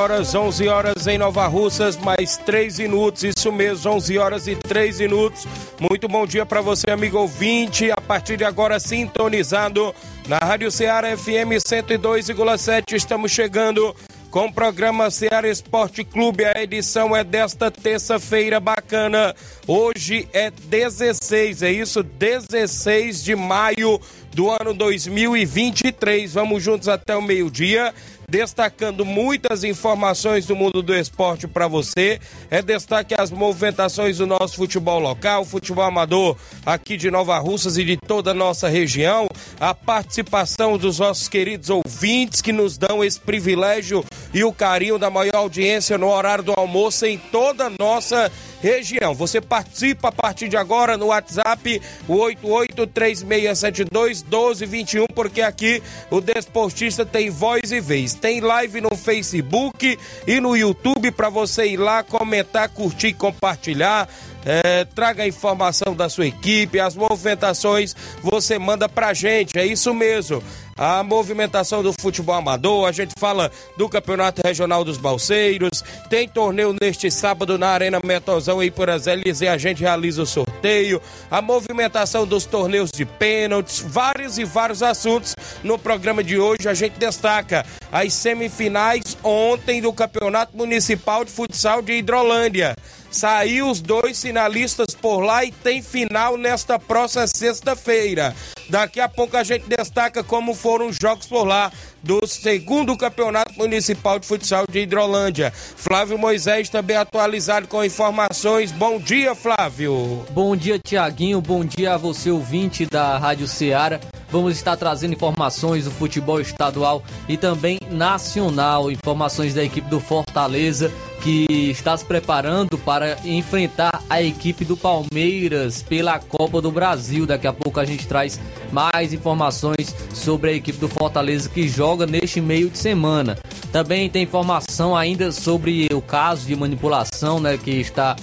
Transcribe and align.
Horas, 0.00 0.34
11 0.34 0.66
horas 0.66 1.06
em 1.06 1.18
Nova 1.18 1.46
Russas, 1.46 1.94
mais 1.98 2.38
3 2.38 2.78
minutos, 2.78 3.22
isso 3.22 3.52
mesmo, 3.52 3.92
11 3.92 4.16
horas 4.16 4.48
e 4.48 4.56
3 4.56 4.98
minutos. 5.00 5.46
Muito 5.78 6.08
bom 6.08 6.26
dia 6.26 6.46
para 6.46 6.62
você, 6.62 6.90
amigo 6.90 7.18
ouvinte, 7.18 7.90
a 7.90 8.00
partir 8.00 8.38
de 8.38 8.44
agora 8.44 8.80
sintonizado 8.80 9.94
na 10.26 10.38
Rádio 10.38 10.70
Ceará 10.70 11.14
FM 11.14 11.60
102,7, 11.62 12.94
estamos 12.94 13.30
chegando 13.30 13.94
com 14.30 14.46
o 14.46 14.52
programa 14.52 15.10
Ceará 15.10 15.46
Esporte 15.46 16.02
Clube. 16.02 16.46
A 16.46 16.62
edição 16.62 17.14
é 17.14 17.22
desta 17.22 17.70
terça-feira 17.70 18.58
bacana. 18.58 19.34
Hoje 19.66 20.26
é 20.32 20.50
16, 20.50 21.62
é 21.62 21.72
isso? 21.72 22.02
16 22.02 23.22
de 23.22 23.36
maio 23.36 24.00
do 24.32 24.48
ano 24.50 24.72
2023. 24.72 26.32
Vamos 26.32 26.62
juntos 26.62 26.88
até 26.88 27.14
o 27.14 27.20
meio-dia 27.20 27.92
destacando 28.30 29.04
muitas 29.04 29.64
informações 29.64 30.46
do 30.46 30.54
mundo 30.54 30.82
do 30.82 30.94
esporte 30.94 31.48
para 31.48 31.66
você. 31.66 32.20
É 32.48 32.62
destaque 32.62 33.14
as 33.18 33.30
movimentações 33.30 34.18
do 34.18 34.26
nosso 34.26 34.54
futebol 34.54 35.00
local, 35.00 35.44
futebol 35.44 35.84
amador 35.84 36.36
aqui 36.64 36.96
de 36.96 37.10
Nova 37.10 37.36
Russas 37.38 37.76
e 37.76 37.84
de 37.84 37.96
toda 37.96 38.30
a 38.30 38.34
nossa 38.34 38.68
região. 38.68 39.26
A 39.58 39.74
participação 39.74 40.78
dos 40.78 41.00
nossos 41.00 41.28
queridos 41.28 41.68
ouvintes 41.68 42.40
que 42.40 42.52
nos 42.52 42.78
dão 42.78 43.02
esse 43.04 43.18
privilégio 43.18 44.04
e 44.32 44.44
o 44.44 44.52
carinho 44.52 44.98
da 44.98 45.10
maior 45.10 45.34
audiência 45.34 45.98
no 45.98 46.08
horário 46.08 46.44
do 46.44 46.54
almoço 46.56 47.04
em 47.04 47.18
toda 47.18 47.66
a 47.66 47.72
nossa 47.78 48.16
região 48.22 48.49
região. 48.60 49.14
Você 49.14 49.40
participa 49.40 50.08
a 50.08 50.12
partir 50.12 50.48
de 50.48 50.56
agora 50.56 50.96
no 50.96 51.06
WhatsApp 51.06 51.80
8836721221, 52.08 55.06
porque 55.14 55.42
aqui 55.42 55.80
o 56.10 56.20
Desportista 56.20 57.06
tem 57.06 57.30
voz 57.30 57.72
e 57.72 57.80
vez. 57.80 58.14
Tem 58.14 58.40
live 58.40 58.80
no 58.80 58.96
Facebook 58.96 59.98
e 60.26 60.40
no 60.40 60.56
YouTube 60.56 61.10
para 61.10 61.28
você 61.28 61.66
ir 61.66 61.76
lá 61.76 62.02
comentar, 62.02 62.66
curtir, 62.68 63.12
compartilhar. 63.14 64.08
É, 64.42 64.86
traga 64.86 65.24
a 65.24 65.28
informação 65.28 65.94
da 65.94 66.08
sua 66.08 66.26
equipe, 66.26 66.80
as 66.80 66.96
movimentações 66.96 67.94
você 68.22 68.58
manda 68.58 68.88
pra 68.88 69.12
gente, 69.12 69.58
é 69.58 69.66
isso 69.66 69.92
mesmo 69.92 70.42
a 70.80 71.02
movimentação 71.02 71.82
do 71.82 71.92
futebol 72.00 72.34
amador, 72.34 72.88
a 72.88 72.92
gente 72.92 73.12
fala 73.18 73.52
do 73.76 73.86
Campeonato 73.86 74.40
Regional 74.42 74.82
dos 74.82 74.96
Balseiros, 74.96 75.84
tem 76.08 76.26
torneio 76.26 76.74
neste 76.80 77.10
sábado 77.10 77.58
na 77.58 77.68
Arena 77.68 78.00
Metozão 78.02 78.60
aí 78.60 78.70
por 78.70 78.88
Azelis 78.88 79.42
e 79.42 79.46
a 79.46 79.58
gente 79.58 79.82
realiza 79.82 80.22
o 80.22 80.26
sorteio, 80.26 80.98
a 81.30 81.42
movimentação 81.42 82.26
dos 82.26 82.46
torneios 82.46 82.90
de 82.90 83.04
pênaltis, 83.04 83.80
vários 83.80 84.38
e 84.38 84.44
vários 84.44 84.82
assuntos. 84.82 85.36
No 85.62 85.78
programa 85.78 86.24
de 86.24 86.38
hoje 86.38 86.66
a 86.66 86.72
gente 86.72 86.98
destaca 86.98 87.66
as 87.92 88.14
semifinais 88.14 89.18
ontem 89.22 89.82
do 89.82 89.92
Campeonato 89.92 90.56
Municipal 90.56 91.26
de 91.26 91.30
Futsal 91.30 91.82
de 91.82 91.92
Hidrolândia. 91.92 92.74
Saiu 93.10 93.68
os 93.68 93.80
dois 93.80 94.20
finalistas 94.20 94.94
por 94.94 95.20
lá 95.20 95.44
e 95.44 95.50
tem 95.50 95.82
final 95.82 96.36
nesta 96.36 96.78
próxima 96.78 97.26
sexta-feira. 97.26 98.34
Daqui 98.68 99.00
a 99.00 99.08
pouco 99.08 99.36
a 99.36 99.42
gente 99.42 99.66
destaca 99.66 100.22
como 100.22 100.54
foram 100.54 100.86
os 100.88 100.96
jogos 101.00 101.26
por 101.26 101.44
lá 101.44 101.72
do 102.02 102.24
segundo 102.26 102.96
Campeonato 102.96 103.52
Municipal 103.58 104.18
de 104.18 104.26
Futsal 104.26 104.64
de 104.70 104.80
Hidrolândia. 104.80 105.52
Flávio 105.52 106.16
Moisés 106.16 106.68
também 106.68 106.96
atualizado 106.96 107.66
com 107.66 107.84
informações. 107.84 108.70
Bom 108.70 108.98
dia, 108.98 109.34
Flávio. 109.34 110.24
Bom 110.30 110.54
dia, 110.54 110.78
Tiaguinho. 110.78 111.40
Bom 111.40 111.64
dia 111.64 111.94
a 111.94 111.96
você, 111.96 112.30
ouvinte 112.30 112.86
da 112.86 113.18
Rádio 113.18 113.48
Ceará. 113.48 113.98
Vamos 114.30 114.54
estar 114.54 114.76
trazendo 114.76 115.14
informações 115.14 115.84
do 115.84 115.90
futebol 115.90 116.40
estadual 116.40 117.02
e 117.28 117.36
também 117.36 117.78
nacional. 117.90 118.90
Informações 118.90 119.54
da 119.54 119.64
equipe 119.64 119.88
do 119.88 119.98
Fortaleza 119.98 120.92
que 121.20 121.46
está 121.70 121.96
se 121.96 122.04
preparando 122.04 122.78
para 122.78 123.18
enfrentar 123.24 124.02
a 124.08 124.22
equipe 124.22 124.64
do 124.64 124.76
Palmeiras 124.76 125.82
pela 125.82 126.18
Copa 126.18 126.62
do 126.62 126.70
Brasil. 126.70 127.26
Daqui 127.26 127.46
a 127.46 127.52
pouco 127.52 127.78
a 127.78 127.84
gente 127.84 128.06
traz 128.06 128.40
mais 128.72 129.12
informações 129.12 129.94
sobre 130.14 130.50
a 130.50 130.54
equipe 130.54 130.78
do 130.78 130.88
Fortaleza 130.88 131.48
que 131.48 131.68
joga 131.68 132.06
neste 132.06 132.40
meio 132.40 132.70
de 132.70 132.78
semana. 132.78 133.36
Também 133.70 134.08
tem 134.08 134.22
informação 134.22 134.96
ainda 134.96 135.30
sobre 135.30 135.88
o 135.92 136.00
caso 136.00 136.46
de 136.46 136.56
manipulação, 136.56 137.38
né, 137.38 137.58
que 137.58 137.72
está 137.72 138.16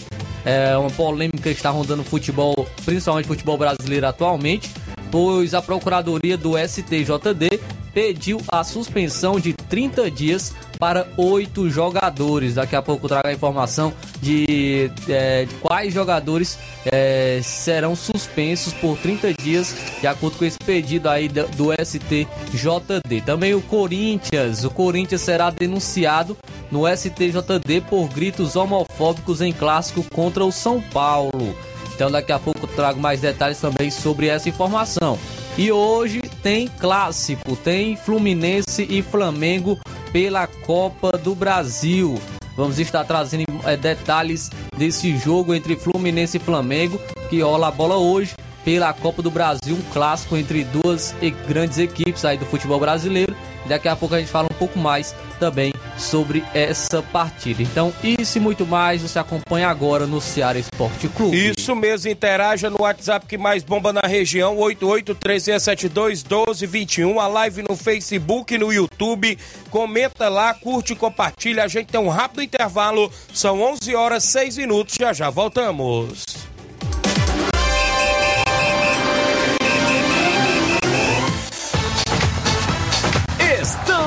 é 0.45 0.77
uma 0.77 0.89
polêmica 0.89 1.41
que 1.41 1.49
está 1.49 1.69
rondando 1.69 2.03
o 2.03 2.05
futebol, 2.05 2.65
principalmente 2.85 3.27
futebol 3.27 3.57
brasileiro 3.57 4.07
atualmente, 4.07 4.71
pois 5.11 5.53
a 5.53 5.61
Procuradoria 5.61 6.37
do 6.37 6.57
STJD 6.57 7.59
pediu 7.93 8.39
a 8.47 8.63
suspensão 8.63 9.39
de 9.39 9.53
30 9.53 10.11
dias 10.11 10.53
para 10.77 11.07
oito 11.17 11.67
jogadores. 11.69 12.53
Daqui 12.53 12.75
a 12.75 12.81
pouco 12.81 13.07
trago 13.07 13.27
a 13.27 13.33
informação 13.33 13.91
de, 14.21 14.91
é, 15.09 15.45
de 15.45 15.55
quais 15.55 15.93
jogadores 15.93 16.59
é, 16.85 17.39
serão 17.43 17.95
suspensos 17.95 18.71
por 18.73 18.97
30 18.97 19.33
dias, 19.33 19.75
de 19.99 20.05
acordo 20.05 20.37
com 20.37 20.45
esse 20.45 20.59
pedido 20.59 21.09
aí 21.09 21.27
do, 21.27 21.47
do 21.49 21.73
STJD. 21.73 23.21
Também 23.25 23.55
o 23.55 23.61
Corinthians, 23.61 24.63
o 24.63 24.69
Corinthians 24.69 25.21
será 25.21 25.49
denunciado 25.49 26.37
no 26.71 26.83
STJD 26.87 27.81
por 27.89 28.07
gritos 28.09 28.55
homofóbicos 28.55 29.41
em 29.41 29.51
clássico 29.51 30.03
contra 30.13 30.45
o 30.45 30.51
São 30.51 30.79
Paulo. 30.79 31.55
Então 31.97 32.11
daqui 32.11 32.31
a 32.31 32.37
pouco 32.37 32.67
trago 32.67 32.99
mais 32.99 33.21
detalhes 33.21 33.59
também 33.59 33.89
sobre 33.89 34.27
essa 34.27 34.47
informação. 34.47 35.17
E 35.57 35.71
hoje 35.71 36.21
tem 36.43 36.67
clássico, 36.67 37.55
tem 37.55 37.97
Fluminense 37.97 38.85
e 38.87 39.01
Flamengo 39.01 39.79
pela 40.13 40.45
Copa 40.45 41.17
do 41.17 41.33
Brasil. 41.33 42.21
Vamos 42.55 42.77
estar 42.77 43.03
trazendo 43.03 43.45
é, 43.65 43.75
detalhes 43.75 44.51
desse 44.77 45.17
jogo 45.17 45.55
entre 45.55 45.75
Fluminense 45.75 46.37
e 46.37 46.39
Flamengo, 46.39 47.01
que 47.31 47.41
rola 47.41 47.69
a 47.69 47.71
bola 47.71 47.97
hoje 47.97 48.35
pela 48.67 48.91
Copa 48.91 49.21
do 49.21 49.31
Brasil, 49.31 49.77
um 49.77 49.81
clássico 49.93 50.35
entre 50.35 50.65
duas 50.65 51.15
grandes 51.47 51.77
equipes 51.77 52.25
aí 52.25 52.37
do 52.37 52.45
futebol 52.45 52.77
brasileiro. 52.77 53.33
Daqui 53.65 53.87
a 53.87 53.95
pouco 53.95 54.13
a 54.13 54.19
gente 54.19 54.29
fala 54.29 54.49
um 54.51 54.55
pouco 54.57 54.77
mais 54.77 55.15
também 55.39 55.73
sobre 55.97 56.43
essa 56.53 57.01
partida. 57.01 57.63
Então, 57.63 57.93
isso 58.03 58.37
e 58.37 58.41
muito 58.41 58.65
mais 58.65 59.01
você 59.01 59.19
acompanha 59.19 59.69
agora 59.69 60.05
no 60.05 60.19
Ceará 60.19 60.59
Esporte 60.59 61.07
Clube. 61.07 61.53
Isso 61.57 61.73
mesmo, 61.77 62.11
interaja 62.11 62.69
no 62.69 62.81
WhatsApp 62.81 63.25
que 63.25 63.37
mais 63.37 63.63
bomba 63.63 63.93
na 63.93 64.01
região, 64.01 64.57
8836721221, 64.57 67.19
a 67.19 67.27
live 67.27 67.63
no 67.69 67.77
Facebook 67.77 68.57
no 68.57 68.73
YouTube. 68.73 69.39
Comenta 69.69 70.27
lá, 70.27 70.53
curte 70.53 70.91
e 70.91 70.95
compartilha. 70.97 71.63
A 71.63 71.69
gente 71.69 71.87
tem 71.87 72.01
um 72.01 72.09
rápido 72.09 72.41
intervalo, 72.41 73.09
são 73.33 73.61
11 73.61 73.95
horas 73.95 74.25
6 74.25 74.57
minutos, 74.57 74.97
já 74.99 75.13
já 75.13 75.29
voltamos. 75.29 76.46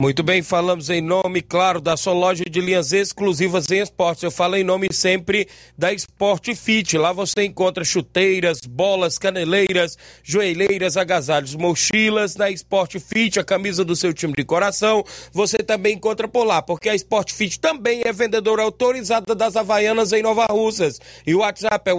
Muito 0.00 0.22
bem, 0.22 0.42
falamos 0.42 0.90
em 0.90 1.00
nome, 1.00 1.42
claro, 1.42 1.80
da 1.80 1.96
sua 1.96 2.12
loja 2.12 2.44
de 2.48 2.60
linhas 2.60 2.92
exclusivas 2.92 3.68
em 3.68 3.80
esportes. 3.80 4.22
Eu 4.22 4.30
falo 4.30 4.54
em 4.54 4.62
nome 4.62 4.86
sempre 4.92 5.48
da 5.76 5.92
Sport 5.92 6.54
Fit. 6.54 6.96
Lá 6.96 7.12
você 7.12 7.42
encontra 7.42 7.84
chuteiras, 7.84 8.60
bolas, 8.60 9.18
caneleiras, 9.18 9.98
joelheiras, 10.22 10.96
agasalhos, 10.96 11.56
mochilas. 11.56 12.36
Na 12.36 12.48
Sport 12.48 13.00
Fit, 13.00 13.40
a 13.40 13.44
camisa 13.44 13.84
do 13.84 13.96
seu 13.96 14.14
time 14.14 14.34
de 14.34 14.44
coração, 14.44 15.02
você 15.32 15.58
também 15.58 15.96
encontra 15.96 16.28
por 16.28 16.44
lá, 16.44 16.62
porque 16.62 16.88
a 16.88 16.94
Sport 16.94 17.32
Fit 17.32 17.58
também 17.58 18.02
é 18.04 18.12
vendedora 18.12 18.62
autorizada 18.62 19.34
das 19.34 19.56
Havaianas 19.56 20.12
em 20.12 20.22
Nova 20.22 20.46
Russas. 20.46 21.00
E 21.26 21.34
o 21.34 21.40
WhatsApp 21.40 21.90
é 21.90 21.94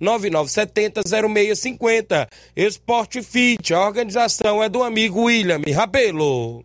889-9970-0650. 0.00 2.28
Sport 2.54 3.22
Fit, 3.24 3.74
a 3.74 3.84
organização 3.84 4.62
é 4.62 4.68
do 4.68 4.84
amigo 4.84 5.22
William 5.22 5.62
Rabelo. 5.74 6.64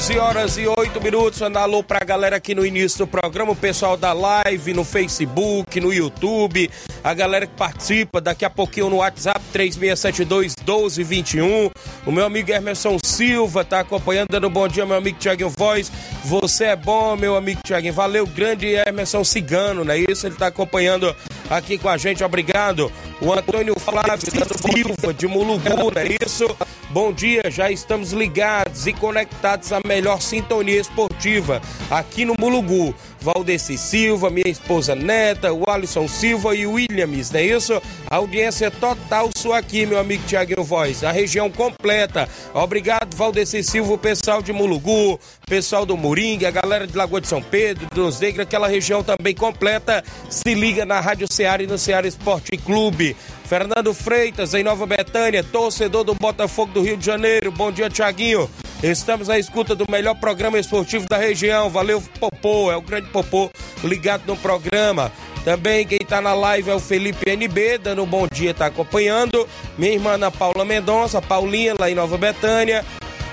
11 0.00 0.18
horas 0.18 0.56
e 0.56 0.66
8 0.66 0.98
minutos. 1.02 1.38
Manda 1.42 1.60
alô 1.60 1.82
pra 1.82 1.98
galera 2.00 2.36
aqui 2.36 2.54
no 2.54 2.64
início 2.64 3.00
do 3.00 3.06
programa, 3.06 3.52
o 3.52 3.56
pessoal 3.56 3.98
da 3.98 4.14
live, 4.14 4.72
no 4.72 4.82
Facebook, 4.82 5.78
no 5.78 5.92
YouTube, 5.92 6.70
a 7.04 7.12
galera 7.12 7.46
que 7.46 7.52
participa, 7.52 8.18
daqui 8.18 8.42
a 8.42 8.48
pouquinho 8.48 8.88
no 8.88 8.96
WhatsApp 8.96 9.38
3672 9.52 10.56
1221. 10.56 11.70
O 12.06 12.12
meu 12.12 12.24
amigo 12.24 12.50
Emerson 12.50 12.96
Silva 13.04 13.62
tá 13.62 13.80
acompanhando, 13.80 14.28
dando 14.30 14.48
bom 14.48 14.66
dia, 14.66 14.86
meu 14.86 14.96
amigo 14.96 15.18
Tiaguinho 15.18 15.50
Voz. 15.50 15.92
Você 16.24 16.64
é 16.64 16.76
bom, 16.76 17.14
meu 17.14 17.36
amigo 17.36 17.60
Tiaguinho. 17.62 17.92
Valeu, 17.92 18.26
grande 18.26 18.68
Emerson 18.86 19.22
Cigano, 19.22 19.84
não 19.84 19.92
é 19.92 19.98
isso? 19.98 20.26
Ele 20.26 20.34
tá 20.34 20.46
acompanhando 20.46 21.14
aqui 21.50 21.76
com 21.76 21.90
a 21.90 21.98
gente, 21.98 22.24
obrigado. 22.24 22.90
O 23.20 23.30
Antônio 23.34 23.78
Flávio 23.78 24.30
Silva 24.72 25.12
de 25.12 25.26
Mulugu, 25.26 25.68
não 25.76 25.90
é 25.94 26.16
isso? 26.24 26.46
Bom 26.92 27.12
dia, 27.12 27.42
já 27.48 27.70
estamos 27.70 28.10
ligados 28.10 28.88
e 28.88 28.92
conectados 28.92 29.72
à 29.72 29.78
melhor 29.90 30.22
sintonia 30.22 30.80
esportiva 30.80 31.60
aqui 31.90 32.24
no 32.24 32.36
Mulugu. 32.38 32.94
Valdeci 33.20 33.76
Silva, 33.76 34.30
minha 34.30 34.48
esposa 34.48 34.94
Neta, 34.94 35.52
o 35.52 35.68
Alisson 35.68 36.06
Silva 36.06 36.54
e 36.54 36.64
o 36.64 36.72
Williams, 36.72 37.30
não 37.30 37.40
é 37.40 37.42
isso? 37.42 37.82
A 38.08 38.16
audiência 38.16 38.70
total 38.70 39.28
sua 39.36 39.58
aqui, 39.58 39.84
meu 39.84 39.98
amigo 39.98 40.22
Tiaguinho 40.26 40.62
Voz, 40.62 41.02
a 41.02 41.10
região 41.10 41.50
completa. 41.50 42.28
Obrigado, 42.54 43.14
Valdeci 43.16 43.64
Silva, 43.64 43.94
o 43.94 43.98
pessoal 43.98 44.40
de 44.40 44.52
Mulugu, 44.52 45.18
pessoal 45.46 45.84
do 45.84 45.96
Moringa, 45.96 46.48
a 46.48 46.52
galera 46.52 46.86
de 46.86 46.96
Lagoa 46.96 47.20
de 47.20 47.26
São 47.26 47.42
Pedro, 47.42 47.88
dos 47.92 48.20
Negros, 48.20 48.46
aquela 48.46 48.68
região 48.68 49.02
também 49.02 49.34
completa. 49.34 50.04
Se 50.30 50.54
liga 50.54 50.86
na 50.86 51.00
Rádio 51.00 51.26
Ceará 51.30 51.64
e 51.64 51.66
no 51.66 51.76
Ceará 51.76 52.06
Esporte 52.06 52.56
Clube. 52.56 53.16
Fernando 53.44 53.92
Freitas, 53.92 54.54
em 54.54 54.62
Nova 54.62 54.86
Betânia, 54.86 55.42
torcedor 55.42 56.04
do 56.04 56.14
Botafogo 56.14 56.72
do 56.72 56.80
Rio 56.80 56.96
de 56.96 57.04
Janeiro. 57.04 57.50
Bom 57.50 57.72
dia, 57.72 57.90
Tiaguinho. 57.90 58.48
Estamos 58.82 59.28
à 59.28 59.38
escuta 59.38 59.74
do 59.74 59.84
melhor 59.90 60.14
programa 60.14 60.58
esportivo 60.58 61.06
da 61.06 61.18
região. 61.18 61.68
Valeu, 61.68 62.02
Popô, 62.18 62.72
é 62.72 62.76
o 62.76 62.80
grande 62.80 63.10
Popô 63.10 63.50
ligado 63.84 64.22
no 64.26 64.34
programa. 64.38 65.12
Também 65.44 65.86
quem 65.86 65.98
tá 65.98 66.22
na 66.22 66.32
live 66.32 66.70
é 66.70 66.74
o 66.74 66.80
Felipe 66.80 67.30
NB, 67.30 67.76
dando 67.76 68.02
um 68.02 68.06
bom 68.06 68.26
dia, 68.26 68.54
tá 68.54 68.66
acompanhando. 68.66 69.46
Minha 69.76 69.92
irmã 69.92 70.12
Ana 70.12 70.30
Paula 70.30 70.64
Mendonça, 70.64 71.20
Paulinha, 71.20 71.74
lá 71.78 71.90
em 71.90 71.94
Nova 71.94 72.16
Betânia. 72.16 72.82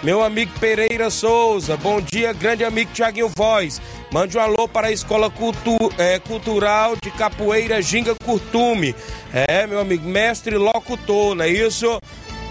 Meu 0.03 0.21
amigo 0.21 0.51
Pereira 0.59 1.09
Souza, 1.09 1.75
bom 1.77 1.99
dia, 1.99 2.31
grande 2.33 2.63
amigo 2.65 2.91
Tiaguinho 2.93 3.31
Voz. 3.35 3.81
Mande 4.11 4.37
um 4.37 4.41
alô 4.41 4.67
para 4.67 4.87
a 4.87 4.91
Escola 4.91 5.29
Cultu 5.29 5.77
é, 5.97 6.19
Cultural 6.19 6.95
de 7.01 7.09
Capoeira 7.11 7.81
Ginga 7.81 8.13
Curtume. 8.15 8.93
É, 9.33 9.65
meu 9.65 9.79
amigo, 9.79 10.07
mestre 10.07 10.55
locutor, 10.57 11.35
não 11.35 11.45
é 11.45 11.49
isso? 11.49 11.99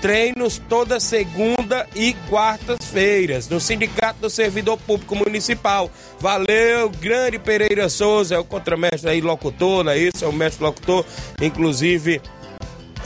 Treinos 0.07 0.63
toda 0.69 1.01
segunda 1.01 1.85
e 1.93 2.15
quartas-feiras 2.31 3.49
no 3.49 3.59
Sindicato 3.59 4.21
do 4.21 4.31
Servidor 4.31 4.79
Público 4.79 5.17
Municipal. 5.17 5.91
Valeu, 6.21 6.89
grande 6.89 7.41
Pereira 7.41 7.89
Souza, 7.89 8.37
é 8.37 8.39
o 8.39 8.45
contramestre 8.45 9.11
aí, 9.11 9.21
locutor, 9.21 9.83
não 9.83 9.91
é 9.91 9.99
isso? 9.99 10.25
É 10.25 10.29
o 10.29 10.33
mestre 10.33 10.63
locutor, 10.63 11.05
inclusive 11.43 12.23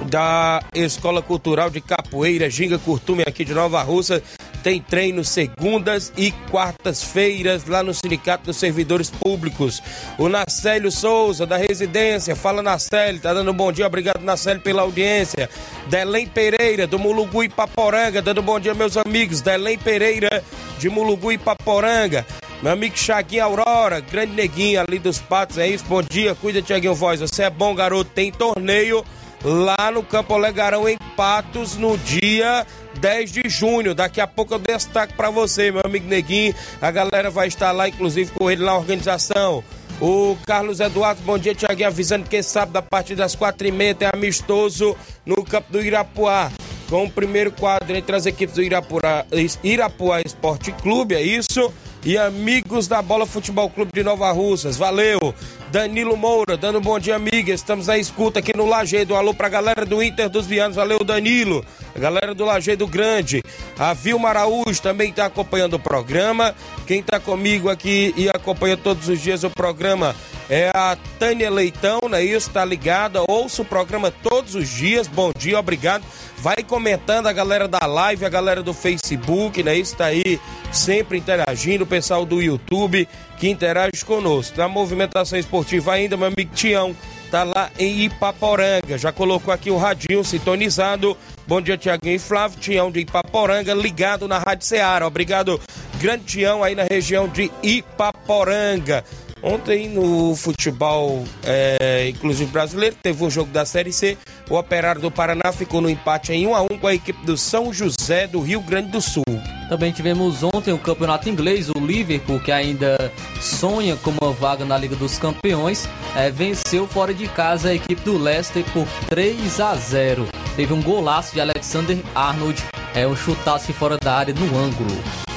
da 0.07 0.63
Escola 0.75 1.21
Cultural 1.23 1.71
de 1.71 1.81
Capoeira 1.81 2.49
Ginga 2.49 2.79
Curtume 2.79 3.23
aqui 3.27 3.45
de 3.45 3.55
Nova 3.55 3.83
Russa. 3.83 4.23
Tem 4.63 4.81
treino 4.81 5.25
segundas 5.25 6.13
e 6.17 6.33
quartas-feiras 6.51 7.65
lá 7.67 7.83
no 7.83 7.95
Sindicato 7.95 8.45
dos 8.45 8.59
Servidores 8.59 9.11
Públicos. 9.11 9.83
O 10.19 10.29
Nacélio 10.29 10.93
Souza, 10.93 11.47
da 11.47 11.57
Residência, 11.57 12.37
fala 12.37 12.63
Nacélio, 12.63 13.21
tá 13.21 13.33
dando 13.33 13.51
um 13.51 13.55
bom 13.55 13.73
dia, 13.73 13.87
obrigado 13.87 14.23
Nacélio 14.23 14.61
pela 14.61 14.83
audiência. 14.83 15.49
Delém 15.89 16.27
Pereira, 16.27 16.87
do 16.87 16.99
Mulugu 16.99 17.43
e 17.43 17.49
Paporanga, 17.49 18.21
dando 18.21 18.43
um 18.43 18.45
bom 18.45 18.61
dia, 18.61 18.75
meus 18.75 18.99
amigos. 18.99 19.41
Delém 19.41 19.79
Pereira, 19.79 20.45
de 20.79 20.91
Mulugu 20.91 21.33
e 21.33 21.39
Paporanga. 21.39 22.27
Meu 22.63 22.73
amigo 22.73 22.99
Chaguinho 22.99 23.45
Aurora, 23.45 24.01
grande 24.01 24.35
neguinho 24.35 24.83
ali 24.83 24.99
dos 24.99 25.19
patos, 25.19 25.57
é 25.57 25.67
isso? 25.67 25.85
Bom 25.89 26.03
dia, 26.03 26.35
cuida, 26.35 26.61
Tiaguinho 26.61 26.95
Voz. 26.95 27.21
Você 27.21 27.45
é 27.45 27.51
bom, 27.51 27.75
garoto. 27.75 28.11
Tem 28.15 28.31
torneio 28.31 29.03
lá 29.45 29.91
no 29.91 30.03
Campo 30.03 30.35
Olegarão, 30.35 30.89
em 30.89 30.99
Patos, 31.17 31.77
no 31.77 31.97
dia 31.99 32.67
10 33.01 33.33
de 33.33 33.49
junho. 33.49 33.95
Daqui 33.95 34.21
a 34.21 34.27
pouco 34.27 34.55
eu 34.55 34.59
destaco 34.59 35.15
para 35.15 35.31
você, 35.31 35.71
meu 35.71 35.83
amigo 35.85 36.07
Neguinho. 36.07 36.55
A 36.81 36.91
galera 36.91 37.31
vai 37.31 37.49
estar 37.49 37.73
lá, 37.73 37.89
inclusive, 37.89 38.31
com 38.33 38.51
ele 38.51 38.65
na 38.65 38.77
organização. 38.77 39.65
O 40.01 40.37
Carlos 40.47 40.81
Eduardo, 40.81 41.21
bom 41.23 41.37
dia, 41.39 41.55
Tiaguinho, 41.55 41.89
avisando 41.89 42.29
que 42.29 42.43
sábado, 42.43 42.77
a 42.77 42.83
partir 42.83 43.15
das 43.15 43.35
quatro 43.35 43.67
e 43.67 43.73
meia, 43.73 43.95
tem 43.95 44.09
amistoso 44.13 44.97
no 45.27 45.45
campo 45.45 45.73
do 45.73 45.83
Irapuá. 45.83 46.51
Com 46.89 47.05
o 47.05 47.11
primeiro 47.11 47.53
quadro 47.53 47.95
entre 47.95 48.17
as 48.17 48.27
equipes 48.27 48.57
do 48.57 48.63
Irapuá, 48.63 49.25
Irapuá 49.63 50.21
Esporte 50.23 50.73
Clube, 50.73 51.15
é 51.15 51.23
isso? 51.23 51.73
E 52.03 52.17
amigos 52.17 52.89
da 52.89 53.03
Bola 53.03 53.27
Futebol 53.27 53.69
Clube 53.69 53.93
de 53.93 54.03
Nova 54.03 54.33
Russas, 54.33 54.77
valeu! 54.77 55.35
Danilo 55.71 56.17
Moura, 56.17 56.57
dando 56.57 56.79
um 56.79 56.83
bom 56.83 56.99
dia, 56.99 57.15
amiga. 57.15 57.53
Estamos 57.53 57.89
à 57.91 57.99
escuta 57.99 58.41
aqui 58.41 58.57
no 58.57 58.67
Lajeado. 58.67 59.15
Alô 59.15 59.35
pra 59.35 59.49
galera 59.49 59.85
do 59.85 60.03
Inter 60.03 60.29
dos 60.29 60.47
Vianos. 60.47 60.77
Valeu, 60.77 60.99
Danilo. 61.05 61.65
A 61.95 61.99
galera 61.99 62.35
do 62.35 62.45
Lajeado 62.45 62.87
Grande. 62.87 63.43
A 63.79 63.93
Vilma 63.93 64.31
Araújo 64.31 64.83
também 64.83 65.11
está 65.11 65.27
acompanhando 65.27 65.75
o 65.75 65.79
programa. 65.79 66.55
Quem 66.87 67.01
está 67.01 67.21
comigo 67.21 67.69
aqui 67.69 68.13
e 68.17 68.29
acompanha 68.29 68.77
todos 68.77 69.09
os 69.09 69.21
dias 69.21 69.45
o 69.45 69.51
programa 69.51 70.17
é 70.51 70.69
a 70.75 70.97
Tânia 71.17 71.49
Leitão, 71.49 72.01
não 72.11 72.19
é 72.19 72.25
isso? 72.25 72.51
Tá 72.51 72.65
ligada? 72.65 73.23
Ouça 73.29 73.63
o 73.63 73.65
programa 73.65 74.11
todos 74.11 74.57
os 74.57 74.69
dias. 74.69 75.07
Bom 75.07 75.31
dia, 75.39 75.61
obrigado. 75.61 76.03
Vai 76.41 76.65
comentando 76.67 77.27
a 77.27 77.35
galera 77.35 77.69
da 77.69 77.85
live, 77.87 78.25
a 78.25 78.29
galera 78.31 78.63
do 78.63 78.73
Facebook, 78.73 79.63
né? 79.63 79.77
Isso 79.77 79.95
tá 79.95 80.07
aí 80.07 80.41
sempre 80.73 81.19
interagindo, 81.19 81.85
o 81.85 81.87
pessoal 81.87 82.25
do 82.25 82.41
YouTube 82.41 83.07
que 83.37 83.47
interage 83.47 84.03
conosco. 84.07 84.57
Na 84.57 84.67
movimentação 84.67 85.39
esportiva 85.39 85.93
ainda, 85.93 86.17
meu 86.17 86.29
amigo 86.29 86.55
Tião, 86.55 86.97
tá 87.31 87.45
lá 87.45 87.71
em 87.79 88.05
Ipaporanga. 88.05 88.97
Já 88.97 89.13
colocou 89.13 89.53
aqui 89.53 89.71
o 89.71 89.77
radinho 89.77 90.25
sintonizado. 90.25 91.15
Bom 91.47 91.61
dia, 91.61 91.77
Tiaguinho 91.77 92.17
e 92.17 92.19
Flávio. 92.19 92.59
Tião 92.59 92.91
de 92.91 93.01
Ipaporanga, 93.01 93.75
ligado 93.75 94.27
na 94.27 94.39
Rádio 94.39 94.67
Ceará. 94.67 95.07
Obrigado, 95.07 95.61
grande 96.01 96.25
Tião 96.25 96.65
aí 96.65 96.75
na 96.75 96.85
região 96.85 97.29
de 97.29 97.51
Ipaporanga. 97.63 99.05
Ontem 99.43 99.89
no 99.89 100.37
futebol, 100.37 101.25
é, 101.43 102.09
inclusive 102.09 102.51
brasileiro, 102.51 102.95
teve 103.03 103.25
um 103.25 103.31
jogo 103.31 103.51
da 103.51 103.65
Série 103.65 103.93
C. 103.93 104.19
O 104.51 104.57
Operário 104.57 105.01
do 105.01 105.11
Paraná 105.11 105.51
ficou 105.53 105.81
no 105.81 105.89
empate 105.89 106.33
em 106.33 106.47
1 106.47 106.55
a 106.55 106.63
1 106.63 106.67
com 106.79 106.87
a 106.87 106.95
equipe 106.95 107.25
do 107.25 107.39
São 107.39 107.73
José 107.73 108.27
do 108.27 108.41
Rio 108.41 108.61
Grande 108.61 108.91
do 108.91 109.01
Sul. 109.01 109.25
Também 109.69 109.93
tivemos 109.93 110.43
ontem 110.43 110.73
o 110.73 110.79
campeonato 110.79 111.29
inglês, 111.29 111.71
o 111.71 111.79
Liverpool, 111.79 112.41
que 112.41 112.53
ainda 112.53 113.11
sonha 113.41 113.97
com 113.97 114.11
uma 114.11 114.33
vaga 114.33 114.65
na 114.65 114.77
Liga 114.77 114.97
dos 114.97 115.19
Campeões, 115.19 115.89
é, 116.17 116.31
venceu 116.31 116.87
fora 116.87 117.15
de 117.15 117.27
casa 117.29 117.71
a 117.71 117.75
equipe 117.75 118.03
do 118.03 118.19
Leicester 118.19 118.65
por 118.73 118.87
3 119.09 119.61
a 119.61 119.75
0. 119.75 120.29
Teve 120.57 120.75
um 120.75 120.83
golaço 120.83 121.33
de 121.33 121.41
Alexander 121.41 121.97
Arnold, 122.15 122.63
é 122.95 123.07
um 123.07 123.17
chutaço 123.17 123.73
fora 123.73 123.97
da 123.97 124.17
área 124.17 124.35
no 124.35 124.59
ângulo. 124.59 125.30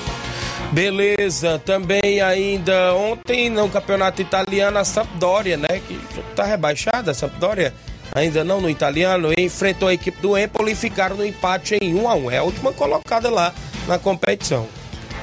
Beleza, 0.73 1.61
também 1.63 2.19
ainda 2.19 2.95
ontem 2.95 3.47
no 3.47 3.69
campeonato 3.69 4.23
italiano 4.23 4.79
a 4.79 4.83
Sampdoria, 4.83 5.55
né, 5.55 5.79
que 5.87 5.99
tá 6.35 6.45
rebaixada, 6.45 7.11
a 7.11 7.13
Sampdoria 7.13 7.71
ainda 8.11 8.43
não 8.43 8.59
no 8.59 8.67
italiano, 8.67 9.31
enfrentou 9.37 9.87
a 9.87 9.93
equipe 9.93 10.19
do 10.19 10.35
Empoli 10.35 10.71
e 10.71 10.75
ficaram 10.75 11.15
no 11.15 11.23
empate 11.23 11.77
em 11.79 11.93
1 11.93 12.09
a 12.09 12.15
1. 12.15 12.31
É 12.31 12.37
a 12.39 12.43
última 12.43 12.73
colocada 12.73 13.29
lá 13.29 13.53
na 13.87 13.99
competição. 13.99 14.67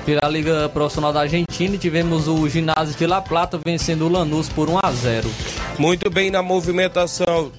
Pela 0.07 0.29
Liga 0.29 0.69
Profissional 0.69 1.13
da 1.13 1.23
Argentina, 1.23 1.77
tivemos 1.77 2.29
o 2.29 2.49
Ginásio 2.49 2.95
de 2.97 3.07
La 3.07 3.21
Plata 3.21 3.59
vencendo 3.65 4.07
o 4.07 4.09
Lanús 4.09 4.49
por 4.49 4.71
1 4.71 4.79
a 4.81 4.93
0. 4.93 5.29
Muito 5.77 6.09
bem 6.11 6.31
na 6.31 6.43
movimentação 6.43 7.51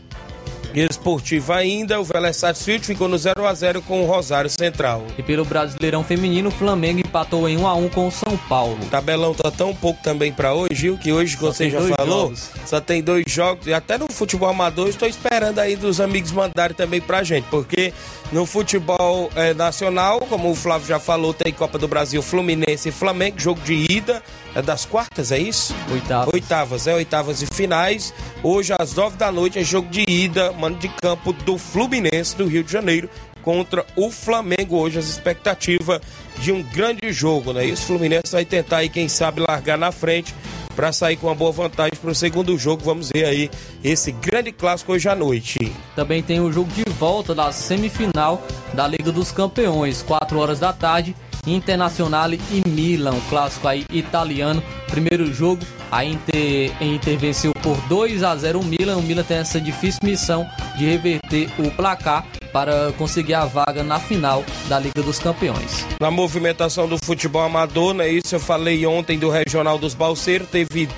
esportiva 0.73 1.55
ainda, 1.55 1.99
o 1.99 2.03
Vélez 2.03 2.37
Sarsfield 2.37 2.85
ficou 2.85 3.07
no 3.07 3.17
0 3.17 3.45
a 3.45 3.53
0 3.53 3.81
com 3.81 4.03
o 4.03 4.05
Rosário 4.05 4.49
Central. 4.49 5.03
E 5.17 5.23
pelo 5.23 5.43
Brasileirão 5.43 6.03
Feminino, 6.03 6.49
o 6.49 6.51
Flamengo 6.51 6.99
empatou 6.99 7.47
em 7.47 7.57
1 7.57 7.67
a 7.67 7.75
1 7.75 7.89
com 7.89 8.07
o 8.07 8.11
São 8.11 8.37
Paulo. 8.49 8.77
O 8.81 8.85
tabelão 8.87 9.33
tá 9.33 9.51
tão 9.51 9.75
pouco 9.75 10.01
também 10.01 10.31
para 10.31 10.53
hoje, 10.53 10.73
Gil, 10.73 10.97
que 10.97 11.11
hoje, 11.11 11.35
como 11.37 11.53
você 11.53 11.69
já 11.69 11.81
falou, 11.81 12.27
jogos. 12.27 12.49
só 12.65 12.79
tem 12.79 13.01
dois 13.01 13.25
jogos. 13.27 13.67
E 13.67 13.73
até 13.73 13.97
no 13.97 14.11
futebol 14.11 14.49
amador, 14.49 14.87
estou 14.87 15.07
esperando 15.07 15.59
aí 15.59 15.75
dos 15.75 15.99
amigos 15.99 16.31
mandarem 16.31 16.75
também 16.75 17.01
pra 17.01 17.23
gente, 17.23 17.45
porque 17.49 17.93
no 18.31 18.45
futebol 18.45 19.29
é, 19.35 19.53
nacional, 19.53 20.21
como 20.21 20.49
o 20.49 20.55
Flávio 20.55 20.87
já 20.87 20.99
falou, 20.99 21.33
tem 21.33 21.51
Copa 21.51 21.77
do 21.77 21.87
Brasil, 21.87 22.21
Fluminense 22.21 22.89
e 22.89 22.91
Flamengo, 22.91 23.39
jogo 23.39 23.59
de 23.61 23.73
ida. 23.91 24.23
É 24.53 24.61
das 24.61 24.85
quartas, 24.85 25.31
é 25.31 25.39
isso? 25.39 25.73
Oitavas. 25.91 26.33
Oitavas, 26.33 26.87
é 26.87 26.93
oitavas 26.93 27.41
e 27.41 27.45
finais. 27.45 28.13
Hoje, 28.43 28.73
às 28.77 28.93
nove 28.93 29.15
da 29.15 29.31
noite, 29.31 29.57
é 29.57 29.63
jogo 29.63 29.87
de 29.89 30.03
ida, 30.07 30.51
mano 30.51 30.77
de 30.77 30.89
campo 30.89 31.31
do 31.31 31.57
Fluminense 31.57 32.35
do 32.35 32.45
Rio 32.45 32.63
de 32.63 32.71
Janeiro 32.71 33.09
contra 33.41 33.85
o 33.95 34.11
Flamengo. 34.11 34.77
Hoje, 34.77 34.99
as 34.99 35.07
expectativas 35.07 36.01
de 36.39 36.51
um 36.51 36.61
grande 36.61 37.13
jogo, 37.13 37.53
né? 37.53 37.65
Isso, 37.65 37.83
o 37.83 37.87
Fluminense 37.87 38.31
vai 38.31 38.43
tentar 38.43 38.77
aí, 38.77 38.89
quem 38.89 39.07
sabe, 39.07 39.41
largar 39.41 39.77
na 39.77 39.91
frente 39.91 40.35
para 40.75 40.91
sair 40.91 41.15
com 41.15 41.27
uma 41.27 41.35
boa 41.35 41.51
vantagem 41.51 41.97
para 41.99 42.11
o 42.11 42.15
segundo 42.15 42.57
jogo. 42.57 42.83
Vamos 42.83 43.09
ver 43.13 43.25
aí 43.25 43.49
esse 43.83 44.11
grande 44.11 44.51
clássico 44.51 44.91
hoje 44.91 45.07
à 45.07 45.15
noite. 45.15 45.71
Também 45.95 46.21
tem 46.21 46.41
o 46.41 46.51
jogo 46.51 46.69
de 46.71 46.83
volta 46.91 47.33
da 47.33 47.51
semifinal 47.51 48.45
da 48.73 48.87
Liga 48.87 49.11
dos 49.11 49.31
Campeões, 49.31 50.01
4 50.01 50.37
horas 50.37 50.59
da 50.59 50.73
tarde. 50.73 51.15
Internacional 51.45 52.31
e 52.33 52.69
Milan, 52.69 53.13
um 53.13 53.21
clássico 53.29 53.67
aí 53.67 53.85
italiano. 53.91 54.61
Primeiro 54.89 55.33
jogo, 55.33 55.65
a 55.91 56.05
Inter, 56.05 56.71
Inter 56.81 57.17
venceu 57.17 57.51
por 57.61 57.77
2 57.87 58.23
a 58.23 58.35
0 58.35 58.59
o 58.59 58.63
Milan. 58.63 58.97
O 58.97 59.01
Milan 59.01 59.23
tem 59.23 59.37
essa 59.37 59.59
difícil 59.59 59.99
missão 60.03 60.47
de 60.77 60.85
reverter 60.85 61.49
o 61.57 61.71
placar 61.71 62.25
para 62.51 62.91
conseguir 62.97 63.33
a 63.33 63.45
vaga 63.45 63.83
na 63.83 63.99
final 63.99 64.43
da 64.67 64.77
Liga 64.77 65.01
dos 65.01 65.19
Campeões. 65.19 65.85
Na 65.99 66.11
movimentação 66.11 66.87
do 66.87 66.97
futebol 66.97 67.41
amador, 67.41 67.93
né? 67.93 68.09
Isso 68.09 68.35
eu 68.35 68.39
falei 68.39 68.85
ontem 68.85 69.17
do 69.17 69.29
Regional 69.29 69.77
dos 69.77 69.93
Balseiros, 69.93 70.49
teve 70.49 70.89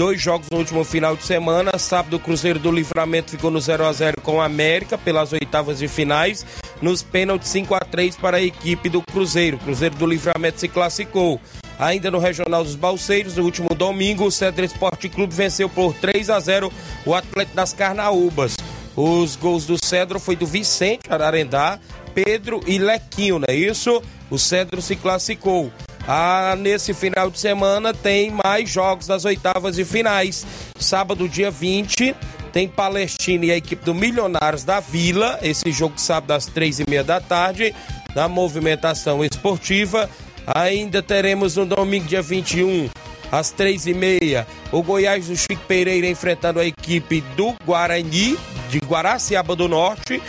dois 0.00 0.20
jogos 0.20 0.48
no 0.50 0.58
último 0.58 0.84
final 0.84 1.14
de 1.14 1.24
semana. 1.24 1.76
Sábado, 1.78 2.16
o 2.16 2.20
Cruzeiro 2.20 2.58
do 2.58 2.72
Livramento 2.72 3.32
ficou 3.32 3.50
no 3.50 3.60
0 3.60 3.84
a 3.84 3.92
0 3.92 4.20
com 4.22 4.36
o 4.36 4.40
América 4.40 4.96
pelas 4.96 5.32
oitavas 5.32 5.78
de 5.78 5.88
finais. 5.88 6.46
Nos 6.80 7.02
pênaltis 7.02 7.48
5 7.50 7.74
a 7.74 7.80
3 7.80 8.16
para 8.16 8.38
a 8.38 8.42
equipe 8.42 8.88
do 8.88 9.02
Cruzeiro. 9.02 9.58
Cruzeiro 9.58 9.94
do 9.96 10.06
Livramento 10.06 10.60
se 10.60 10.68
classificou. 10.68 11.40
Ainda 11.78 12.10
no 12.10 12.18
Regional 12.18 12.62
dos 12.62 12.74
Balseiros, 12.74 13.36
no 13.36 13.44
último 13.44 13.70
domingo, 13.74 14.24
o 14.24 14.30
Cedro 14.30 14.64
Esporte 14.64 15.08
Clube 15.08 15.34
venceu 15.34 15.68
por 15.68 15.94
3 15.94 16.28
a 16.28 16.38
0 16.38 16.72
o 17.06 17.14
Atlético 17.14 17.56
das 17.56 17.72
Carnaúbas. 17.72 18.56
Os 18.94 19.36
gols 19.36 19.64
do 19.64 19.82
Cedro 19.82 20.20
foi 20.20 20.36
do 20.36 20.46
Vicente 20.46 21.10
Ararendá, 21.10 21.78
Pedro 22.14 22.60
e 22.66 22.76
Lequinho, 22.78 23.38
não 23.38 23.46
é 23.48 23.54
isso? 23.54 24.02
O 24.30 24.38
Cedro 24.38 24.82
se 24.82 24.94
classificou. 24.96 25.72
Ah, 26.06 26.56
nesse 26.58 26.94
final 26.94 27.30
de 27.30 27.38
semana 27.38 27.92
tem 27.92 28.30
mais 28.44 28.68
jogos 28.68 29.06
das 29.06 29.24
oitavas 29.24 29.78
e 29.78 29.84
finais. 29.84 30.46
Sábado, 30.78 31.28
dia 31.28 31.50
20, 31.50 32.14
tem 32.52 32.66
Palestina 32.68 33.46
e 33.46 33.50
a 33.52 33.56
equipe 33.56 33.84
do 33.84 33.94
Milionários 33.94 34.64
da 34.64 34.80
Vila. 34.80 35.38
Esse 35.42 35.70
jogo 35.70 35.94
sábado 35.98 36.32
às 36.32 36.46
três 36.46 36.80
e 36.80 36.84
meia 36.88 37.04
da 37.04 37.20
tarde, 37.20 37.74
na 38.14 38.28
movimentação 38.28 39.24
esportiva. 39.24 40.08
Ainda 40.46 41.02
teremos 41.02 41.56
no 41.56 41.66
domingo, 41.66 42.06
dia 42.06 42.22
21, 42.22 42.88
às 43.30 43.50
três 43.50 43.86
e 43.86 43.94
meia, 43.94 44.46
o 44.72 44.82
Goiás 44.82 45.26
do 45.26 45.36
Chico 45.36 45.62
Pereira 45.68 46.06
enfrentando 46.08 46.58
a 46.58 46.64
equipe 46.64 47.20
do 47.36 47.54
Guarani, 47.64 48.36
de 48.68 48.78
Guaraciaba 48.78 49.54
do 49.54 49.68
Norte. 49.68 50.20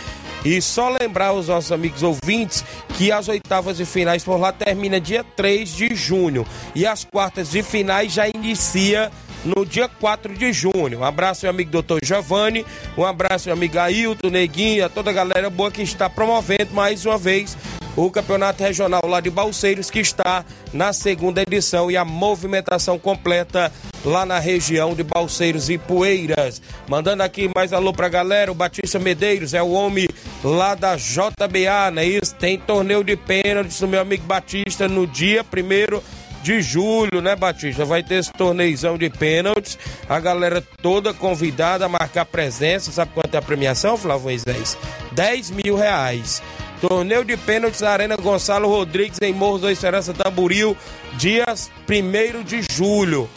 E 0.44 0.60
só 0.60 0.88
lembrar 0.88 1.32
os 1.32 1.48
nossos 1.48 1.70
amigos 1.70 2.02
ouvintes 2.02 2.64
que 2.96 3.12
as 3.12 3.28
oitavas 3.28 3.76
de 3.76 3.84
finais 3.84 4.24
por 4.24 4.36
lá 4.36 4.52
termina 4.52 5.00
dia 5.00 5.24
3 5.36 5.68
de 5.68 5.94
junho. 5.94 6.46
E 6.74 6.84
as 6.84 7.04
quartas 7.04 7.50
de 7.50 7.62
finais 7.62 8.12
já 8.12 8.28
inicia 8.28 9.10
no 9.44 9.64
dia 9.64 9.88
4 9.88 10.34
de 10.34 10.52
junho. 10.52 11.00
Um 11.00 11.04
abraço, 11.04 11.44
meu 11.44 11.50
amigo 11.50 11.70
doutor 11.70 12.00
Giovanni. 12.04 12.64
Um 12.96 13.04
abraço, 13.04 13.48
meu 13.48 13.56
amigo 13.56 13.78
Ailton, 13.78 14.30
Neguinho, 14.30 14.84
a 14.84 14.88
toda 14.88 15.10
a 15.10 15.12
galera 15.12 15.50
boa 15.50 15.70
que 15.70 15.82
está 15.82 16.08
promovendo 16.08 16.72
mais 16.72 17.04
uma 17.04 17.18
vez 17.18 17.56
o 17.96 18.10
Campeonato 18.10 18.62
Regional 18.62 19.02
lá 19.06 19.20
de 19.20 19.30
Balseiros, 19.30 19.90
que 19.90 20.00
está 20.00 20.44
na 20.72 20.92
segunda 20.92 21.42
edição 21.42 21.90
e 21.90 21.96
a 21.96 22.04
movimentação 22.04 22.98
completa 22.98 23.72
lá 24.04 24.26
na 24.26 24.38
região 24.38 24.94
de 24.94 25.02
Balseiros 25.02 25.70
e 25.70 25.78
Poeiras. 25.78 26.60
Mandando 26.88 27.22
aqui 27.22 27.50
mais 27.54 27.72
alô 27.72 27.92
pra 27.92 28.08
galera, 28.08 28.50
o 28.50 28.54
Batista 28.54 28.98
Medeiros 28.98 29.54
é 29.54 29.62
o 29.62 29.70
homem 29.70 30.08
lá 30.42 30.74
da 30.74 30.96
JBA, 30.96 31.90
né? 31.92 32.04
Isso, 32.04 32.34
tem 32.34 32.58
torneio 32.58 33.04
de 33.04 33.16
pênaltis 33.16 33.78
do 33.80 33.88
meu 33.88 34.00
amigo 34.00 34.24
Batista 34.24 34.88
no 34.88 35.06
dia 35.06 35.44
primeiro 35.44 36.02
de 36.42 36.60
julho, 36.60 37.22
né, 37.22 37.36
Batista? 37.36 37.84
Vai 37.84 38.02
ter 38.02 38.16
esse 38.16 38.32
torneizão 38.32 38.98
de 38.98 39.08
pênaltis. 39.08 39.78
A 40.08 40.18
galera 40.18 40.62
toda 40.82 41.14
convidada 41.14 41.86
a 41.86 41.88
marcar 41.88 42.24
presença. 42.24 42.90
Sabe 42.90 43.12
quanto 43.14 43.34
é 43.34 43.38
a 43.38 43.42
premiação, 43.42 43.96
Flávio 43.96 44.24
Moisés? 44.24 44.76
10 45.12 45.50
mil 45.52 45.76
reais. 45.76 46.42
Torneio 46.82 47.24
de 47.24 47.36
pênaltis 47.36 47.80
Arena 47.80 48.16
Gonçalo 48.16 48.68
Rodrigues 48.68 49.16
em 49.22 49.32
Morros 49.32 49.60
da 49.60 49.70
Esperança 49.70 50.12
Tamburil, 50.12 50.76
dias 51.16 51.70
1 51.88 52.42
de 52.42 52.60
julho, 52.72 53.30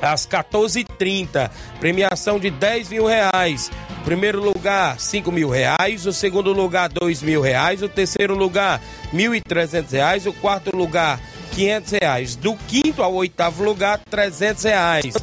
às 0.00 0.26
14h30. 0.26 1.50
Premiação 1.78 2.38
de 2.38 2.50
10 2.50 2.88
mil 2.88 3.04
reais. 3.04 3.70
Primeiro 4.06 4.42
lugar, 4.42 4.98
5 4.98 5.30
mil 5.30 5.50
reais. 5.50 6.06
O 6.06 6.14
segundo 6.14 6.50
lugar, 6.54 6.88
2 6.88 7.22
mil 7.22 7.42
reais. 7.42 7.82
O 7.82 7.90
terceiro 7.90 8.34
lugar, 8.34 8.80
1.300 9.12 9.90
reais. 9.90 10.26
O 10.26 10.32
quarto 10.32 10.74
lugar, 10.74 11.20
500 11.52 11.92
reais. 12.00 12.36
Do 12.36 12.56
quinto 12.56 13.02
ao 13.02 13.12
oitavo 13.12 13.62
lugar, 13.62 14.00
300 14.08 14.64
reais. 14.64 15.14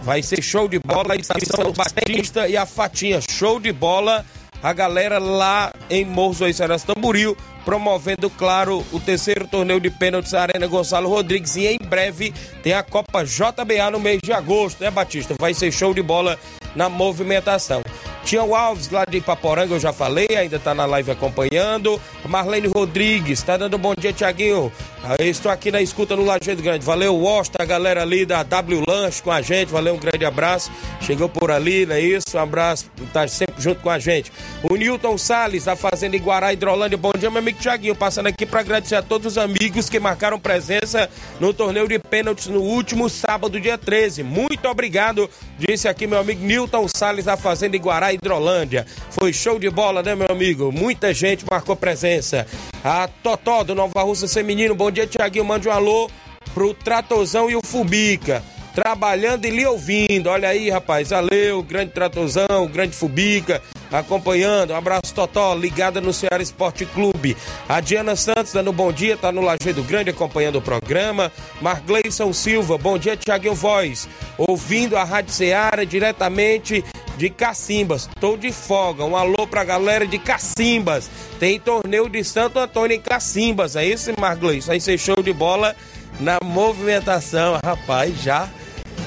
Vai 0.00 0.22
ser 0.22 0.42
show 0.42 0.66
de 0.66 0.78
bola, 0.78 1.12
a 1.12 1.16
estação 1.16 1.66
do 1.66 1.72
Batista 1.74 2.48
e 2.48 2.56
a 2.56 2.64
Fatinha. 2.64 3.20
Show 3.20 3.60
de 3.60 3.72
bola 3.72 4.24
a 4.62 4.72
galera 4.72 5.18
lá 5.18 5.72
em 5.88 6.04
Morros 6.04 6.38
do 6.38 6.52
Seras 6.52 6.82
Tamburil, 6.82 7.36
promovendo, 7.64 8.30
claro, 8.30 8.84
o 8.92 9.00
terceiro 9.00 9.46
torneio 9.46 9.80
de 9.80 9.90
pênaltis 9.90 10.34
Arena 10.34 10.66
Gonçalo 10.66 11.08
Rodrigues. 11.08 11.56
E 11.56 11.66
em 11.66 11.78
breve 11.78 12.32
tem 12.62 12.72
a 12.72 12.82
Copa 12.82 13.24
JBA 13.24 13.90
no 13.92 14.00
mês 14.00 14.20
de 14.22 14.32
agosto, 14.32 14.82
né, 14.82 14.90
Batista? 14.90 15.34
Vai 15.38 15.54
ser 15.54 15.70
show 15.70 15.92
de 15.92 16.02
bola 16.02 16.38
na 16.74 16.88
movimentação. 16.88 17.82
Tião 18.28 18.54
Alves, 18.54 18.90
lá 18.90 19.06
de 19.06 19.16
Ipaporanga, 19.16 19.72
eu 19.72 19.80
já 19.80 19.90
falei, 19.90 20.28
ainda 20.36 20.58
tá 20.58 20.74
na 20.74 20.84
live 20.84 21.10
acompanhando. 21.10 21.98
Marlene 22.26 22.68
Rodrigues, 22.68 23.42
tá 23.42 23.56
dando 23.56 23.78
bom 23.78 23.94
dia, 23.98 24.12
Tiaguinho. 24.12 24.70
Estou 25.18 25.50
aqui 25.50 25.70
na 25.70 25.80
escuta 25.80 26.14
no 26.14 26.26
Lajeado 26.26 26.62
Grande. 26.62 26.84
Valeu, 26.84 27.18
Wasta, 27.18 27.62
a 27.62 27.64
galera 27.64 28.02
ali 28.02 28.26
da 28.26 28.42
W 28.42 28.84
Lanche 28.86 29.22
com 29.22 29.30
a 29.30 29.40
gente. 29.40 29.70
Valeu, 29.70 29.94
um 29.94 29.98
grande 29.98 30.26
abraço. 30.26 30.70
Chegou 31.00 31.26
por 31.26 31.50
ali, 31.50 31.86
não 31.86 31.94
é 31.94 32.00
isso? 32.00 32.26
Um 32.34 32.40
abraço, 32.40 32.90
tá 33.14 33.26
sempre 33.26 33.62
junto 33.62 33.80
com 33.80 33.88
a 33.88 33.98
gente. 33.98 34.30
O 34.62 34.76
Newton 34.76 35.16
Salles, 35.16 35.64
da 35.64 35.74
Fazenda 35.74 36.14
Iguará, 36.14 36.52
Hidrolândia. 36.52 36.98
Bom 36.98 37.12
dia, 37.18 37.30
meu 37.30 37.38
amigo 37.38 37.58
Tiaguinho. 37.58 37.94
Passando 37.94 38.26
aqui 38.26 38.44
para 38.44 38.60
agradecer 38.60 38.96
a 38.96 39.02
todos 39.02 39.26
os 39.26 39.38
amigos 39.38 39.88
que 39.88 39.98
marcaram 39.98 40.38
presença 40.38 41.08
no 41.40 41.54
torneio 41.54 41.88
de 41.88 41.98
pênaltis 41.98 42.48
no 42.48 42.60
último 42.60 43.08
sábado, 43.08 43.58
dia 43.58 43.78
13. 43.78 44.22
Muito 44.22 44.68
obrigado, 44.68 45.30
disse 45.58 45.88
aqui 45.88 46.06
meu 46.06 46.18
amigo 46.18 46.44
Newton 46.44 46.86
Salles, 46.94 47.24
da 47.24 47.36
Fazenda 47.38 47.74
Iguará, 47.74 48.12
Hidrolândia. 48.18 48.86
Foi 49.10 49.32
show 49.32 49.58
de 49.58 49.70
bola, 49.70 50.02
né, 50.02 50.14
meu 50.14 50.28
amigo? 50.30 50.70
Muita 50.72 51.14
gente 51.14 51.44
marcou 51.50 51.74
presença. 51.74 52.46
A 52.84 53.08
Totó 53.22 53.64
do 53.64 53.74
Nova 53.74 54.02
Russa 54.02 54.28
Feminino, 54.28 54.74
bom 54.74 54.90
dia, 54.90 55.06
Tiaguinho. 55.06 55.44
Mande 55.44 55.68
um 55.68 55.72
alô 55.72 56.10
pro 56.54 56.74
Tratozão 56.74 57.48
e 57.50 57.56
o 57.56 57.60
Fubica. 57.64 58.42
trabalhando 58.78 59.44
e 59.44 59.50
lhe 59.50 59.66
ouvindo. 59.66 60.28
Olha 60.28 60.50
aí, 60.50 60.70
rapaz, 60.70 61.10
valeu, 61.10 61.64
grande 61.64 61.90
Tratozão, 61.90 62.68
grande 62.72 62.94
Fubica, 62.94 63.60
acompanhando. 63.90 64.72
Um 64.72 64.76
abraço, 64.76 65.12
Totó, 65.12 65.52
ligada 65.54 66.00
no 66.00 66.12
Ceará 66.12 66.40
Esporte 66.40 66.86
Clube. 66.86 67.36
A 67.68 67.80
Diana 67.80 68.14
Santos 68.14 68.52
dando 68.52 68.72
bom 68.72 68.92
dia, 68.92 69.16
tá 69.16 69.32
no 69.32 69.40
Lajeado 69.40 69.82
Grande 69.82 70.10
acompanhando 70.10 70.58
o 70.58 70.62
programa. 70.62 71.32
Margleison 71.60 72.32
Silva, 72.32 72.78
bom 72.78 72.96
dia, 72.96 73.16
Tiaguinho 73.16 73.52
Voz. 73.52 74.08
Ouvindo 74.36 74.96
a 74.96 75.02
Rádio 75.02 75.32
Ceará 75.32 75.82
diretamente 75.82 76.84
de 77.18 77.28
Cacimbas. 77.28 78.08
Tô 78.20 78.36
de 78.36 78.52
folga. 78.52 79.04
Um 79.04 79.16
alô 79.16 79.46
pra 79.46 79.64
galera 79.64 80.06
de 80.06 80.18
Cacimbas. 80.18 81.10
Tem 81.38 81.58
torneio 81.58 82.08
de 82.08 82.22
Santo 82.22 82.58
Antônio 82.60 82.96
em 82.96 83.00
Cacimbas. 83.00 83.74
É 83.74 83.84
esse, 83.84 84.14
Margleison? 84.18 84.70
Aí 84.70 84.80
você 84.80 84.96
show 84.96 85.20
de 85.20 85.32
bola 85.32 85.74
na 86.20 86.38
movimentação. 86.42 87.58
Rapaz, 87.62 88.22
já 88.22 88.48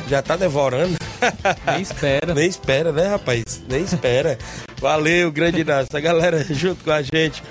já 0.07 0.21
tá 0.21 0.35
devorando. 0.35 0.97
Nem 1.65 1.81
espera. 1.81 2.33
Nem 2.35 2.47
espera, 2.47 2.91
né, 2.91 3.07
rapaz? 3.07 3.63
Nem 3.69 3.81
espera. 3.81 4.37
Valeu, 4.79 5.31
grande 5.31 5.61
Inácio. 5.61 5.95
A 5.95 5.99
galera 6.01 6.43
junto 6.53 6.83
com 6.83 6.91
a 6.91 7.01
gente. 7.01 7.41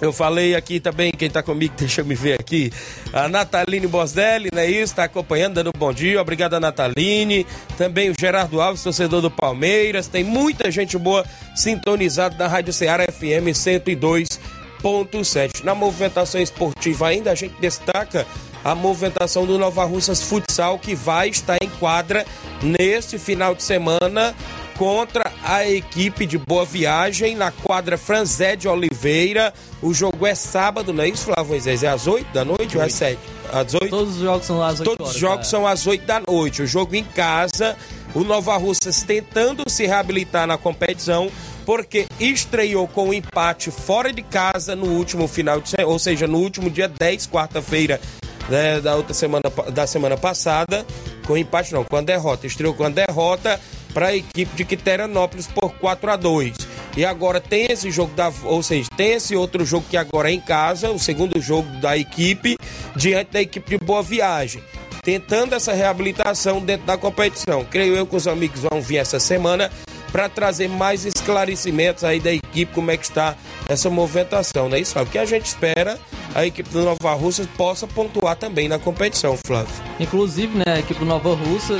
Eu 0.00 0.12
falei 0.12 0.54
aqui 0.54 0.78
também, 0.78 1.10
quem 1.10 1.28
tá 1.30 1.42
comigo, 1.42 1.74
deixa 1.78 2.02
eu 2.02 2.04
me 2.04 2.14
ver 2.14 2.38
aqui. 2.38 2.70
A 3.12 3.28
Nataline 3.28 3.86
Bosdelli, 3.86 4.48
né? 4.52 4.68
Isso, 4.68 4.94
tá 4.94 5.04
acompanhando, 5.04 5.54
dando 5.54 5.70
bom 5.76 5.92
dia. 5.92 6.20
Obrigado, 6.20 6.58
Nataline. 6.60 7.46
Também 7.78 8.10
o 8.10 8.14
Gerardo 8.18 8.60
Alves, 8.60 8.82
torcedor 8.82 9.22
do 9.22 9.30
Palmeiras. 9.30 10.08
Tem 10.08 10.22
muita 10.22 10.70
gente 10.70 10.98
boa 10.98 11.24
sintonizada 11.54 12.36
na 12.36 12.46
Rádio 12.46 12.72
Ceará 12.72 13.06
FM 13.10 13.52
102.7. 13.52 15.64
Na 15.64 15.74
movimentação 15.74 16.40
esportiva 16.40 17.08
ainda, 17.08 17.32
a 17.32 17.34
gente 17.34 17.54
destaca 17.60 18.26
a 18.62 18.74
movimentação 18.74 19.46
do 19.46 19.58
Nova 19.58 19.84
Russas 19.84 20.22
Futsal, 20.22 20.78
que 20.78 20.94
vai 20.94 21.28
estar 21.28 21.56
em 21.62 21.68
quadra 21.78 22.26
neste 22.60 23.18
final 23.18 23.54
de 23.54 23.62
semana 23.62 24.34
contra 24.76 25.32
a 25.42 25.68
equipe 25.68 26.26
de 26.26 26.38
Boa 26.38 26.64
Viagem 26.64 27.34
na 27.34 27.50
quadra 27.50 27.96
Franzé 27.96 28.56
de 28.56 28.68
Oliveira. 28.68 29.52
O 29.82 29.92
jogo 29.92 30.26
é 30.26 30.34
sábado, 30.34 30.92
não 30.92 31.02
é 31.02 31.08
isso, 31.08 31.24
Flávio 31.24 31.46
Moisés? 31.46 31.82
É 31.82 31.88
às 31.88 32.06
8 32.06 32.32
da 32.32 32.44
noite 32.44 32.76
ou 32.76 32.82
às 32.82 32.92
7? 32.92 33.18
Às 33.52 33.74
8? 33.74 33.88
Todos 33.88 34.16
os 34.16 34.22
jogos 34.22 34.46
são 34.46 34.62
às 34.62 34.80
8 34.80 34.84
Todos 34.84 35.00
horas, 35.00 35.14
os 35.14 35.20
jogos 35.20 35.36
cara. 35.36 35.48
são 35.48 35.66
às 35.66 35.86
8 35.86 36.06
da 36.06 36.22
noite. 36.28 36.62
O 36.62 36.66
jogo 36.66 36.94
em 36.94 37.04
casa, 37.04 37.76
o 38.14 38.20
Nova 38.22 38.56
Russas 38.56 39.02
tentando 39.02 39.68
se 39.68 39.86
reabilitar 39.86 40.46
na 40.46 40.58
competição, 40.58 41.30
porque 41.64 42.06
estreou 42.20 42.86
com 42.86 43.08
um 43.08 43.14
empate 43.14 43.70
fora 43.70 44.12
de 44.12 44.22
casa 44.22 44.76
no 44.76 44.86
último 44.86 45.26
final 45.26 45.60
de 45.60 45.70
semana, 45.70 45.88
ou 45.88 45.98
seja, 45.98 46.26
no 46.26 46.38
último 46.38 46.70
dia 46.70 46.88
10, 46.88 47.26
quarta-feira 47.28 48.00
né, 48.48 48.80
da 48.80 48.94
outra 48.94 49.14
semana 49.14 49.44
da 49.72 49.86
semana 49.86 50.16
passada, 50.16 50.86
com 51.26 51.36
empate 51.36 51.72
não, 51.72 51.84
com 51.84 51.96
a 51.96 52.02
derrota. 52.02 52.46
Estreou 52.46 52.74
com 52.74 52.84
a 52.84 52.88
derrota 52.88 53.60
para 53.96 54.08
a 54.08 54.14
equipe 54.14 54.54
de 54.54 54.62
Quiterianópolis 54.62 55.46
por 55.46 55.72
4 55.72 56.10
a 56.10 56.16
2. 56.16 56.54
E 56.98 57.04
agora 57.06 57.40
tem 57.40 57.72
esse 57.72 57.90
jogo 57.90 58.14
da, 58.14 58.30
ou 58.44 58.62
seja, 58.62 58.90
tem 58.94 59.14
esse 59.14 59.34
outro 59.34 59.64
jogo 59.64 59.86
que 59.88 59.96
agora 59.96 60.30
é 60.30 60.34
em 60.34 60.40
casa, 60.40 60.90
o 60.90 60.98
segundo 60.98 61.40
jogo 61.40 61.66
da 61.80 61.96
equipe 61.96 62.58
diante 62.94 63.32
da 63.32 63.40
equipe 63.40 63.70
de 63.70 63.82
Boa 63.82 64.02
Viagem. 64.02 64.62
Tentando 65.02 65.54
essa 65.54 65.72
reabilitação 65.72 66.60
dentro 66.60 66.84
da 66.84 66.98
competição. 66.98 67.64
Creio 67.64 67.96
eu 67.96 68.06
que 68.06 68.14
os 68.14 68.28
amigos 68.28 68.60
vão 68.60 68.82
vir 68.82 68.98
essa 68.98 69.18
semana 69.18 69.70
para 70.12 70.28
trazer 70.28 70.68
mais 70.68 71.06
esclarecimentos 71.06 72.04
aí 72.04 72.20
da 72.20 72.32
equipe, 72.32 72.74
como 72.74 72.90
é 72.90 72.98
que 72.98 73.04
está 73.04 73.34
essa 73.66 73.88
movimentação, 73.88 74.68
não 74.68 74.76
é 74.76 74.80
isso? 74.80 74.98
O 74.98 75.06
que 75.06 75.18
a 75.18 75.24
gente 75.24 75.46
espera, 75.46 75.98
a 76.34 76.44
equipe 76.44 76.68
do 76.68 76.82
Nova 76.82 77.14
Russa 77.14 77.48
possa 77.56 77.86
pontuar 77.86 78.36
também 78.36 78.68
na 78.68 78.78
competição, 78.78 79.38
Flávio. 79.46 79.72
Inclusive, 79.98 80.56
né, 80.58 80.64
a 80.66 80.78
equipe 80.80 81.00
do 81.00 81.06
Nova 81.06 81.34
Russa, 81.34 81.76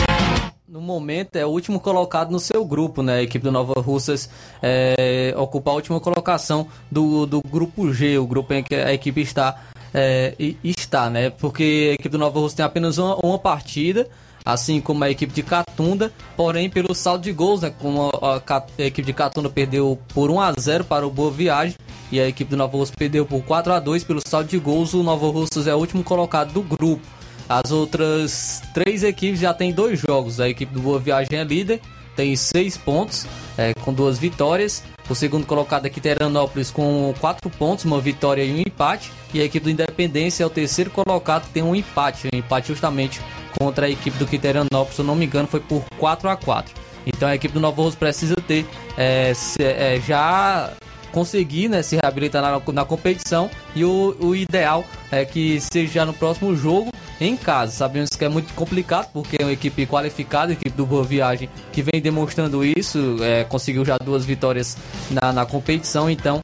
no 0.76 0.82
momento, 0.82 1.36
é 1.36 1.46
o 1.46 1.48
último 1.48 1.80
colocado 1.80 2.30
no 2.30 2.38
seu 2.38 2.62
grupo, 2.62 3.02
né? 3.02 3.14
A 3.14 3.22
equipe 3.22 3.42
do 3.42 3.50
Nova 3.50 3.80
Russas 3.80 4.28
é, 4.62 5.34
ocupa 5.34 5.70
a 5.70 5.74
última 5.74 5.98
colocação 5.98 6.68
do, 6.90 7.24
do 7.24 7.40
grupo 7.40 7.90
G, 7.94 8.18
o 8.18 8.26
grupo 8.26 8.52
em 8.52 8.62
que 8.62 8.74
a 8.74 8.92
equipe 8.92 9.22
está, 9.22 9.58
é, 9.94 10.34
está, 10.62 11.08
né? 11.08 11.30
Porque 11.30 11.88
a 11.92 11.94
equipe 11.94 12.10
do 12.10 12.18
Nova 12.18 12.38
Russa 12.38 12.56
tem 12.56 12.66
apenas 12.66 12.98
uma, 12.98 13.16
uma 13.24 13.38
partida, 13.38 14.06
assim 14.44 14.78
como 14.78 15.02
a 15.02 15.10
equipe 15.10 15.32
de 15.32 15.42
Catunda, 15.42 16.12
porém 16.36 16.68
pelo 16.68 16.94
saldo 16.94 17.24
de 17.24 17.32
gols, 17.32 17.62
né? 17.62 17.72
Como 17.80 18.10
a, 18.20 18.36
a 18.36 18.56
a 18.56 18.82
equipe 18.82 19.06
de 19.06 19.14
Catunda 19.14 19.48
perdeu 19.48 19.98
por 20.12 20.30
1 20.30 20.40
a 20.42 20.52
0 20.60 20.84
para 20.84 21.06
o 21.06 21.10
Boa 21.10 21.30
Viagem 21.30 21.74
e 22.12 22.20
a 22.20 22.28
equipe 22.28 22.50
do 22.50 22.56
Nova 22.58 22.76
Russa 22.76 22.92
perdeu 22.94 23.24
por 23.24 23.42
4 23.42 23.72
a 23.72 23.80
2 23.80 24.04
pelo 24.04 24.20
saldo 24.26 24.50
de 24.50 24.58
gols, 24.58 24.92
o 24.92 25.02
Nova 25.02 25.26
Russas 25.26 25.66
é 25.66 25.74
o 25.74 25.78
último 25.78 26.04
colocado 26.04 26.52
do 26.52 26.60
grupo. 26.60 27.15
As 27.48 27.70
outras 27.70 28.62
três 28.74 29.02
equipes 29.04 29.40
já 29.40 29.54
têm 29.54 29.72
dois 29.72 30.00
jogos. 30.00 30.40
A 30.40 30.48
equipe 30.48 30.72
do 30.74 30.80
Boa 30.80 30.98
Viagem 30.98 31.38
é 31.38 31.44
líder, 31.44 31.80
tem 32.16 32.34
seis 32.34 32.76
pontos, 32.76 33.26
é, 33.56 33.72
com 33.74 33.92
duas 33.92 34.18
vitórias. 34.18 34.82
O 35.08 35.14
segundo 35.14 35.46
colocado 35.46 35.86
aqui, 35.86 36.00
Teranópolis, 36.00 36.70
com 36.72 37.14
quatro 37.20 37.48
pontos, 37.48 37.84
uma 37.84 38.00
vitória 38.00 38.42
e 38.42 38.52
um 38.52 38.58
empate. 38.58 39.12
E 39.32 39.40
a 39.40 39.44
equipe 39.44 39.62
do 39.64 39.70
Independência 39.70 40.42
é 40.42 40.46
o 40.46 40.50
terceiro 40.50 40.90
colocado, 40.90 41.48
tem 41.52 41.62
um 41.62 41.74
empate. 41.76 42.26
Um 42.34 42.36
empate 42.38 42.68
justamente 42.68 43.20
contra 43.58 43.86
a 43.86 43.90
equipe 43.90 44.18
do 44.18 44.26
Quiteranópolis, 44.26 44.96
se 44.96 45.00
eu 45.00 45.04
não 45.04 45.14
me 45.14 45.24
engano, 45.26 45.46
foi 45.46 45.60
por 45.60 45.82
4 45.98 46.28
a 46.28 46.36
4 46.36 46.74
Então 47.06 47.26
a 47.28 47.34
equipe 47.34 47.54
do 47.54 47.60
Novo 47.60 47.82
Rosto 47.82 47.96
precisa 47.96 48.34
ter 48.36 48.66
é, 48.98 49.32
se- 49.32 49.62
é, 49.62 49.98
já 50.06 50.72
conseguir 51.12 51.68
né, 51.68 51.82
se 51.82 51.96
reabilitar 51.96 52.42
na, 52.42 52.60
na 52.72 52.84
competição 52.84 53.48
e 53.74 53.82
o, 53.84 54.14
o 54.20 54.34
ideal 54.36 54.84
é 55.10 55.24
que 55.24 55.58
seja 55.60 56.04
no 56.04 56.12
próximo 56.12 56.54
jogo 56.54 56.90
em 57.20 57.36
casa. 57.36 57.72
Sabemos 57.72 58.10
que 58.10 58.24
é 58.24 58.28
muito 58.28 58.52
complicado 58.54 59.08
porque 59.12 59.36
é 59.40 59.44
uma 59.44 59.52
equipe 59.52 59.86
qualificada, 59.86 60.52
a 60.52 60.54
equipe 60.54 60.70
do 60.76 60.84
Boa 60.86 61.04
Viagem 61.04 61.48
que 61.72 61.82
vem 61.82 62.00
demonstrando 62.00 62.64
isso, 62.64 63.16
é, 63.22 63.44
conseguiu 63.44 63.84
já 63.84 63.96
duas 63.98 64.24
vitórias 64.24 64.76
na, 65.10 65.32
na 65.32 65.46
competição, 65.46 66.08
então 66.10 66.40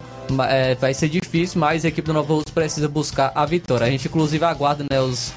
é, 0.48 0.74
vai 0.74 0.94
ser 0.94 1.08
difícil, 1.08 1.60
mas 1.60 1.84
a 1.84 1.88
equipe 1.88 2.06
do 2.06 2.12
Novo 2.14 2.34
Rosto 2.36 2.52
precisa 2.52 2.88
buscar 2.88 3.32
a 3.34 3.44
vitória. 3.44 3.86
A 3.86 3.90
gente 3.90 4.08
inclusive 4.08 4.44
aguarda 4.44 4.84
né, 4.90 5.00
os 5.00 5.32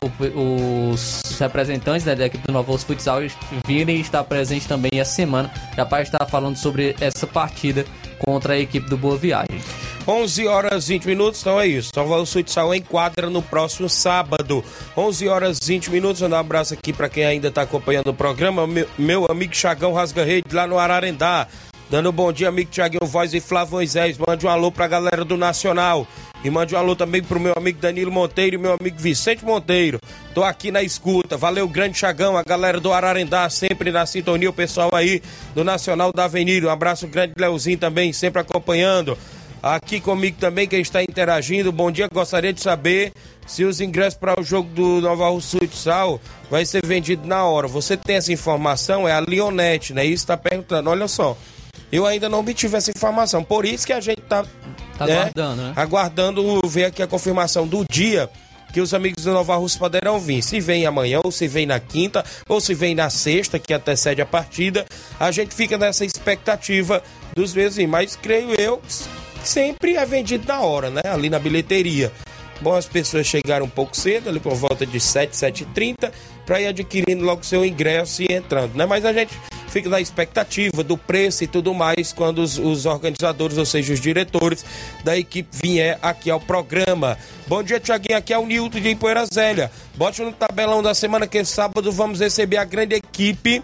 o- 0.00 0.90
os 0.92 1.20
representantes 1.38 2.06
né, 2.06 2.14
da 2.14 2.24
equipe 2.26 2.46
do 2.46 2.52
Novo 2.54 2.76
Futsal 2.78 3.20
virem 3.66 4.00
estar 4.00 4.24
presentes 4.24 4.66
também 4.66 4.92
essa 4.94 5.12
semana, 5.12 5.50
já 5.76 5.84
para 5.84 6.02
estar 6.02 6.24
falando 6.26 6.56
sobre 6.56 6.96
essa 7.00 7.26
partida 7.26 7.84
contra 8.24 8.54
a 8.54 8.58
equipe 8.58 8.88
do 8.88 8.96
Boa 8.96 9.16
Viagem. 9.16 9.60
11 10.06 10.46
horas 10.48 10.88
20 10.88 11.06
minutos, 11.06 11.40
então 11.40 11.60
é 11.60 11.66
isso. 11.66 11.92
Russa 11.96 12.32
Futsal 12.32 12.74
enquadra 12.74 13.30
no 13.30 13.40
próximo 13.40 13.88
sábado. 13.88 14.64
11 14.96 15.28
horas 15.28 15.58
20 15.62 15.90
minutos. 15.90 16.22
Mandar 16.22 16.38
um 16.38 16.40
abraço 16.40 16.74
aqui 16.74 16.92
para 16.92 17.08
quem 17.08 17.24
ainda 17.24 17.48
está 17.48 17.62
acompanhando 17.62 18.08
o 18.08 18.14
programa. 18.14 18.66
Meu, 18.66 18.88
meu 18.98 19.26
amigo 19.30 19.54
Chagão 19.54 19.92
Rasga 19.92 20.24
Rede 20.24 20.52
lá 20.52 20.66
no 20.66 20.78
Ararendá. 20.78 21.46
Dando 21.88 22.10
bom 22.10 22.32
dia, 22.32 22.48
amigo 22.48 22.70
Tiaguinho 22.70 23.06
Voz 23.06 23.34
e 23.34 23.40
Flávio 23.40 23.74
Moisés. 23.74 24.16
Mande 24.18 24.46
um 24.46 24.48
alô 24.48 24.72
pra 24.72 24.88
galera 24.88 25.24
do 25.24 25.36
Nacional. 25.36 26.06
E 26.44 26.50
mande 26.50 26.74
um 26.74 26.78
alô 26.78 26.96
também 26.96 27.22
pro 27.22 27.38
meu 27.38 27.54
amigo 27.56 27.80
Danilo 27.80 28.10
Monteiro 28.10 28.56
e 28.56 28.58
meu 28.58 28.76
amigo 28.78 28.98
Vicente 28.98 29.44
Monteiro. 29.44 30.00
Tô 30.34 30.42
aqui 30.42 30.72
na 30.72 30.82
escuta. 30.82 31.36
Valeu, 31.36 31.68
grande 31.68 31.98
Chagão, 31.98 32.36
a 32.36 32.42
galera 32.42 32.80
do 32.80 32.92
Ararendá, 32.92 33.48
sempre 33.48 33.92
na 33.92 34.04
sintonia, 34.06 34.50
o 34.50 34.52
pessoal 34.52 34.90
aí 34.92 35.22
do 35.54 35.62
Nacional 35.62 36.12
da 36.12 36.24
Avenida. 36.24 36.66
Um 36.66 36.70
abraço 36.70 37.06
grande, 37.06 37.34
Leozinho 37.36 37.78
também, 37.78 38.12
sempre 38.12 38.40
acompanhando. 38.40 39.16
Aqui 39.62 40.00
comigo 40.00 40.36
também, 40.40 40.66
quem 40.66 40.80
está 40.80 41.00
interagindo. 41.00 41.70
Bom 41.70 41.92
dia, 41.92 42.08
gostaria 42.12 42.52
de 42.52 42.60
saber 42.60 43.12
se 43.46 43.62
os 43.64 43.80
ingressos 43.80 44.18
para 44.18 44.40
o 44.40 44.42
jogo 44.42 44.68
do 44.70 45.00
Nova 45.00 45.28
Russa 45.28 45.58
Futsal 45.58 46.20
vai 46.50 46.66
ser 46.66 46.84
vendido 46.84 47.28
na 47.28 47.44
hora. 47.44 47.68
Você 47.68 47.96
tem 47.96 48.16
essa 48.16 48.32
informação? 48.32 49.08
É 49.08 49.12
a 49.12 49.20
Leonete, 49.20 49.94
né? 49.94 50.04
Isso 50.04 50.24
está 50.24 50.36
perguntando. 50.36 50.90
Olha 50.90 51.06
só, 51.06 51.36
eu 51.92 52.04
ainda 52.04 52.28
não 52.28 52.40
obtive 52.40 52.76
essa 52.76 52.90
informação. 52.90 53.44
Por 53.44 53.64
isso 53.64 53.86
que 53.86 53.92
a 53.92 54.00
gente 54.00 54.22
tá, 54.98 55.06
Tá 55.06 55.12
aguardando, 55.12 55.62
né? 55.62 55.72
Aguardando 55.76 56.60
ver 56.68 56.84
aqui 56.86 57.02
a 57.02 57.06
confirmação 57.06 57.66
do 57.66 57.84
dia 57.90 58.28
que 58.72 58.80
os 58.80 58.94
amigos 58.94 59.24
do 59.24 59.32
Nova 59.32 59.54
Russa 59.56 59.78
poderão 59.78 60.18
vir. 60.18 60.42
Se 60.42 60.58
vem 60.58 60.86
amanhã, 60.86 61.20
ou 61.22 61.30
se 61.30 61.46
vem 61.46 61.66
na 61.66 61.78
quinta, 61.78 62.24
ou 62.48 62.60
se 62.60 62.74
vem 62.74 62.94
na 62.94 63.10
sexta, 63.10 63.58
que 63.58 63.74
antecede 63.74 64.22
a 64.22 64.26
partida. 64.26 64.86
A 65.20 65.30
gente 65.30 65.54
fica 65.54 65.76
nessa 65.76 66.04
expectativa 66.04 67.02
dos 67.36 67.54
meses. 67.54 67.86
Mas 67.86 68.16
creio 68.16 68.58
eu 68.58 68.78
que 68.78 69.48
sempre 69.48 69.96
é 69.96 70.06
vendido 70.06 70.46
na 70.48 70.60
hora, 70.60 70.90
né? 70.90 71.02
Ali 71.04 71.28
na 71.28 71.38
bilheteria. 71.38 72.10
Bom, 72.62 72.74
as 72.74 72.86
pessoas 72.86 73.26
chegaram 73.26 73.66
um 73.66 73.68
pouco 73.68 73.96
cedo, 73.96 74.28
ali 74.28 74.38
por 74.38 74.54
volta 74.54 74.86
de 74.86 75.00
7, 75.00 75.36
7h30, 75.36 76.12
para 76.46 76.60
ir 76.60 76.68
adquirindo 76.68 77.24
logo 77.24 77.44
seu 77.44 77.64
ingresso 77.64 78.22
e 78.22 78.32
entrando, 78.32 78.76
né? 78.76 78.86
Mas 78.86 79.04
a 79.04 79.12
gente 79.12 79.36
fica 79.72 79.88
na 79.88 80.00
expectativa 80.00 80.84
do 80.84 80.98
preço 80.98 81.42
e 81.42 81.46
tudo 81.46 81.72
mais 81.72 82.12
quando 82.12 82.40
os, 82.40 82.58
os 82.58 82.84
organizadores, 82.84 83.56
ou 83.56 83.64
seja, 83.64 83.94
os 83.94 84.00
diretores 84.00 84.64
da 85.02 85.16
equipe 85.16 85.48
vier 85.62 85.98
aqui 86.02 86.30
ao 86.30 86.38
programa. 86.38 87.16
Bom 87.46 87.62
dia, 87.62 87.80
Tiaguinho. 87.80 88.18
Aqui 88.18 88.34
é 88.34 88.38
o 88.38 88.46
Nilton 88.46 88.80
de 88.80 88.94
Poeira 88.94 89.24
Zélia. 89.24 89.70
Bote 89.94 90.20
no 90.20 90.30
tabelão 90.30 90.82
da 90.82 90.94
semana 90.94 91.26
que 91.26 91.42
sábado 91.44 91.90
vamos 91.90 92.20
receber 92.20 92.58
a 92.58 92.64
grande 92.64 92.96
equipe 92.96 93.62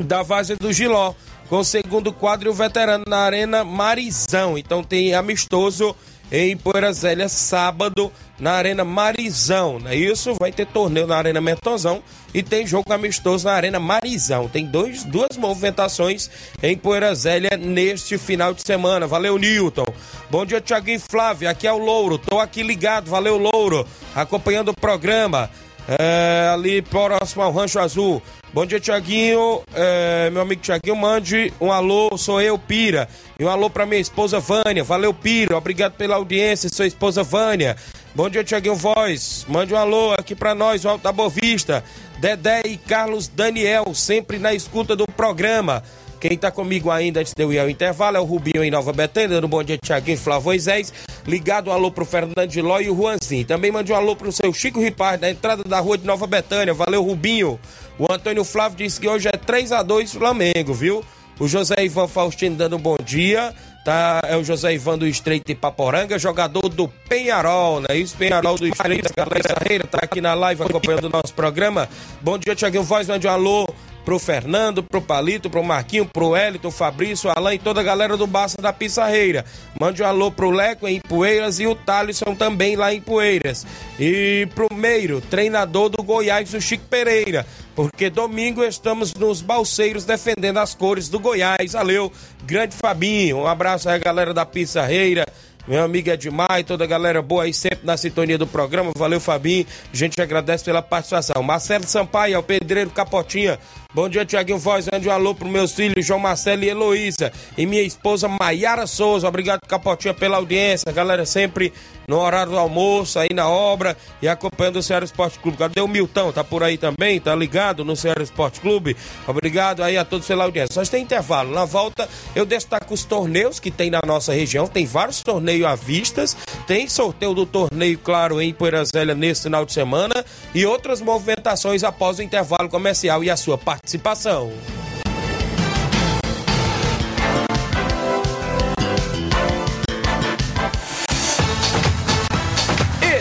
da 0.00 0.22
Várzea 0.22 0.56
do 0.56 0.72
Giló, 0.72 1.12
com 1.48 1.58
o 1.58 1.64
segundo 1.64 2.12
quadro 2.12 2.48
e 2.48 2.50
o 2.50 2.54
veterano 2.54 3.04
na 3.08 3.18
Arena 3.18 3.64
Marizão. 3.64 4.56
Então 4.56 4.84
tem 4.84 5.14
amistoso 5.14 5.96
em 6.30 6.56
Poeira 6.56 6.92
Zélia, 6.92 7.28
sábado, 7.28 8.12
na 8.38 8.52
Arena 8.52 8.84
Marizão, 8.84 9.78
não 9.78 9.90
é 9.90 9.96
isso? 9.96 10.34
Vai 10.38 10.52
ter 10.52 10.66
torneio 10.66 11.06
na 11.06 11.16
Arena 11.16 11.40
Mentozão 11.40 12.02
e 12.32 12.42
tem 12.42 12.66
jogo 12.66 12.92
amistoso 12.92 13.46
na 13.46 13.52
Arena 13.52 13.80
Marizão. 13.80 14.48
Tem 14.48 14.64
dois, 14.64 15.02
duas 15.04 15.36
movimentações 15.36 16.30
em 16.62 16.76
Poeira 16.76 17.14
Zélia 17.14 17.56
neste 17.56 18.18
final 18.18 18.54
de 18.54 18.62
semana. 18.62 19.06
Valeu, 19.06 19.38
Newton. 19.38 19.86
Bom 20.30 20.44
dia, 20.44 20.60
Tiaguinho 20.60 21.00
Flávio. 21.00 21.48
Aqui 21.48 21.66
é 21.66 21.72
o 21.72 21.78
Louro. 21.78 22.18
Tô 22.18 22.38
aqui 22.38 22.62
ligado. 22.62 23.10
Valeu, 23.10 23.38
Louro. 23.38 23.86
Acompanhando 24.14 24.68
o 24.68 24.80
programa. 24.80 25.50
É, 25.88 26.50
ali 26.52 26.82
próximo 26.82 27.42
ao 27.42 27.50
Rancho 27.50 27.78
Azul. 27.78 28.22
Bom 28.52 28.66
dia, 28.66 28.78
Tiaguinho. 28.78 29.62
É, 29.74 30.28
meu 30.30 30.42
amigo 30.42 30.60
Tiaguinho, 30.60 30.94
mande 30.94 31.50
um 31.58 31.72
alô, 31.72 32.16
sou 32.18 32.42
eu, 32.42 32.58
Pira. 32.58 33.08
E 33.38 33.44
um 33.44 33.48
alô 33.48 33.70
pra 33.70 33.86
minha 33.86 34.00
esposa 34.00 34.38
Vânia. 34.38 34.84
Valeu, 34.84 35.14
Pira. 35.14 35.56
Obrigado 35.56 35.94
pela 35.94 36.16
audiência, 36.16 36.68
sua 36.68 36.86
esposa 36.86 37.22
Vânia. 37.22 37.74
Bom 38.14 38.28
dia, 38.28 38.44
Tiaguinho 38.44 38.74
Voz. 38.74 39.46
Mande 39.48 39.72
um 39.72 39.78
alô 39.78 40.12
aqui 40.12 40.34
pra 40.34 40.54
nós, 40.54 40.84
o 40.84 40.88
Alto 40.90 41.02
da 41.02 41.12
Bovista. 41.12 41.82
Dedé 42.18 42.62
e 42.66 42.76
Carlos 42.76 43.28
Daniel, 43.28 43.94
sempre 43.94 44.38
na 44.38 44.52
escuta 44.52 44.94
do 44.94 45.06
programa. 45.06 45.82
Quem 46.20 46.36
tá 46.36 46.50
comigo 46.50 46.90
ainda 46.90 47.20
antes 47.20 47.32
de 47.32 47.42
eu 47.42 47.52
ir 47.52 47.60
ao 47.60 47.70
intervalo 47.70 48.16
é 48.16 48.20
o 48.20 48.24
Rubinho 48.24 48.64
em 48.64 48.70
Nova 48.70 48.92
Betânia, 48.92 49.28
dando 49.28 49.46
bom 49.46 49.62
dia 49.62 49.78
Tiaguinho 49.78 50.18
Flávio 50.18 50.46
Moisés. 50.46 50.92
Ligado 51.24 51.70
um 51.70 51.72
alô 51.72 51.92
pro 51.92 52.04
Fernando 52.04 52.46
de 52.46 52.60
Ló 52.60 52.80
e 52.80 52.90
o 52.90 52.96
Juanzinho. 52.96 53.44
Também 53.44 53.70
mande 53.70 53.92
um 53.92 53.96
alô 53.96 54.16
pro 54.16 54.32
seu 54.32 54.52
Chico 54.52 54.80
Ripaz, 54.80 55.20
na 55.20 55.30
entrada 55.30 55.62
da 55.62 55.78
rua 55.78 55.96
de 55.96 56.04
Nova 56.04 56.26
Betânia. 56.26 56.74
Valeu, 56.74 57.04
Rubinho. 57.04 57.60
O 57.98 58.12
Antônio 58.12 58.42
Flávio 58.44 58.78
disse 58.78 59.00
que 59.00 59.08
hoje 59.08 59.28
é 59.28 59.36
3 59.36 59.72
a 59.72 59.82
2 59.82 60.14
Flamengo, 60.14 60.74
viu? 60.74 61.04
O 61.38 61.46
José 61.46 61.76
Ivan 61.84 62.08
Faustino 62.08 62.56
dando 62.56 62.78
bom 62.78 62.96
dia. 63.04 63.54
Tá, 63.84 64.20
é 64.24 64.36
o 64.36 64.44
José 64.44 64.74
Ivan 64.74 64.98
do 64.98 65.06
Estreito 65.06 65.46
de 65.46 65.54
Paporanga, 65.54 66.18
jogador 66.18 66.68
do 66.68 66.88
Penharol, 67.08 67.80
né? 67.80 67.96
Isso, 67.96 68.16
Penharol 68.16 68.58
do 68.58 68.66
Estreito, 68.66 69.08
galera 69.16 69.54
Carreira, 69.54 69.86
tá 69.86 70.00
aqui 70.02 70.20
na 70.20 70.34
live 70.34 70.62
acompanhando 70.62 71.04
o 71.04 71.08
nosso 71.08 71.32
programa. 71.32 71.88
Bom 72.20 72.36
dia, 72.36 72.54
Tiaguinho 72.54 72.82
Voz, 72.82 73.08
mande 73.08 73.26
um 73.26 73.30
alô 73.30 73.66
pro 74.08 74.18
Fernando, 74.18 74.82
pro 74.82 75.02
Palito, 75.02 75.50
pro 75.50 75.62
Marquinho, 75.62 76.06
pro 76.06 76.34
Hélito, 76.34 76.70
Fabrício, 76.70 77.30
Alain 77.36 77.56
e 77.56 77.58
toda 77.58 77.82
a 77.82 77.84
galera 77.84 78.16
do 78.16 78.26
Baça 78.26 78.56
da 78.56 78.72
Pissarreira. 78.72 79.44
Mande 79.78 80.02
um 80.02 80.06
alô 80.06 80.32
pro 80.32 80.48
Leco 80.48 80.88
em 80.88 80.98
Poeiras 80.98 81.60
e 81.60 81.66
o 81.66 81.74
Thalisson 81.74 82.34
também 82.34 82.74
lá 82.74 82.94
em 82.94 83.02
Poeiras. 83.02 83.66
E 84.00 84.48
pro 84.54 84.74
Meiro, 84.74 85.20
treinador 85.20 85.90
do 85.90 86.02
Goiás, 86.02 86.54
o 86.54 86.58
Chico 86.58 86.86
Pereira. 86.86 87.46
Porque 87.76 88.08
domingo 88.08 88.64
estamos 88.64 89.12
nos 89.12 89.42
Balseiros 89.42 90.06
defendendo 90.06 90.56
as 90.56 90.74
cores 90.74 91.10
do 91.10 91.20
Goiás. 91.20 91.72
Valeu, 91.72 92.10
grande 92.46 92.74
Fabinho. 92.74 93.40
Um 93.40 93.46
abraço 93.46 93.90
aí, 93.90 93.98
galera 93.98 94.32
da 94.32 94.46
Pissarreira 94.46 95.26
meu 95.68 95.84
amigo 95.84 96.08
Edmar 96.08 96.58
e 96.58 96.64
toda 96.64 96.84
a 96.84 96.86
galera 96.86 97.20
boa 97.20 97.42
aí 97.42 97.52
sempre 97.52 97.84
na 97.84 97.94
sintonia 97.94 98.38
do 98.38 98.46
programa. 98.46 98.90
Valeu, 98.96 99.20
Fabinho. 99.20 99.66
A 99.92 99.96
gente 99.96 100.18
agradece 100.20 100.64
pela 100.64 100.80
participação. 100.80 101.42
Marcelo 101.42 101.86
Sampaio, 101.86 102.34
é 102.34 102.38
o 102.38 102.42
pedreiro 102.42 102.88
Capotinha. 102.88 103.58
Bom 103.98 104.08
dia, 104.08 104.24
Tiaguinho 104.24 104.60
Voz. 104.60 104.86
Mande 104.92 105.08
um 105.08 105.10
alô 105.10 105.34
para 105.34 105.48
meus 105.48 105.72
filhos, 105.72 106.06
João 106.06 106.20
Marcelo 106.20 106.62
e 106.62 106.68
Heloísa. 106.68 107.32
E 107.56 107.66
minha 107.66 107.82
esposa, 107.82 108.28
Maiara 108.28 108.86
Souza. 108.86 109.26
Obrigado, 109.26 109.58
Capotinha, 109.66 110.14
pela 110.14 110.36
audiência. 110.36 110.92
Galera, 110.92 111.26
sempre 111.26 111.72
no 112.06 112.20
horário 112.20 112.52
do 112.52 112.58
almoço, 112.58 113.18
aí 113.18 113.30
na 113.34 113.48
obra 113.48 113.96
e 114.22 114.28
acompanhando 114.28 114.76
o 114.76 114.82
Ceará 114.84 115.04
Esporte 115.04 115.40
Clube. 115.40 115.58
Cadê 115.58 115.80
o 115.80 115.88
Milton? 115.88 116.30
Tá 116.30 116.44
por 116.44 116.62
aí 116.62 116.78
também? 116.78 117.20
Tá 117.20 117.34
ligado 117.34 117.84
no 117.84 117.96
Ceará 117.96 118.22
Esporte 118.22 118.60
Clube? 118.60 118.96
Obrigado 119.26 119.82
aí 119.82 119.98
a 119.98 120.04
todos 120.04 120.28
pela 120.28 120.44
audiência. 120.44 120.72
Só 120.72 120.88
tem 120.88 121.02
intervalo. 121.02 121.52
Na 121.52 121.64
volta, 121.64 122.08
eu 122.36 122.46
destaco 122.46 122.94
os 122.94 123.04
torneios 123.04 123.58
que 123.58 123.70
tem 123.70 123.90
na 123.90 124.00
nossa 124.06 124.32
região. 124.32 124.68
Tem 124.68 124.86
vários 124.86 125.24
torneios 125.24 125.66
à 125.66 125.74
vistas. 125.74 126.36
Tem 126.68 126.88
sorteio 126.88 127.34
do 127.34 127.44
torneio, 127.44 127.98
claro, 127.98 128.40
em 128.40 128.54
Poeira 128.54 128.84
Zélia 128.84 129.14
nesse 129.16 129.42
final 129.42 129.64
de 129.64 129.72
semana. 129.72 130.24
E 130.54 130.64
outras 130.64 131.00
movimentações 131.00 131.82
após 131.82 132.20
o 132.20 132.22
intervalo 132.22 132.68
comercial 132.68 133.24
e 133.24 133.28
a 133.28 133.36
sua 133.36 133.58
participação 133.58 133.87
participação. 133.88 134.52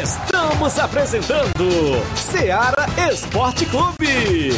Estamos 0.03 0.77
apresentando 0.77 1.69
Seara 2.15 2.85
Esporte 3.09 3.65
Clube. 3.67 4.51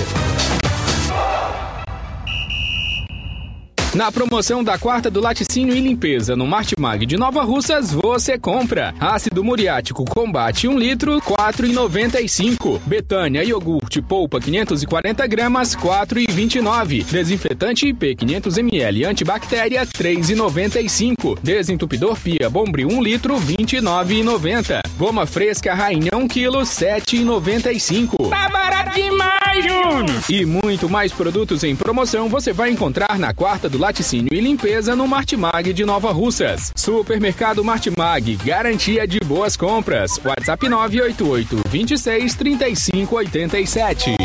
Na 3.93 4.12
promoção 4.12 4.63
da 4.63 4.78
quarta 4.78 5.10
do 5.10 5.19
laticínio 5.19 5.75
e 5.75 5.82
limpeza 5.82 6.36
no 6.36 6.45
Martimag 6.45 7.08
de 7.08 7.17
Nova 7.17 7.41
Russas, 7.41 7.91
você 7.91 8.38
compra 8.38 8.93
ácido 8.99 9.43
muriático 9.43 10.06
combate 10.06 10.67
1 10.67 10.78
litro, 10.78 11.19
4,95. 11.19 12.80
Betânia 12.86 13.43
iogurte 13.43 13.99
polpa 13.99 14.39
540 14.39 15.25
gramas, 15.25 15.75
4,29. 15.75 17.04
Desinfetante 17.04 17.88
IP 17.88 18.15
500 18.15 18.58
ml 18.60 19.06
antibactéria, 19.06 19.84
3,95. 19.88 21.39
Desentupidor 21.41 22.15
pia 22.19 22.47
bombril 22.47 22.89
1 22.89 23.02
litro, 23.02 23.38
29,90. 23.38 24.82
Goma 24.99 25.25
fresca 25.25 25.73
rainha 25.73 26.12
1 26.13 26.28
kg, 26.28 26.60
7,95. 26.62 28.30
Tá 28.30 28.47
barato 28.49 28.93
demais, 28.93 29.65
Júnior! 29.65 30.23
E 30.30 30.45
muito 30.45 30.88
mais 30.88 31.12
produtos 31.12 31.63
em 31.63 31.75
promoção 31.75 32.30
você 32.30 32.54
vai 32.54 32.69
encontrar 32.69 33.17
na 33.17 33.34
quarta 33.34 33.67
do 33.67 33.78
laticínio 33.79 34.29
e 34.31 34.41
limpeza 34.41 34.95
no 34.95 35.07
Martimag 35.07 35.73
de 35.73 35.85
Nova 35.85 36.11
Russas. 36.11 36.71
Supermercado 36.75 37.63
Martimag, 37.63 38.35
garantia 38.43 39.07
de 39.07 39.19
boas 39.21 39.55
compras. 39.55 40.19
WhatsApp 40.23 40.67
988 40.67 41.69
26 41.69 42.35
35 42.35 43.15
87. 43.15 44.15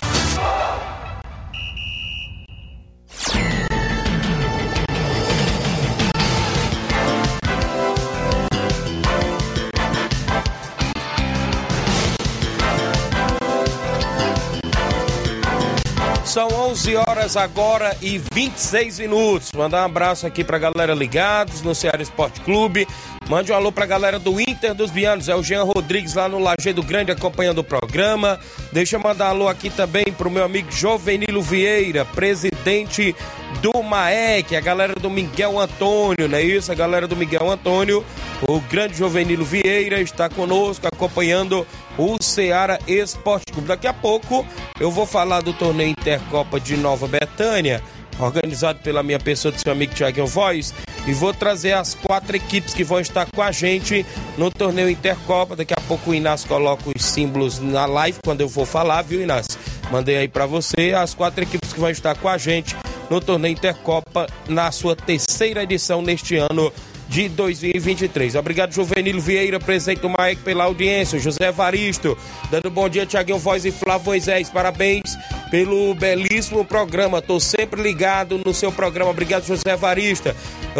São 16.31 16.47
11 16.47 16.95
horas 16.95 17.35
agora 17.35 17.93
e 18.01 18.17
26 18.33 18.99
minutos. 18.99 19.49
Mandar 19.53 19.81
um 19.81 19.85
abraço 19.87 20.25
aqui 20.25 20.45
pra 20.45 20.57
galera 20.57 20.93
ligados 20.93 21.61
no 21.61 21.75
Ceará 21.75 22.01
Esporte 22.01 22.39
Clube. 22.39 22.87
Mande 23.27 23.51
um 23.51 23.55
alô 23.55 23.69
pra 23.69 23.85
galera 23.85 24.17
do 24.17 24.39
Inter 24.39 24.73
dos 24.73 24.91
Bianos. 24.91 25.27
É 25.27 25.35
o 25.35 25.43
Jean 25.43 25.63
Rodrigues 25.63 26.13
lá 26.13 26.29
no 26.29 26.39
Lajeado 26.39 26.81
Grande 26.83 27.11
acompanhando 27.11 27.57
o 27.57 27.65
programa. 27.65 28.39
Deixa 28.71 28.95
eu 28.95 29.01
mandar 29.01 29.25
um 29.25 29.29
alô 29.31 29.47
aqui 29.49 29.69
também 29.69 30.05
pro 30.05 30.31
meu 30.31 30.45
amigo 30.45 30.71
Jovenilo 30.71 31.41
Vieira, 31.41 32.05
presidente 32.05 33.13
do 33.59 33.83
MAEC, 33.83 34.55
a 34.55 34.61
galera 34.61 34.93
do 34.95 35.09
Miguel 35.09 35.59
Antônio, 35.59 36.27
não 36.27 36.37
é 36.37 36.41
isso? 36.41 36.71
A 36.71 36.75
galera 36.75 37.07
do 37.07 37.15
Miguel 37.15 37.49
Antônio, 37.49 38.05
o 38.47 38.59
grande 38.61 38.97
Jovenilo 38.97 39.43
Vieira 39.45 39.99
está 40.01 40.29
conosco 40.29 40.87
acompanhando 40.87 41.65
o 41.97 42.21
Ceará 42.21 42.79
Esporte 42.87 43.51
Clube. 43.51 43.67
Daqui 43.67 43.87
a 43.87 43.93
pouco 43.93 44.45
eu 44.79 44.89
vou 44.91 45.05
falar 45.05 45.41
do 45.41 45.53
torneio 45.53 45.89
Intercopa 45.91 46.59
de 46.59 46.77
Nova 46.77 47.07
Betânia, 47.07 47.83
organizado 48.19 48.79
pela 48.79 49.03
minha 49.03 49.19
pessoa, 49.19 49.51
do 49.51 49.59
seu 49.59 49.71
amigo 49.71 49.93
Thiago 49.93 50.25
Voz, 50.25 50.73
e 51.05 51.13
vou 51.13 51.33
trazer 51.33 51.73
as 51.73 51.95
quatro 51.95 52.35
equipes 52.35 52.73
que 52.73 52.83
vão 52.83 52.99
estar 52.99 53.25
com 53.31 53.41
a 53.41 53.51
gente 53.51 54.05
no 54.37 54.51
torneio 54.51 54.89
Intercopa. 54.89 55.55
Daqui 55.55 55.73
a 55.73 55.81
pouco 55.81 56.11
o 56.11 56.15
Inácio 56.15 56.47
coloca 56.47 56.83
os 56.95 57.03
símbolos 57.03 57.59
na 57.59 57.85
live 57.85 58.19
quando 58.23 58.41
eu 58.41 58.49
for 58.49 58.65
falar, 58.65 59.01
viu, 59.01 59.21
Inácio? 59.21 59.59
Mandei 59.91 60.17
aí 60.17 60.27
para 60.27 60.45
você 60.45 60.93
as 60.95 61.13
quatro 61.13 61.43
equipes 61.43 61.73
que 61.73 61.79
vão 61.79 61.89
estar 61.89 62.15
com 62.15 62.29
a 62.29 62.37
gente 62.37 62.75
no 63.11 63.19
torneio 63.19 63.51
Intercopa 63.51 64.25
na 64.47 64.71
sua 64.71 64.95
terceira 64.95 65.63
edição 65.63 66.01
neste 66.01 66.37
ano 66.37 66.71
de 67.11 67.27
2023. 67.27 68.35
Obrigado, 68.35 68.73
Juvenilo 68.73 69.19
Vieira, 69.19 69.59
presidente 69.59 69.99
do 69.99 70.09
MAEC, 70.09 70.41
pela 70.43 70.63
audiência. 70.63 71.19
José 71.19 71.51
Varisto, 71.51 72.17
dando 72.49 72.71
bom 72.71 72.87
dia, 72.87 73.05
Tiaguinho 73.05 73.37
Voz 73.37 73.65
e 73.65 73.71
Flávio 73.71 74.05
Moisés. 74.05 74.49
Parabéns 74.49 75.17
pelo 75.51 75.93
belíssimo 75.93 76.63
programa. 76.63 77.21
Tô 77.21 77.37
sempre 77.37 77.81
ligado 77.81 78.41
no 78.43 78.53
seu 78.53 78.71
programa. 78.71 79.11
Obrigado, 79.11 79.45
José 79.45 79.75
Varista. 79.75 80.33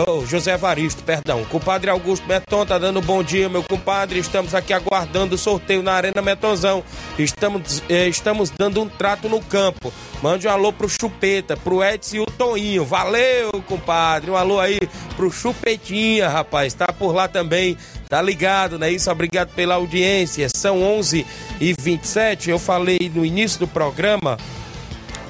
Oh, 0.08 0.26
José 0.26 0.56
Varisto, 0.56 1.04
perdão. 1.04 1.44
Compadre 1.44 1.92
Augusto 1.92 2.26
Meton 2.26 2.66
tá 2.66 2.78
dando 2.78 3.02
bom 3.02 3.22
dia, 3.22 3.50
meu 3.50 3.62
compadre. 3.62 4.18
Estamos 4.18 4.56
aqui 4.56 4.72
aguardando 4.72 5.36
o 5.36 5.38
sorteio 5.38 5.84
na 5.84 5.92
Arena 5.92 6.22
Metonzão. 6.22 6.82
Estamos, 7.20 7.84
eh, 7.90 8.08
estamos 8.08 8.50
dando 8.50 8.82
um 8.82 8.88
trato 8.88 9.28
no 9.28 9.42
campo. 9.42 9.92
Mande 10.24 10.48
um 10.48 10.52
alô 10.52 10.72
pro 10.72 10.88
Chupeta, 10.88 11.58
pro 11.58 11.84
Edson 11.84 12.16
e 12.16 12.20
o 12.22 12.26
Toinho. 12.26 12.86
Valeu, 12.86 13.52
compadre. 13.68 14.32
Um 14.32 14.38
alô 14.38 14.60
aí 14.60 14.80
pro 15.18 15.30
Chupetinha, 15.30 16.21
rapaz. 16.28 16.74
Tá 16.74 16.88
por 16.88 17.14
lá 17.14 17.28
também. 17.28 17.78
Tá 18.10 18.22
ligado, 18.22 18.78
né? 18.78 18.92
Isso, 18.92 19.10
obrigado 19.12 19.50
pela 19.50 19.76
audiência. 19.76 20.48
São 20.56 20.82
11 20.82 21.26
e 21.60 21.74
27 21.80 22.50
Eu 22.50 22.60
falei 22.60 23.12
no 23.14 23.26
início 23.26 23.60
do 23.60 23.68
programa 23.68 24.38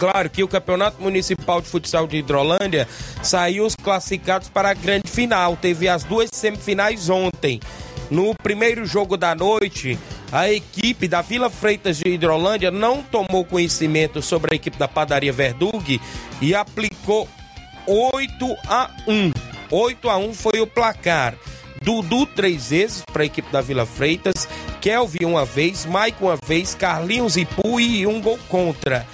claro 0.01 0.31
que 0.31 0.43
o 0.43 0.47
Campeonato 0.47 0.99
Municipal 0.99 1.61
de 1.61 1.67
Futsal 1.67 2.07
de 2.07 2.17
Hidrolândia 2.17 2.87
saiu 3.21 3.67
os 3.67 3.75
classificados 3.75 4.49
para 4.49 4.71
a 4.71 4.73
grande 4.73 5.07
final. 5.07 5.55
Teve 5.55 5.87
as 5.87 6.03
duas 6.03 6.27
semifinais 6.33 7.07
ontem. 7.07 7.59
No 8.09 8.33
primeiro 8.41 8.83
jogo 8.83 9.15
da 9.15 9.35
noite, 9.35 9.99
a 10.31 10.51
equipe 10.51 11.07
da 11.07 11.21
Vila 11.21 11.51
Freitas 11.51 11.97
de 11.97 12.09
Hidrolândia 12.09 12.71
não 12.71 13.03
tomou 13.03 13.45
conhecimento 13.45 14.23
sobre 14.23 14.53
a 14.53 14.55
equipe 14.55 14.75
da 14.75 14.87
Padaria 14.87 15.31
Verdug 15.31 16.01
e 16.41 16.55
aplicou 16.55 17.29
8 17.85 18.55
a 18.67 18.89
1. 19.07 19.50
8 19.71 20.09
a 20.09 20.17
1 20.17 20.33
foi 20.33 20.59
o 20.59 20.67
placar. 20.67 21.35
Dudu 21.81 22.25
três 22.27 22.69
vezes 22.69 23.01
para 23.11 23.23
a 23.23 23.25
equipe 23.25 23.51
da 23.51 23.61
Vila 23.61 23.85
Freitas, 23.85 24.47
Kelvin 24.81 25.25
uma 25.25 25.45
vez, 25.45 25.85
Maicon 25.85 26.25
uma 26.27 26.37
vez, 26.45 26.75
Carlinhos 26.75 27.37
e 27.37 27.47
e 27.79 28.05
um 28.05 28.21
gol 28.21 28.37
contra. 28.47 29.07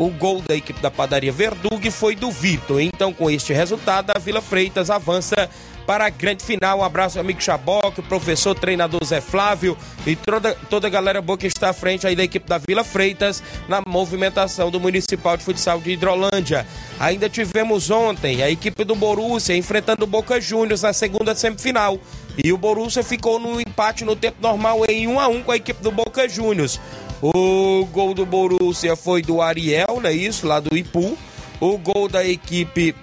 O 0.00 0.08
gol 0.08 0.40
da 0.40 0.56
equipe 0.56 0.80
da 0.80 0.90
Padaria 0.90 1.30
Verdug 1.30 1.90
foi 1.90 2.16
do 2.16 2.30
Vitor. 2.30 2.80
Então, 2.80 3.12
com 3.12 3.30
este 3.30 3.52
resultado, 3.52 4.10
a 4.16 4.18
Vila 4.18 4.40
Freitas 4.40 4.88
avança 4.88 5.50
para 5.86 6.06
a 6.06 6.08
grande 6.08 6.42
final. 6.42 6.78
Um 6.78 6.82
abraço, 6.82 7.20
amigo 7.20 7.42
Chaboc, 7.42 8.00
professor, 8.08 8.54
treinador 8.54 9.04
Zé 9.04 9.20
Flávio 9.20 9.76
e 10.06 10.16
toda, 10.16 10.54
toda 10.70 10.86
a 10.86 10.90
galera 10.90 11.20
boa 11.20 11.36
que 11.36 11.46
está 11.46 11.68
à 11.68 11.72
frente 11.74 12.06
aí 12.06 12.16
da 12.16 12.24
equipe 12.24 12.48
da 12.48 12.56
Vila 12.56 12.82
Freitas 12.82 13.42
na 13.68 13.82
movimentação 13.86 14.70
do 14.70 14.80
Municipal 14.80 15.36
de 15.36 15.44
Futsal 15.44 15.78
de 15.82 15.90
Hidrolândia. 15.90 16.66
Ainda 16.98 17.28
tivemos 17.28 17.90
ontem 17.90 18.42
a 18.42 18.50
equipe 18.50 18.84
do 18.84 18.94
Borussia 18.94 19.54
enfrentando 19.54 20.04
o 20.04 20.06
Boca 20.06 20.40
Juniors 20.40 20.80
na 20.80 20.94
segunda 20.94 21.34
semifinal. 21.34 21.98
E 22.42 22.54
o 22.54 22.56
Borussia 22.56 23.04
ficou 23.04 23.38
no 23.38 23.60
empate 23.60 24.06
no 24.06 24.16
tempo 24.16 24.38
normal 24.40 24.80
em 24.88 25.06
1 25.06 25.20
a 25.20 25.28
1 25.28 25.42
com 25.42 25.52
a 25.52 25.56
equipe 25.56 25.82
do 25.82 25.90
Boca 25.90 26.26
Juniors. 26.26 26.80
O 27.22 27.84
gol 27.92 28.14
do 28.14 28.24
Borussia 28.24 28.96
foi 28.96 29.20
do 29.20 29.42
Ariel, 29.42 30.00
né? 30.00 30.10
Isso, 30.10 30.46
lá 30.46 30.58
do 30.58 30.74
Ipu. 30.74 31.18
O 31.60 31.76
gol 31.76 32.08
da 32.08 32.24
equipe 32.24 32.94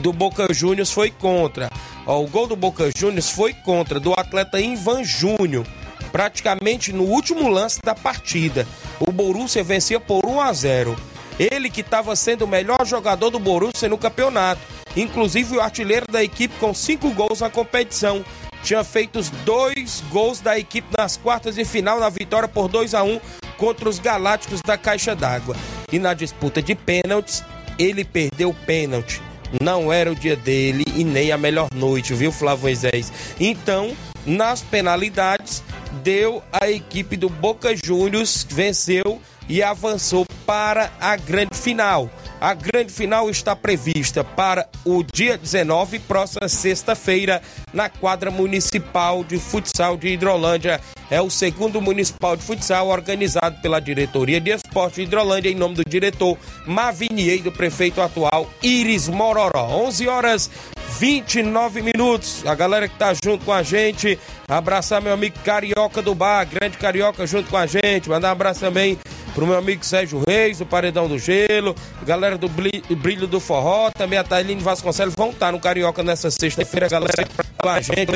do 0.00 0.12
Boca 0.12 0.52
Juniors 0.52 0.90
foi 0.90 1.12
contra. 1.12 1.70
Ó, 2.04 2.24
o 2.24 2.26
gol 2.26 2.48
do 2.48 2.56
Boca 2.56 2.90
Juniors 2.96 3.30
foi 3.30 3.54
contra 3.54 4.00
do 4.00 4.12
atleta 4.14 4.60
Ivan 4.60 5.04
Júnior, 5.04 5.64
praticamente 6.10 6.92
no 6.92 7.04
último 7.04 7.48
lance 7.48 7.78
da 7.84 7.94
partida. 7.94 8.66
O 8.98 9.12
Borussia 9.12 9.62
vencia 9.62 10.00
por 10.00 10.26
1 10.26 10.40
a 10.40 10.52
0. 10.52 10.96
Ele 11.38 11.70
que 11.70 11.82
estava 11.82 12.16
sendo 12.16 12.44
o 12.44 12.48
melhor 12.48 12.84
jogador 12.84 13.30
do 13.30 13.38
Borussia 13.38 13.88
no 13.88 13.96
campeonato, 13.96 14.60
inclusive 14.96 15.56
o 15.56 15.60
artilheiro 15.60 16.06
da 16.10 16.22
equipe 16.22 16.54
com 16.58 16.74
cinco 16.74 17.10
gols 17.10 17.40
na 17.40 17.48
competição 17.48 18.24
tinha 18.62 18.84
feito 18.84 19.18
os 19.18 19.30
dois 19.30 20.02
gols 20.10 20.40
da 20.40 20.58
equipe 20.58 20.88
nas 20.96 21.16
quartas 21.16 21.54
de 21.54 21.64
final 21.64 21.98
na 21.98 22.08
vitória 22.08 22.48
por 22.48 22.68
2 22.68 22.94
a 22.94 23.02
1 23.02 23.20
contra 23.56 23.88
os 23.88 23.98
Galácticos 23.98 24.60
da 24.62 24.76
Caixa 24.76 25.14
d'Água. 25.14 25.56
E 25.92 25.98
na 25.98 26.14
disputa 26.14 26.62
de 26.62 26.74
pênaltis, 26.74 27.44
ele 27.78 28.04
perdeu 28.04 28.50
o 28.50 28.54
pênalti. 28.54 29.20
Não 29.60 29.92
era 29.92 30.10
o 30.10 30.14
dia 30.14 30.36
dele 30.36 30.84
e 30.94 31.02
nem 31.02 31.32
a 31.32 31.38
melhor 31.38 31.68
noite, 31.74 32.14
viu, 32.14 32.30
Flávio 32.30 32.62
Moisés? 32.62 33.12
Então, 33.38 33.96
nas 34.24 34.62
penalidades, 34.62 35.62
deu 36.02 36.42
a 36.52 36.70
equipe 36.70 37.16
do 37.16 37.28
Boca 37.28 37.74
Juniors, 37.74 38.46
venceu 38.48 39.20
e 39.48 39.62
avançou 39.62 40.24
para 40.46 40.92
a 41.00 41.16
grande 41.16 41.56
final. 41.56 42.08
A 42.40 42.54
grande 42.54 42.90
final 42.90 43.28
está 43.28 43.54
prevista 43.54 44.24
para 44.24 44.66
o 44.82 45.02
dia 45.02 45.36
19, 45.36 45.98
próxima 45.98 46.48
sexta-feira, 46.48 47.42
na 47.70 47.90
quadra 47.90 48.30
municipal 48.30 49.22
de 49.22 49.38
futsal 49.38 49.94
de 49.98 50.08
Hidrolândia. 50.08 50.80
É 51.10 51.20
o 51.20 51.28
segundo 51.28 51.82
municipal 51.82 52.38
de 52.38 52.42
futsal 52.42 52.88
organizado 52.88 53.60
pela 53.60 53.78
Diretoria 53.78 54.40
de 54.40 54.52
Esporte 54.52 54.94
de 54.94 55.02
Hidrolândia, 55.02 55.50
em 55.50 55.54
nome 55.54 55.74
do 55.74 55.84
diretor 55.84 56.38
Mavinier 56.66 57.40
e 57.40 57.42
do 57.42 57.52
prefeito 57.52 58.00
atual 58.00 58.48
Iris 58.62 59.06
Mororó. 59.06 59.66
11 59.86 60.08
horas 60.08 60.50
29 60.98 61.82
minutos. 61.82 62.46
A 62.46 62.54
galera 62.54 62.88
que 62.88 62.96
tá 62.96 63.12
junto 63.22 63.44
com 63.44 63.52
a 63.52 63.62
gente, 63.62 64.18
abraçar 64.48 65.02
meu 65.02 65.12
amigo 65.12 65.36
Carioca 65.44 66.00
do 66.00 66.14
Bar, 66.14 66.46
grande 66.46 66.78
Carioca 66.78 67.26
junto 67.26 67.50
com 67.50 67.58
a 67.58 67.66
gente. 67.66 68.08
Mandar 68.08 68.28
um 68.28 68.32
abraço 68.32 68.60
também 68.60 68.98
pro 69.40 69.46
meu 69.46 69.56
amigo 69.56 69.82
Sérgio 69.82 70.22
Reis, 70.28 70.58
do 70.58 70.66
Paredão 70.66 71.08
do 71.08 71.18
Gelo, 71.18 71.74
galera 72.04 72.36
do 72.36 72.46
Brilho 72.46 73.26
do 73.26 73.40
Forró, 73.40 73.90
também 73.90 74.18
a 74.18 74.22
Tailine 74.22 74.60
Vasconcelos 74.60 75.14
vão 75.14 75.30
estar 75.30 75.50
no 75.50 75.58
Carioca 75.58 76.02
nessa 76.02 76.30
sexta-feira, 76.30 76.90
galera 76.90 77.26
com 77.56 77.66
a 77.66 77.80
gente. 77.80 78.12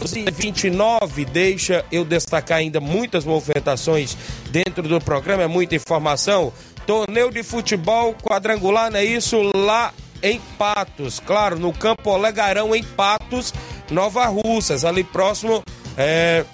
11 0.00 0.26
29 0.32 1.24
deixa 1.24 1.84
eu 1.90 2.04
destacar 2.04 2.58
ainda 2.58 2.78
muitas 2.78 3.24
movimentações 3.24 4.16
dentro 4.52 4.84
do 4.84 5.00
programa, 5.00 5.42
é 5.42 5.48
muita 5.48 5.74
informação. 5.74 6.52
Torneio 6.86 7.32
de 7.32 7.42
futebol 7.42 8.14
quadrangular, 8.14 8.92
não 8.92 9.00
é 9.00 9.04
isso? 9.04 9.42
Lá 9.56 9.92
em 10.22 10.40
Patos, 10.56 11.18
claro, 11.18 11.58
no 11.58 11.72
Campo 11.72 12.10
Olegarão 12.10 12.76
em 12.76 12.84
Patos, 12.84 13.52
Nova 13.90 14.26
Russas, 14.26 14.84
ali 14.84 15.02
próximo 15.02 15.64
é, 15.96 16.44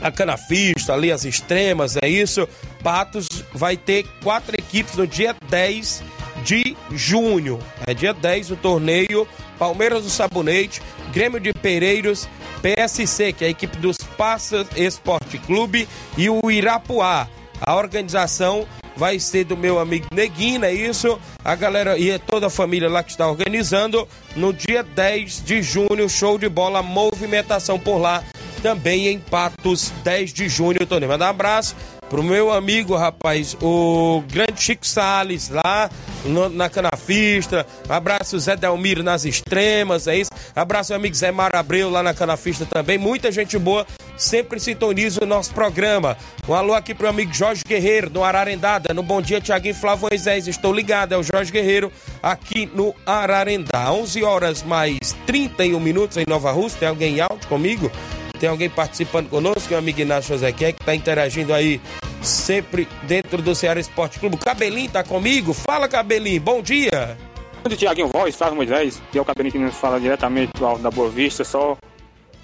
a 0.00 0.10
Canafista, 0.10 0.94
ali 0.94 1.10
as 1.10 1.24
extremas, 1.24 1.96
é 2.00 2.08
isso. 2.08 2.48
Patos 2.82 3.26
vai 3.52 3.76
ter 3.76 4.06
quatro 4.22 4.54
equipes 4.54 4.94
no 4.94 5.06
dia 5.06 5.34
10 5.48 6.02
de 6.44 6.76
junho. 6.92 7.58
É 7.86 7.94
dia 7.94 8.12
10 8.12 8.52
o 8.52 8.56
torneio. 8.56 9.26
Palmeiras 9.58 10.04
do 10.04 10.10
Sabonete, 10.10 10.80
Grêmio 11.12 11.40
de 11.40 11.52
Pereiros, 11.52 12.28
PSC, 12.62 13.32
que 13.32 13.44
é 13.44 13.48
a 13.48 13.50
equipe 13.50 13.76
dos 13.78 13.96
Passas 14.16 14.68
Esporte 14.76 15.36
Clube, 15.38 15.88
e 16.16 16.30
o 16.30 16.50
Irapuá. 16.50 17.28
A 17.60 17.74
organização 17.74 18.66
vai 18.96 19.18
ser 19.18 19.44
do 19.44 19.56
meu 19.56 19.78
amigo 19.78 20.06
Neguinho, 20.12 20.64
é 20.64 20.72
isso? 20.72 21.18
A 21.44 21.54
galera 21.54 21.98
e 21.98 22.16
toda 22.20 22.46
a 22.46 22.50
família 22.50 22.88
lá 22.88 23.02
que 23.02 23.10
está 23.10 23.28
organizando 23.28 24.06
no 24.36 24.52
dia 24.52 24.82
10 24.82 25.44
de 25.44 25.62
junho, 25.62 26.08
show 26.08 26.38
de 26.38 26.48
bola, 26.48 26.82
movimentação 26.82 27.78
por 27.78 27.98
lá, 27.98 28.22
também 28.62 29.08
em 29.08 29.18
Patos, 29.18 29.92
10 30.04 30.32
de 30.32 30.48
junho, 30.48 30.86
Tony. 30.86 31.06
Manda 31.06 31.26
um 31.26 31.30
abraço 31.30 31.76
pro 32.08 32.22
meu 32.22 32.52
amigo, 32.52 32.96
rapaz, 32.96 33.56
o 33.60 34.22
grande 34.28 34.62
Chico 34.62 34.86
Salles, 34.86 35.48
lá 35.48 35.90
no, 36.24 36.48
na 36.48 36.68
Canafista. 36.68 37.66
Abraço 37.88 38.38
Zé 38.38 38.56
Delmiro 38.56 39.02
nas 39.02 39.24
extremas, 39.24 40.06
é 40.06 40.16
isso. 40.16 40.30
Abraço 40.54 40.92
meu 40.92 40.98
amigo 40.98 41.14
Zé 41.14 41.30
Marabreu 41.30 41.90
lá 41.90 42.02
na 42.02 42.14
Canafista 42.14 42.66
também. 42.66 42.98
Muita 42.98 43.30
gente 43.30 43.58
boa 43.58 43.86
sempre 44.16 44.58
sintoniza 44.58 45.22
o 45.22 45.26
nosso 45.26 45.54
programa. 45.54 46.16
Um 46.48 46.54
alô 46.54 46.74
aqui 46.74 46.94
pro 46.94 47.08
amigo 47.08 47.32
Jorge 47.32 47.62
Guerreiro, 47.66 48.10
no 48.10 48.24
Ararendada. 48.24 48.92
No 48.92 49.02
Bom 49.02 49.22
Dia, 49.22 49.40
Tiaguinho 49.40 49.74
Flávio 49.74 50.08
Moisés. 50.10 50.48
Estou 50.48 50.72
ligado, 50.72 51.12
é 51.12 51.16
o 51.16 51.22
Jorge 51.22 51.52
Guerreiro 51.52 51.92
aqui 52.22 52.70
no 52.74 52.94
Ararendá. 53.06 53.92
11 53.92 54.24
horas 54.24 54.62
mais 54.62 54.98
31 55.26 55.78
minutos 55.78 56.16
em 56.16 56.24
Nova 56.28 56.50
Rússia. 56.50 56.80
Tem 56.80 56.88
alguém 56.88 57.16
em 57.16 57.20
áudio 57.20 57.48
comigo? 57.48 57.90
Tem 58.38 58.48
alguém 58.48 58.70
participando 58.70 59.28
conosco, 59.28 59.68
meu 59.68 59.78
amigo 59.78 60.00
Inácio 60.00 60.34
Josequé, 60.34 60.72
que 60.72 60.82
está 60.82 60.94
interagindo 60.94 61.52
aí 61.52 61.80
sempre 62.22 62.88
dentro 63.02 63.42
do 63.42 63.54
Ceará 63.54 63.80
Esporte 63.80 64.18
Clube. 64.20 64.36
Cabelinho 64.36 64.90
tá 64.90 65.02
comigo? 65.02 65.52
Fala, 65.52 65.88
Cabelinho, 65.88 66.40
bom 66.40 66.62
dia. 66.62 67.18
Bom 67.62 67.68
dia, 67.68 67.76
Tiaguinho 67.76 68.08
Voz, 68.08 68.36
Flávio 68.36 68.56
Moisés, 68.56 69.02
que 69.10 69.18
é 69.18 69.20
o 69.20 69.24
Cabelinho 69.24 69.52
que 69.52 69.58
nos 69.58 69.74
fala 69.74 69.98
diretamente 69.98 70.52
do 70.56 70.64
Alto 70.64 70.82
da 70.82 70.90
Boa 70.90 71.10
Vista, 71.10 71.42
só 71.42 71.76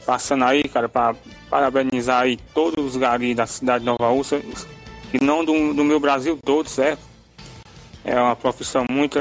passando 0.04 0.44
aí, 0.44 0.64
cara, 0.64 0.88
para 0.88 1.14
parabenizar 1.48 2.22
aí 2.22 2.37
todos 2.52 2.85
os 2.85 2.96
garis 2.96 3.37
da 3.37 3.46
cidade 3.46 3.80
de 3.80 3.87
Nova 3.87 4.11
Ursa, 4.11 4.42
e 5.12 5.24
não 5.24 5.44
do, 5.44 5.72
do 5.72 5.85
meu 5.85 6.00
Brasil 6.00 6.38
todo, 6.44 6.68
certo? 6.68 7.00
É 8.04 8.20
uma 8.20 8.35
profissão 8.35 8.85
muito, 8.90 9.18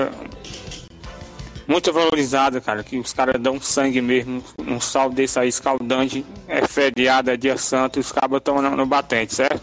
muito 1.68 1.92
valorizada, 1.94 2.60
cara, 2.60 2.84
que 2.84 2.98
os 2.98 3.14
caras 3.14 3.42
dão 3.42 3.60
sangue 3.60 4.02
mesmo, 4.02 4.44
um 4.60 4.80
sal 4.80 5.10
desse 5.10 5.40
aí 5.40 5.48
escaldante, 5.48 6.26
é 6.48 6.68
feriado, 6.68 7.32
é 7.32 7.38
dia 7.38 7.58
santo, 7.58 8.00
os 8.00 8.12
cabos 8.12 8.38
estão 8.38 8.62
no, 8.62 8.76
no 8.76 8.86
batente, 8.86 9.34
certo? 9.34 9.62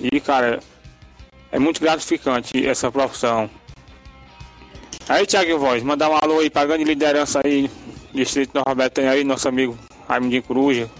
E, 0.00 0.20
cara, 0.20 0.60
é 1.52 1.58
muito 1.58 1.80
gratificante 1.80 2.66
essa 2.66 2.90
profissão. 2.90 3.48
Aí, 5.08 5.26
Thiago 5.26 5.58
Voz, 5.58 5.82
mandar 5.82 6.08
um 6.08 6.16
alô 6.16 6.40
aí 6.40 6.50
pra 6.50 6.64
grande 6.64 6.84
liderança 6.84 7.40
aí 7.44 7.70
Distrito 8.12 8.62
Betânia 8.76 9.10
aí, 9.10 9.24
nosso 9.24 9.48
amigo 9.48 9.76
Raimundinho 10.08 10.42
Coruja, 10.42 10.90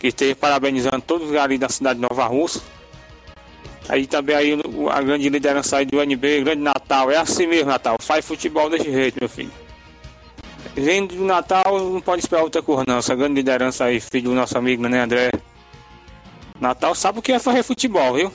que 0.00 0.08
esteve 0.08 0.34
parabenizando 0.34 1.00
todos 1.00 1.28
os 1.28 1.32
garis 1.32 1.60
da 1.60 1.68
cidade 1.68 2.00
de 2.00 2.06
Nova 2.08 2.26
Rússia. 2.26 2.60
Aí 3.88 4.06
também 4.06 4.34
aí 4.34 4.58
a 4.90 5.02
grande 5.02 5.28
liderança 5.28 5.76
aí 5.76 5.84
do 5.84 6.00
NB, 6.02 6.42
grande 6.44 6.62
Natal. 6.62 7.10
É 7.10 7.16
assim 7.16 7.46
mesmo, 7.46 7.70
Natal. 7.70 7.96
Faz 8.00 8.24
futebol 8.24 8.70
desse 8.70 8.90
jeito, 8.90 9.18
meu 9.20 9.28
filho. 9.28 9.50
Vindo 10.74 11.14
do 11.14 11.24
Natal, 11.24 11.78
não 11.78 12.00
pode 12.00 12.22
esperar 12.22 12.42
outra 12.42 12.62
coisa, 12.62 12.84
não. 12.86 12.98
Essa 12.98 13.14
grande 13.14 13.34
liderança 13.34 13.84
aí, 13.84 14.00
filho 14.00 14.30
do 14.30 14.34
nosso 14.34 14.56
amigo, 14.56 14.88
né, 14.88 15.02
André? 15.02 15.30
Natal 16.58 16.94
sabe 16.94 17.18
o 17.18 17.22
que 17.22 17.32
é 17.32 17.38
fazer 17.38 17.62
futebol, 17.62 18.14
viu? 18.14 18.32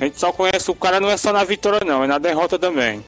A 0.00 0.04
gente 0.04 0.18
só 0.18 0.32
conhece 0.32 0.70
o 0.70 0.74
cara, 0.74 1.00
não 1.00 1.10
é 1.10 1.16
só 1.16 1.32
na 1.32 1.44
vitória, 1.44 1.80
não, 1.84 2.04
é 2.04 2.06
na 2.06 2.18
derrota 2.18 2.58
também. 2.58 3.02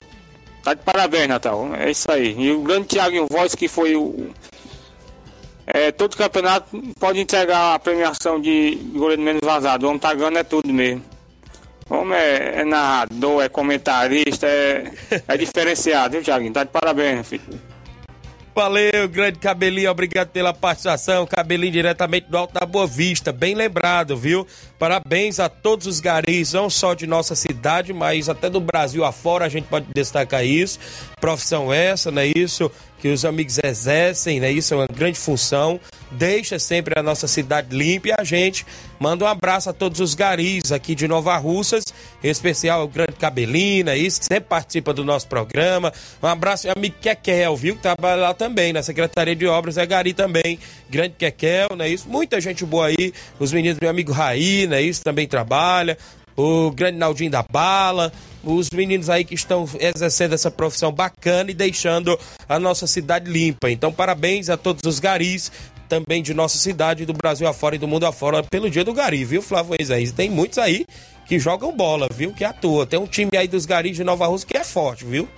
Tá 0.63 0.75
de 0.75 0.83
parabéns, 0.83 1.29
Natal. 1.29 1.75
É 1.75 1.91
isso 1.91 2.11
aí. 2.11 2.35
E 2.39 2.53
o 2.53 2.63
grande 2.63 2.89
Thiago 2.89 3.27
Voz, 3.31 3.55
que 3.55 3.69
foi 3.69 3.97
o. 3.97 4.31
É, 5.67 5.93
todo 5.93 6.17
campeonato 6.17 6.77
pode 6.99 7.21
entregar 7.21 7.75
a 7.75 7.79
premiação 7.79 8.41
de 8.41 8.77
goleiro 8.93 9.23
menos 9.23 9.41
vazado. 9.43 9.87
O 9.87 9.89
homem 9.89 10.01
tá 10.01 10.13
ganhando 10.13 10.39
é 10.39 10.43
tudo 10.43 10.73
mesmo. 10.73 11.03
O 11.89 11.95
homem 11.95 12.19
é, 12.19 12.61
é 12.61 12.65
narrador, 12.65 13.43
é 13.43 13.49
comentarista, 13.49 14.47
é, 14.47 14.93
é 15.27 15.37
diferenciado, 15.37 16.13
viu, 16.13 16.23
Thiaguinho? 16.23 16.53
Tá 16.53 16.65
de 16.65 16.71
parabéns, 16.71 17.27
filho. 17.29 17.61
Valeu, 18.55 19.09
grande 19.09 19.39
Cabelinho, 19.39 19.91
obrigado 19.91 20.29
pela 20.29 20.53
participação. 20.53 21.27
Cabelinho 21.27 21.73
diretamente 21.73 22.27
do 22.29 22.37
Alto 22.37 22.53
da 22.53 22.67
Boa 22.67 22.87
Vista, 22.87 23.33
bem 23.33 23.55
lembrado, 23.55 24.17
viu? 24.17 24.47
Parabéns 24.79 25.39
a 25.39 25.49
todos 25.49 25.87
os 25.87 26.01
garis, 26.01 26.53
não 26.53 26.69
só 26.69 26.93
de 26.93 27.07
nossa 27.07 27.35
cidade, 27.35 27.93
mas 27.93 28.29
até 28.29 28.51
do 28.51 28.61
Brasil 28.61 29.05
afora, 29.05 29.45
a 29.45 29.49
gente 29.49 29.65
pode 29.69 29.87
destacar 29.95 30.45
isso. 30.45 30.79
Profissão 31.21 31.73
essa, 31.73 32.11
não 32.11 32.23
é 32.23 32.33
isso? 32.37 32.71
Que 32.99 33.09
os 33.09 33.25
amigos 33.25 33.59
exercem, 33.63 34.41
né? 34.41 34.51
Isso 34.51 34.75
é 34.75 34.77
uma 34.77 34.87
grande 34.87 35.19
função. 35.19 35.81
Deixa 36.11 36.59
sempre 36.59 36.99
a 36.99 37.03
nossa 37.03 37.29
cidade 37.29 37.75
limpa 37.75 38.09
e 38.09 38.12
a 38.12 38.25
gente 38.25 38.66
manda 38.99 39.25
um 39.25 39.29
abraço 39.29 39.70
a 39.70 39.73
todos 39.73 40.01
os 40.01 40.14
garis 40.14 40.73
aqui 40.73 40.94
de 40.94 41.07
Nova 41.07 41.37
Russas, 41.37 41.85
em 42.23 42.29
especial 42.29 42.85
o 42.85 42.88
grande 42.88 43.12
Cabelina, 43.12 43.94
isso, 43.94 44.20
que 44.20 44.27
sempre 44.27 44.49
participa 44.49 44.92
do 44.92 45.05
nosso 45.05 45.29
programa. 45.29 45.92
Um 46.20 46.27
abraço 46.27 46.68
ao 46.68 46.77
amigo 46.77 46.96
Kekel, 47.01 47.57
viu? 47.57 47.77
Que 47.77 47.83
trabalha 47.83 48.23
lá 48.23 48.35
também, 48.35 48.73
na 48.73 48.83
Secretaria 48.83 49.37
de 49.37 49.46
Obras, 49.46 49.79
é 49.79 49.87
gari 49.87 50.12
também. 50.12 50.59
Grande 50.88 51.14
Kekel, 51.16 51.77
né? 51.77 51.88
Isso, 51.88 52.09
muita 52.09 52.40
gente 52.40 52.64
boa 52.64 52.87
aí. 52.87 53.12
Os 53.38 53.53
meninos, 53.53 53.79
meu 53.81 53.90
amigo 53.90 54.12
Raí, 54.12 54.66
né? 54.66 54.83
Isso 54.83 55.03
também 55.03 55.29
trabalha. 55.29 55.96
O 56.37 56.70
grande 56.70 56.96
Naldinho 56.96 57.31
da 57.31 57.42
Bala, 57.42 58.12
os 58.42 58.70
meninos 58.70 59.11
aí 59.11 59.25
que 59.25 59.35
estão 59.35 59.68
exercendo 59.79 60.35
essa 60.35 60.51
profissão 60.51 60.90
bacana 60.90 61.51
e 61.51 61.55
deixando 61.55 62.18
a 62.49 62.59
nossa 62.59 62.87
cidade 62.87 63.31
limpa. 63.31 63.70
Então, 63.70 63.92
parabéns 63.92 64.49
a 64.49 64.57
todos 64.57 64.83
os 64.85 64.99
garis 64.99 65.53
também 65.90 66.22
de 66.22 66.33
nossa 66.33 66.57
cidade, 66.57 67.05
do 67.05 67.12
Brasil 67.12 67.48
afora 67.48 67.74
e 67.74 67.79
do 67.79 67.88
mundo 67.88 68.07
afora, 68.07 68.44
pelo 68.44 68.70
dia 68.70 68.85
do 68.85 68.94
Gari, 68.94 69.24
viu, 69.24 69.42
Flávio 69.42 69.74
Moisés? 69.76 70.12
Tem 70.12 70.31
muitos 70.31 70.57
aí 70.57 70.87
que 71.26 71.37
jogam 71.38 71.76
bola, 71.76 72.07
viu? 72.14 72.33
Que 72.33 72.44
atua. 72.44 72.87
Tem 72.87 72.98
um 72.98 73.07
time 73.07 73.33
aí 73.37 73.48
dos 73.48 73.66
Garis 73.66 73.96
de 73.96 74.05
Nova 74.05 74.26
Rússia 74.26 74.46
que 74.48 74.57
é 74.57 74.62
forte, 74.62 75.05
viu? 75.05 75.29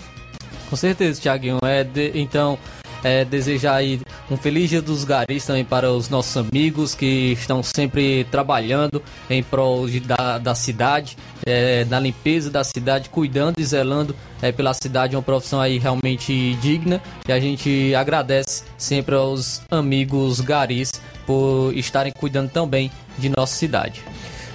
Com 0.68 0.76
certeza, 0.76 1.20
Thiaguinho. 1.20 1.58
É 1.62 1.82
de... 1.82 2.12
Então, 2.14 2.58
é, 3.02 3.24
desejar 3.24 3.76
aí 3.76 3.98
um 4.30 4.36
feliz 4.36 4.70
dia 4.70 4.80
dos 4.80 5.04
garis 5.04 5.44
também 5.44 5.64
para 5.64 5.90
os 5.90 6.08
nossos 6.08 6.36
amigos 6.36 6.94
que 6.94 7.32
estão 7.32 7.62
sempre 7.62 8.24
trabalhando 8.30 9.02
em 9.28 9.42
prol 9.42 9.88
de, 9.88 10.00
da, 10.00 10.38
da 10.38 10.54
cidade, 10.54 11.16
é, 11.44 11.84
na 11.86 11.98
limpeza 11.98 12.50
da 12.50 12.64
cidade, 12.64 13.08
cuidando 13.08 13.58
e 13.58 13.64
zelando 13.64 14.14
é, 14.40 14.52
pela 14.52 14.72
cidade, 14.74 15.16
uma 15.16 15.22
profissão 15.22 15.60
aí 15.60 15.78
realmente 15.78 16.54
digna 16.56 17.02
e 17.28 17.32
a 17.32 17.40
gente 17.40 17.94
agradece 17.94 18.64
sempre 18.78 19.14
aos 19.14 19.62
amigos 19.70 20.40
garis 20.40 20.92
por 21.26 21.72
estarem 21.74 22.12
cuidando 22.12 22.50
também 22.50 22.90
de 23.18 23.28
nossa 23.28 23.54
cidade. 23.54 24.02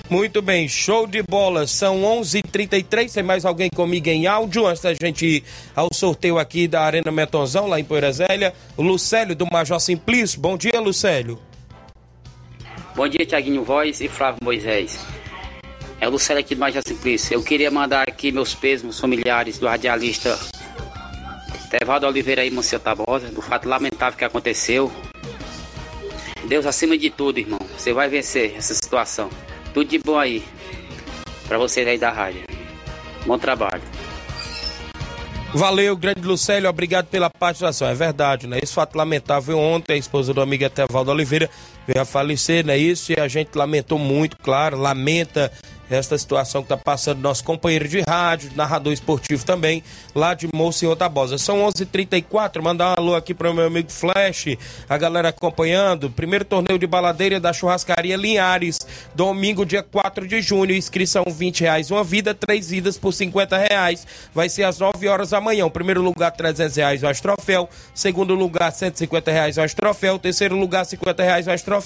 Muito 0.09 0.41
bem, 0.41 0.69
show 0.69 1.05
de 1.05 1.21
bola. 1.21 1.67
São 1.67 2.01
11:33. 2.03 2.39
h 2.39 2.49
33 2.49 3.13
Tem 3.13 3.23
mais 3.23 3.43
alguém 3.43 3.69
comigo 3.69 4.07
em 4.07 4.25
áudio 4.25 4.65
antes 4.65 4.81
da 4.81 4.93
gente 4.93 5.25
ir 5.25 5.43
ao 5.75 5.89
sorteio 5.93 6.39
aqui 6.39 6.65
da 6.65 6.81
Arena 6.81 7.11
Metonzão, 7.11 7.67
lá 7.67 7.77
em 7.77 7.83
Poeira. 7.83 8.07
O 8.77 8.81
Lucélio 8.81 9.35
do 9.35 9.45
Major 9.51 9.79
Simplício. 9.81 10.39
Bom 10.39 10.57
dia, 10.57 10.79
Lucélio. 10.79 11.37
Bom 12.95 13.07
dia, 13.07 13.25
Tiaguinho 13.25 13.63
Voz 13.63 13.99
e 13.99 14.07
Flávio 14.07 14.39
Moisés. 14.41 14.97
É 15.99 16.07
o 16.07 16.11
Lucélio 16.11 16.39
aqui 16.39 16.55
do 16.55 16.59
Major 16.59 16.81
Simplício. 16.87 17.33
Eu 17.33 17.43
queria 17.43 17.69
mandar 17.69 18.07
aqui 18.07 18.31
meus 18.31 18.55
pesos 18.55 18.97
familiares 18.99 19.59
do 19.59 19.67
radialista 19.67 20.39
Tevaldo 21.69 22.07
Oliveira 22.07 22.45
e 22.45 22.49
Monsenhor 22.49 22.81
Tabosa, 22.81 23.27
do 23.27 23.41
fato 23.41 23.67
lamentável 23.67 24.17
que 24.17 24.23
aconteceu. 24.23 24.89
Deus 26.47 26.65
acima 26.65 26.97
de 26.97 27.09
tudo, 27.09 27.39
irmão. 27.39 27.59
Você 27.77 27.91
vai 27.91 28.07
vencer 28.07 28.55
essa 28.55 28.73
situação. 28.73 29.29
Tudo 29.77 29.89
de 29.91 29.99
bom 29.99 30.17
aí. 30.17 30.43
Pra 31.47 31.59
vocês 31.59 31.87
aí 31.87 31.99
da 31.99 32.09
rádio. 32.09 32.41
Bom 33.27 33.37
trabalho. 33.37 33.83
Valeu, 35.53 35.95
grande 35.95 36.21
Lucélio, 36.21 36.67
obrigado 36.67 37.05
pela 37.05 37.29
participação. 37.29 37.87
É 37.87 37.93
verdade, 37.93 38.47
né? 38.47 38.57
Esse 38.59 38.73
fato 38.73 38.95
lamentável 38.95 39.59
ontem, 39.59 39.93
a 39.93 39.95
esposa 39.95 40.33
do 40.33 40.41
amigo 40.41 40.63
Etevaldo 40.63 41.11
Oliveira 41.11 41.47
veio 41.87 42.01
a 42.01 42.05
falecer, 42.05 42.65
né? 42.65 42.77
Isso, 42.77 43.13
e 43.13 43.19
a 43.19 43.27
gente 43.27 43.55
lamentou 43.55 43.97
muito, 43.97 44.37
claro, 44.37 44.77
lamenta 44.77 45.51
esta 45.89 46.17
situação 46.17 46.61
que 46.61 46.65
está 46.65 46.77
passando 46.77 47.21
nosso 47.21 47.43
companheiro 47.43 47.87
de 47.87 48.01
rádio, 48.01 48.51
narrador 48.55 48.91
esportivo 48.91 49.45
também, 49.45 49.81
lá 50.13 50.33
de 50.33 50.47
Monsenhor 50.53 50.95
Tabosa. 50.95 51.37
São 51.37 51.59
11:34 51.61 51.81
h 51.81 51.85
34 51.91 52.63
mandar 52.63 52.89
um 52.89 52.93
alô 53.01 53.15
aqui 53.15 53.33
para 53.33 53.49
o 53.49 53.53
meu 53.53 53.67
amigo 53.67 53.91
Flash, 53.91 54.57
a 54.89 54.97
galera 54.97 55.29
acompanhando. 55.29 56.09
Primeiro 56.09 56.43
torneio 56.43 56.77
de 56.77 56.85
baladeira 56.85 57.39
da 57.39 57.53
churrascaria 57.53 58.17
Linhares, 58.17 58.77
domingo, 59.15 59.65
dia 59.65 59.81
4 59.81 60.27
de 60.27 60.41
junho. 60.41 60.75
Inscrição 60.75 61.23
20 61.25 61.61
reais, 61.61 61.89
uma 61.89 62.03
vida, 62.03 62.33
três 62.33 62.69
vidas 62.69 62.97
por 62.97 63.13
50 63.13 63.57
reais. 63.57 64.05
Vai 64.33 64.49
ser 64.49 64.63
às 64.63 64.79
9 64.79 65.07
horas 65.07 65.29
da 65.29 65.39
manhã. 65.39 65.69
Primeiro 65.69 66.01
lugar, 66.01 66.31
300 66.31 66.75
reais 66.75 67.01
mais 67.01 67.21
troféu. 67.21 67.69
Segundo 67.93 68.35
lugar, 68.35 68.71
150 68.71 69.31
reais 69.31 69.57
mais 69.57 69.73
troféu. 69.73 70.19
Terceiro 70.19 70.55
lugar, 70.57 70.85
50 70.85 71.23
reais 71.23 71.47
mais 71.47 71.61
troféu. 71.61 71.76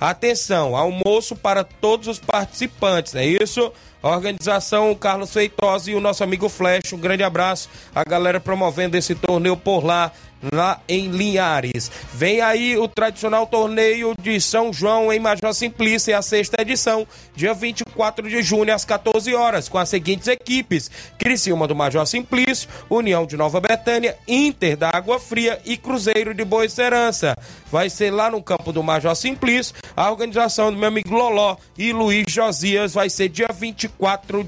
Atenção, 0.00 0.76
almoço 0.76 1.34
para 1.36 1.64
todos 1.64 2.08
os 2.08 2.18
participantes, 2.18 3.12
né? 3.12 3.26
isso. 3.26 3.72
Organização 4.08 4.94
Carlos 4.94 5.32
Feitosa 5.32 5.90
e 5.90 5.94
o 5.94 6.00
nosso 6.00 6.24
amigo 6.24 6.48
Flash. 6.48 6.92
Um 6.92 6.98
grande 6.98 7.22
abraço. 7.22 7.68
A 7.94 8.04
galera 8.04 8.40
promovendo 8.40 8.96
esse 8.96 9.14
torneio 9.14 9.56
por 9.56 9.84
lá 9.84 10.12
lá 10.50 10.80
em 10.88 11.08
Linhares. 11.08 11.90
Vem 12.12 12.40
aí 12.40 12.76
o 12.76 12.88
tradicional 12.88 13.46
torneio 13.46 14.14
de 14.20 14.40
São 14.40 14.72
João 14.72 15.12
em 15.12 15.20
Major 15.20 15.52
Simplício, 15.54 16.16
a 16.16 16.22
sexta 16.22 16.62
edição, 16.62 17.06
dia 17.34 17.54
24 17.54 18.28
de 18.28 18.42
junho, 18.42 18.74
às 18.74 18.84
14 18.84 19.34
horas, 19.34 19.68
com 19.68 19.78
as 19.78 19.88
seguintes 19.88 20.26
equipes: 20.28 20.90
Criciúma 21.18 21.68
do 21.68 21.76
Major 21.76 22.06
Simplício, 22.06 22.68
União 22.88 23.26
de 23.26 23.36
Nova 23.36 23.60
Betânia, 23.60 24.16
Inter 24.26 24.76
da 24.76 24.90
Água 24.92 25.20
Fria 25.20 25.60
e 25.64 25.76
Cruzeiro 25.76 26.34
de 26.34 26.44
Boa 26.44 26.64
Esperança. 26.64 27.36
Vai 27.70 27.88
ser 27.88 28.10
lá 28.10 28.30
no 28.30 28.42
campo 28.42 28.72
do 28.72 28.82
Major 28.82 29.14
Simplício. 29.14 29.74
A 29.96 30.10
organização 30.10 30.72
do 30.72 30.78
meu 30.78 30.88
amigo 30.88 31.14
Loló 31.14 31.56
e 31.76 31.92
Luiz 31.92 32.24
Josias 32.28 32.94
vai 32.94 33.08
ser 33.08 33.28
dia 33.28 33.48
24 33.52 33.91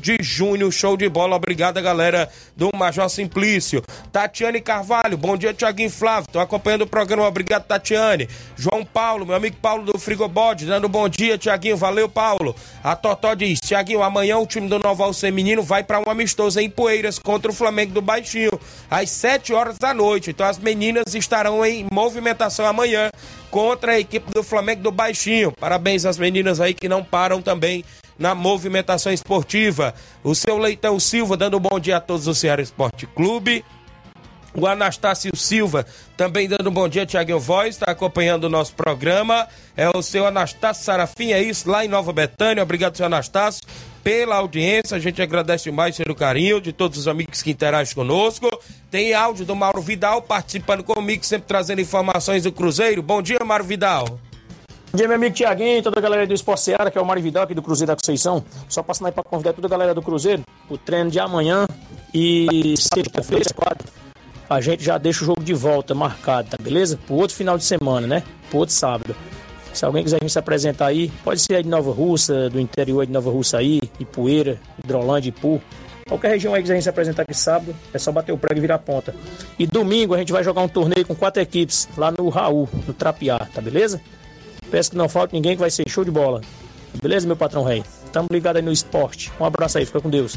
de 0.01 0.17
junho. 0.21 0.71
Show 0.73 0.97
de 0.97 1.09
bola. 1.09 1.37
Obrigado, 1.37 1.81
galera 1.81 2.29
do 2.57 2.71
Major 2.77 3.09
Simplício. 3.09 3.83
Tatiane 4.13 4.61
Carvalho, 4.61 5.17
bom 5.17 5.37
dia, 5.37 5.55
Tiaguinho 5.55 5.91
Flávio, 5.91 6.27
estou 6.27 6.41
acompanhando 6.41 6.83
o 6.83 6.87
programa. 6.87 7.27
Obrigado, 7.27 7.65
Tatiane. 7.65 8.29
João 8.57 8.85
Paulo, 8.85 9.27
meu 9.27 9.35
amigo 9.35 9.57
Paulo 9.63 9.85
do 9.85 9.99
Frigobode, 9.99 10.67
dando 10.67 10.89
bom 10.89 11.09
dia, 11.09 11.39
Tiaguinho. 11.39 11.77
Valeu, 11.77 12.09
Paulo. 12.09 12.55
A 12.83 12.97
Totó 12.97 13.35
diz: 13.35 13.61
Tiaguinho, 13.61 14.03
amanhã 14.03 14.39
o 14.39 14.47
time 14.47 14.69
do 14.69 14.79
Noval 14.79 15.13
Feminino 15.13 15.63
vai 15.63 15.83
para 15.83 16.01
um 16.01 16.11
amistoso 16.11 16.59
em 16.61 16.69
Poeiras 16.69 17.19
contra 17.19 17.51
o 17.51 17.55
Flamengo 17.55 17.93
do 17.93 18.03
Baixinho, 18.03 18.59
às 18.91 19.11
7 19.11 19.53
horas 19.53 19.79
da 19.79 19.95
noite. 19.95 20.31
Então 20.31 20.47
as 20.47 20.59
meninas 20.59 21.15
estarão 21.15 21.65
em 21.65 21.87
movimentação 21.93 22.67
amanhã 22.67 23.11
contra 23.51 23.93
a 23.93 24.01
equipe 24.01 24.33
do 24.33 24.43
Flamengo 24.43 24.83
do 24.83 24.91
Baixinho. 24.91 25.53
Parabéns 25.53 26.05
às 26.05 26.19
meninas 26.19 26.61
aí 26.61 26.75
que 26.75 26.89
não 26.89 27.05
param 27.05 27.41
também 27.41 27.85
na 28.19 28.35
movimentação 28.35 29.13
esportiva. 29.13 29.95
O 30.23 30.35
seu 30.35 30.59
Leitão 30.59 30.99
Silva 31.01 31.37
dando 31.37 31.57
um 31.57 31.61
bom 31.61 31.79
dia 31.79 31.97
a 31.97 32.01
todos 32.01 32.25
do 32.25 32.35
Ceará 32.35 32.63
Esporte 32.63 33.07
Clube. 33.07 33.65
O 34.57 34.69
Anastácio 34.69 35.35
Silva 35.35 35.85
também 36.17 36.49
dando 36.49 36.71
um 36.71 36.73
bom 36.73 36.89
dia, 36.89 37.05
Tiaguinho 37.05 37.41
Voz, 37.41 37.71
está 37.71 37.91
acompanhando 37.91 38.45
o 38.45 38.49
nosso 38.49 38.73
programa. 38.75 39.49
É 39.77 39.89
o 39.89 40.01
seu 40.01 40.27
Anastácio 40.27 40.85
Sarafim, 40.85 41.33
é 41.33 41.43
isso, 41.43 41.69
lá 41.69 41.85
em 41.85 41.89
Nova 41.89 42.13
Betânia. 42.13 42.63
Obrigado, 42.63 42.97
seu 42.97 43.07
Anastácio, 43.07 43.63
pela 44.05 44.37
audiência. 44.37 44.97
A 44.97 45.01
gente 45.01 45.21
agradece 45.21 45.73
mais 45.73 45.97
pelo 45.97 46.15
carinho 46.15 46.61
de 46.61 46.73
todos 46.73 46.99
os 46.99 47.09
amigos 47.09 47.43
que 47.43 47.51
interagem 47.51 47.95
conosco. 47.95 48.49
Tem 48.93 49.13
áudio 49.13 49.45
do 49.45 49.57
Mauro 49.57 49.83
Vidal 49.83 50.23
participando 50.23 50.85
comigo, 50.85 51.27
sempre 51.27 51.49
trazendo 51.49 51.81
informações 51.81 52.45
do 52.45 52.53
Cruzeiro. 52.53 53.03
Bom 53.03 53.21
dia, 53.21 53.41
Mauro 53.45 53.65
Vidal. 53.65 54.21
Bom 54.95 54.99
dia, 54.99 55.09
meu 55.09 55.17
amigo 55.17 55.35
Tiaguinho, 55.35 55.83
toda 55.83 55.99
a 55.99 56.01
galera 56.01 56.25
do 56.25 56.33
Esporte 56.33 56.61
Seara, 56.61 56.89
que 56.89 56.97
é 56.97 57.01
o 57.01 57.05
Mário 57.05 57.21
Vidal 57.21 57.43
aqui 57.43 57.53
do 57.53 57.61
Cruzeiro 57.61 57.89
da 57.89 57.97
Conceição. 57.97 58.45
Só 58.69 58.81
passando 58.81 59.09
aí 59.09 59.13
para 59.13 59.25
convidar 59.25 59.53
toda 59.53 59.67
a 59.67 59.69
galera 59.69 59.93
do 59.93 60.01
Cruzeiro 60.01 60.45
o 60.71 60.79
treino 60.79 61.11
de 61.11 61.19
amanhã 61.19 61.67
e 62.15 62.77
sexta-feira, 62.79 63.45
quatro 63.57 63.89
a 64.49 64.61
gente 64.61 64.85
já 64.85 64.97
deixa 64.97 65.25
o 65.25 65.27
jogo 65.27 65.43
de 65.43 65.53
volta 65.53 65.97
marcado, 65.97 66.51
tá 66.51 66.57
beleza? 66.63 66.97
Pro 67.09 67.17
outro 67.17 67.35
final 67.37 67.59
de 67.59 67.65
semana, 67.65 68.07
né? 68.07 68.23
Pro 68.49 68.61
outro 68.61 68.73
sábado. 68.73 69.17
Se 69.73 69.85
alguém 69.85 70.05
quiser 70.05 70.21
vir 70.23 70.31
se 70.31 70.39
apresentar 70.39 70.87
aí, 70.87 71.11
pode 71.25 71.41
ser 71.41 71.57
aí 71.57 71.65
de 71.65 71.69
Nova 71.69 71.91
Russa, 71.91 72.49
do 72.49 72.61
interior 72.61 73.05
de 73.05 73.11
Nova 73.11 73.33
Russa 73.33 73.59
aí, 73.59 73.81
Ipueira, 73.99 74.61
Hidrolândia, 74.79 75.31
Ipu. 75.31 75.61
Qualquer 76.07 76.29
região 76.29 76.55
aí 76.55 76.63
que 76.63 76.69
quiser 76.69 76.81
se 76.81 76.89
apresentar 76.89 77.23
aqui 77.23 77.35
sábado, 77.35 77.75
é 77.93 77.99
só 77.99 78.13
bater 78.13 78.31
o 78.31 78.39
prego 78.39 78.59
e 78.59 78.61
virar 78.61 78.79
ponta. 78.79 79.13
E 79.59 79.67
domingo 79.67 80.15
a 80.15 80.19
gente 80.19 80.33
vai 80.33 80.45
jogar 80.45 80.63
um 80.63 80.69
torneio 80.69 81.05
com 81.05 81.17
quatro 81.17 81.43
equipes 81.43 81.89
lá 81.97 82.13
no 82.17 82.29
Raul, 82.29 82.69
no 82.87 82.95
Trapiá, 82.95 83.41
tá 83.53 83.61
beleza? 83.61 84.01
Peço 84.75 84.91
que 84.91 84.97
não 84.97 85.09
falte 85.09 85.33
ninguém 85.33 85.53
que 85.53 85.61
vai 85.61 85.71
ser 85.71 85.89
show 85.89 86.05
de 86.05 86.11
bola. 86.11 86.41
Beleza, 87.01 87.29
meu 87.29 87.37
patrão 87.37 87.63
rei? 87.63 87.85
Tamo 88.13 88.27
ligado 88.29 88.57
aí 88.57 88.63
no 88.63 88.73
esporte. 88.73 89.31
Um 89.39 89.45
abraço 89.45 89.79
aí, 89.79 89.87
fica 89.87 90.01
com 90.01 90.11
Deus. 90.11 90.37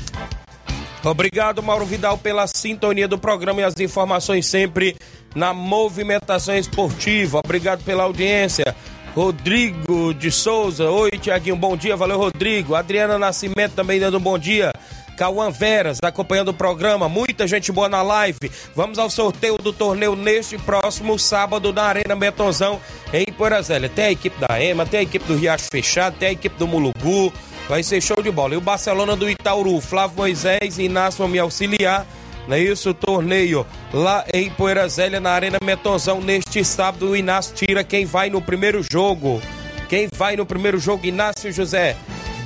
Obrigado, 1.04 1.64
Mauro 1.64 1.88
Vidal, 1.88 2.20
pela 2.20 2.46
sintonia 2.46 3.08
do 3.08 3.18
programa 3.18 3.62
e 3.62 3.64
as 3.64 3.74
informações 3.80 4.46
sempre 4.46 4.96
na 5.34 5.56
movimentação 5.56 6.56
esportiva. 6.56 7.42
Obrigado 7.44 7.84
pela 7.84 8.04
audiência. 8.04 8.76
Rodrigo 9.16 10.14
de 10.14 10.30
Souza. 10.30 10.88
Oi, 10.88 11.10
Tiaguinho, 11.20 11.56
bom 11.56 11.76
dia. 11.76 11.96
Valeu, 11.96 12.20
Rodrigo. 12.20 12.76
Adriana 12.76 13.18
Nascimento 13.18 13.74
também 13.74 14.00
dando 14.00 14.20
um 14.20 14.22
bom 14.22 14.38
dia. 14.38 14.72
Cauã 15.18 15.50
Veras 15.50 15.98
acompanhando 16.04 16.50
o 16.50 16.54
programa, 16.54 17.10
muita 17.10 17.48
gente 17.48 17.72
boa 17.72 17.90
na 17.90 18.04
live. 18.04 18.52
Vamos 18.76 19.00
ao 19.00 19.10
sorteio 19.10 19.58
do 19.58 19.74
torneio 19.74 20.16
neste 20.16 20.60
próximo 20.60 21.18
sábado 21.18 21.74
na 21.74 21.86
Arena 21.86 22.16
Betonzão 22.16 22.80
em 23.12 23.26
Porazélia. 23.26 23.90
Tem 23.90 24.06
a 24.06 24.12
equipe 24.12 24.38
da 24.40 24.64
EMA, 24.64 24.86
tem 24.86 25.00
a 25.00 25.04
equipe 25.04 25.26
do 25.26 25.36
Riacho 25.36 25.66
Fechado, 25.72 26.18
tem 26.20 26.30
a 26.30 26.32
equipe 26.32 26.56
do 26.60 26.68
Mulugu. 26.68 27.34
Vai 27.68 27.82
ser 27.82 28.00
show 28.00 28.22
de 28.22 28.30
bola. 28.30 28.54
E 28.54 28.58
o 28.58 28.62
Barcelona 28.62 29.16
do 29.16 29.28
Itauru, 29.28 29.82
Flávio 29.82 30.18
Moisés 30.18 30.78
e 30.78 30.84
Inácio 30.84 31.18
vão 31.18 31.28
me 31.28 31.40
auxiliar. 31.40 32.06
Não 32.48 32.56
é 32.56 32.60
isso? 32.60 32.92
O 32.92 32.94
torneio 32.94 33.66
lá 33.92 34.24
em 34.32 34.52
Poeirazélia, 34.52 35.20
na 35.20 35.32
Arena 35.32 35.58
Metonzão, 35.64 36.22
neste 36.22 36.64
sábado. 36.64 37.10
O 37.10 37.16
Inácio 37.16 37.56
tira 37.56 37.84
quem 37.84 38.06
vai 38.06 38.30
no 38.30 38.40
primeiro 38.42 38.86
jogo. 38.90 39.42
Quem 39.90 40.08
vai 40.16 40.36
no 40.36 40.46
primeiro 40.46 40.78
jogo? 40.78 41.08
Inácio 41.08 41.52
José. 41.52 41.98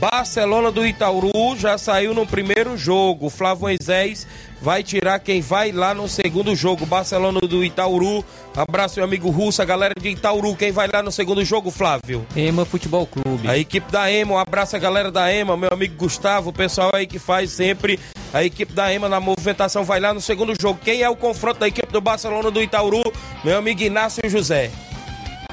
Barcelona 0.01 0.71
do 0.71 0.83
Itauru 0.83 1.55
já 1.55 1.77
saiu 1.77 2.11
no 2.15 2.25
primeiro 2.25 2.75
jogo. 2.75 3.29
Flávio 3.29 3.61
Moisés 3.61 4.25
vai 4.59 4.81
tirar 4.81 5.19
quem 5.19 5.41
vai 5.41 5.71
lá 5.71 5.93
no 5.93 6.09
segundo 6.09 6.55
jogo. 6.55 6.87
Barcelona 6.87 7.39
do 7.39 7.63
Itauru. 7.63 8.25
Abraço, 8.55 8.95
meu 8.95 9.05
amigo 9.05 9.29
Russo, 9.29 9.61
a 9.61 9.65
galera 9.65 9.93
de 9.95 10.09
Itauru. 10.09 10.55
Quem 10.55 10.71
vai 10.71 10.89
lá 10.91 11.03
no 11.03 11.11
segundo 11.11 11.45
jogo, 11.45 11.69
Flávio? 11.69 12.25
Ema 12.35 12.65
Futebol 12.65 13.05
Clube. 13.05 13.47
A 13.47 13.55
equipe 13.55 13.91
da 13.91 14.11
Ema, 14.11 14.33
um 14.33 14.37
abraço 14.39 14.75
a 14.75 14.79
galera 14.79 15.11
da 15.11 15.31
Ema, 15.31 15.55
meu 15.55 15.69
amigo 15.71 15.93
Gustavo, 15.95 16.49
o 16.49 16.53
pessoal 16.53 16.89
aí 16.95 17.05
que 17.05 17.19
faz 17.19 17.51
sempre 17.51 17.99
a 18.33 18.43
equipe 18.43 18.73
da 18.73 18.91
Ema 18.91 19.07
na 19.07 19.19
movimentação 19.19 19.83
vai 19.83 19.99
lá 19.99 20.15
no 20.15 20.19
segundo 20.19 20.59
jogo. 20.59 20.79
Quem 20.83 21.03
é 21.03 21.09
o 21.11 21.15
confronto 21.15 21.59
da 21.59 21.67
equipe 21.67 21.93
do 21.93 22.01
Barcelona 22.01 22.49
do 22.49 22.59
Itauru? 22.59 23.03
Meu 23.43 23.55
amigo 23.55 23.83
Inácio 23.83 24.27
José. 24.27 24.71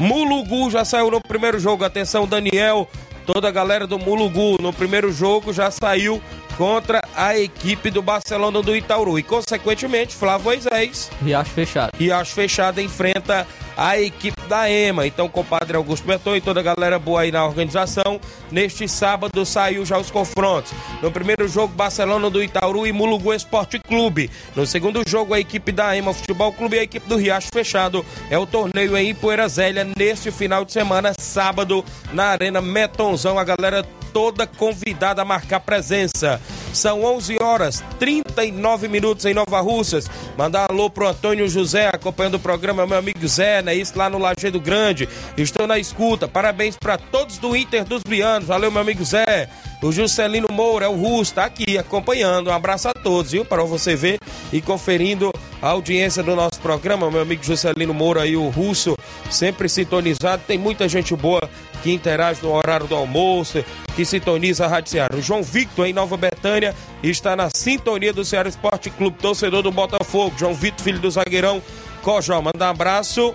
Mulugu 0.01 0.71
já 0.71 0.85
saiu 0.85 1.11
no 1.11 1.21
primeiro 1.21 1.59
jogo. 1.59 1.85
Atenção, 1.85 2.27
Daniel, 2.27 2.89
toda 3.33 3.47
a 3.47 3.51
galera 3.51 3.87
do 3.87 3.99
Mulugu 3.99 4.57
no 4.59 4.73
primeiro 4.73 5.13
jogo 5.13 5.53
já 5.53 5.71
saiu 5.71 6.23
contra 6.59 7.01
a 7.15 7.39
equipe 7.39 7.89
do 7.89 8.03
Barcelona 8.03 8.61
do 8.61 8.75
Itauru. 8.75 9.17
E, 9.17 9.23
consequentemente, 9.23 10.15
Flávio 10.15 10.47
Moisés. 10.47 11.09
Riacho 11.25 11.53
Fechado. 11.53 11.93
Riacho 11.97 12.35
Fechado 12.35 12.81
enfrenta 12.81 13.47
a 13.77 13.97
equipe 13.97 14.43
da 14.49 14.69
EMA. 14.69 15.07
Então, 15.07 15.29
compadre 15.29 15.77
Augusto 15.77 16.05
Beton 16.05 16.35
e 16.35 16.41
toda 16.41 16.59
a 16.59 16.63
galera 16.65 16.99
boa 16.99 17.21
aí 17.21 17.31
na 17.31 17.47
organização. 17.47 18.21
Neste 18.51 18.89
sábado 18.89 19.47
saiu 19.47 19.87
já 19.87 19.97
os 19.97 20.11
confrontos. 20.11 20.73
No 21.01 21.13
primeiro 21.13 21.47
jogo, 21.47 21.73
Barcelona 21.75 22.29
do 22.29 22.43
Itauru 22.43 22.89
e 22.89 22.93
Mulugu 22.93 23.33
Esporte 23.33 23.79
Clube. 23.79 24.29
No 24.57 24.67
segundo 24.67 25.01
jogo, 25.07 25.35
a 25.35 25.39
equipe 25.39 25.71
da 25.71 25.97
EMA 25.97 26.13
Futebol 26.13 26.53
Clube 26.53 26.75
e 26.75 26.81
a 26.81 26.83
equipe 26.83 27.09
do 27.09 27.17
Riacho 27.17 27.51
Fechado. 27.53 28.05
É 28.29 28.37
o 28.37 28.47
torneio 28.47 28.97
em 28.97 29.11
Ipoeira 29.11 29.49
Zélia 29.49 29.87
neste 29.97 30.33
final 30.33 30.65
de 30.65 30.73
semana, 30.73 31.13
sábado, 31.17 31.85
na 32.13 32.25
Arena 32.25 32.61
Metonzão. 32.61 33.39
A 33.39 33.45
galera 33.45 33.87
toda 34.13 34.47
convidada 34.47 35.23
a 35.23 35.25
marcar 35.25 35.61
presença. 35.61 36.41
São 36.79 37.03
11 37.03 37.39
horas 37.43 37.83
39 37.99 38.87
minutos 38.87 39.25
em 39.25 39.35
Nova 39.35 39.61
Russas. 39.61 40.09
Mandar 40.37 40.71
um 40.71 40.75
alô 40.75 40.89
pro 40.89 41.09
Antônio 41.09 41.49
José 41.49 41.91
acompanhando 41.93 42.35
o 42.35 42.39
programa, 42.39 42.87
meu 42.87 42.97
amigo 42.97 43.27
Zé, 43.27 43.61
né? 43.63 43.75
Isso 43.75 43.99
lá 43.99 44.09
no 44.09 44.17
Lajeado 44.17 44.61
Grande. 44.61 45.09
Estou 45.37 45.67
na 45.67 45.77
escuta. 45.77 46.29
Parabéns 46.29 46.77
para 46.77 46.97
todos 46.97 47.39
do 47.39 47.57
Inter 47.57 47.85
dos 47.85 48.05
Bianos. 48.05 48.47
Valeu, 48.47 48.71
meu 48.71 48.81
amigo 48.81 49.05
Zé. 49.05 49.51
O 49.83 49.91
Juscelino 49.91 50.49
Moura, 50.53 50.87
é 50.87 50.89
o 50.89 50.95
Russo, 50.95 51.35
tá 51.35 51.45
aqui 51.45 51.79
acompanhando. 51.79 52.51
Um 52.51 52.53
abraço 52.53 52.89
a 52.89 52.93
todos, 52.93 53.33
viu? 53.33 53.45
Para 53.45 53.65
você 53.65 53.97
ver 53.97 54.19
e 54.53 54.61
conferindo 54.61 55.33
a 55.61 55.69
audiência 55.69 56.23
do 56.23 56.35
nosso 56.35 56.61
programa, 56.61 57.11
meu 57.11 57.23
amigo 57.23 57.45
Juscelino 57.45 57.95
Moura 57.95 58.27
e 58.27 58.37
o 58.37 58.49
Russo, 58.49 58.97
sempre 59.31 59.69
sintonizado. 59.69 60.43
Tem 60.47 60.59
muita 60.59 60.89
gente 60.89 61.15
boa 61.15 61.49
que 61.83 61.93
interage 61.93 62.41
no 62.43 62.53
horário 62.53 62.87
do 62.87 62.95
almoço, 62.95 63.65
que 63.95 64.05
sintoniza 64.05 64.65
a 64.65 64.69
Rádio 64.69 64.91
Ceará. 64.91 65.17
O 65.17 65.23
João 65.23 65.43
Victor, 65.43 65.87
em 65.87 65.93
Nova 65.93 66.17
Betânia, 66.17 66.75
está 67.03 67.35
na 67.35 67.49
sintonia 67.55 68.13
do 68.13 68.25
Ceará 68.25 68.49
Esporte 68.49 68.91
Clube, 68.91 69.19
torcedor 69.19 69.63
do 69.63 69.71
Botafogo. 69.71 70.35
João 70.39 70.55
Victor, 70.55 70.85
filho 70.85 70.99
do 70.99 71.11
zagueirão 71.11 71.63
Cojó. 72.03 72.41
Manda 72.41 72.67
um 72.67 72.71
abraço 72.71 73.35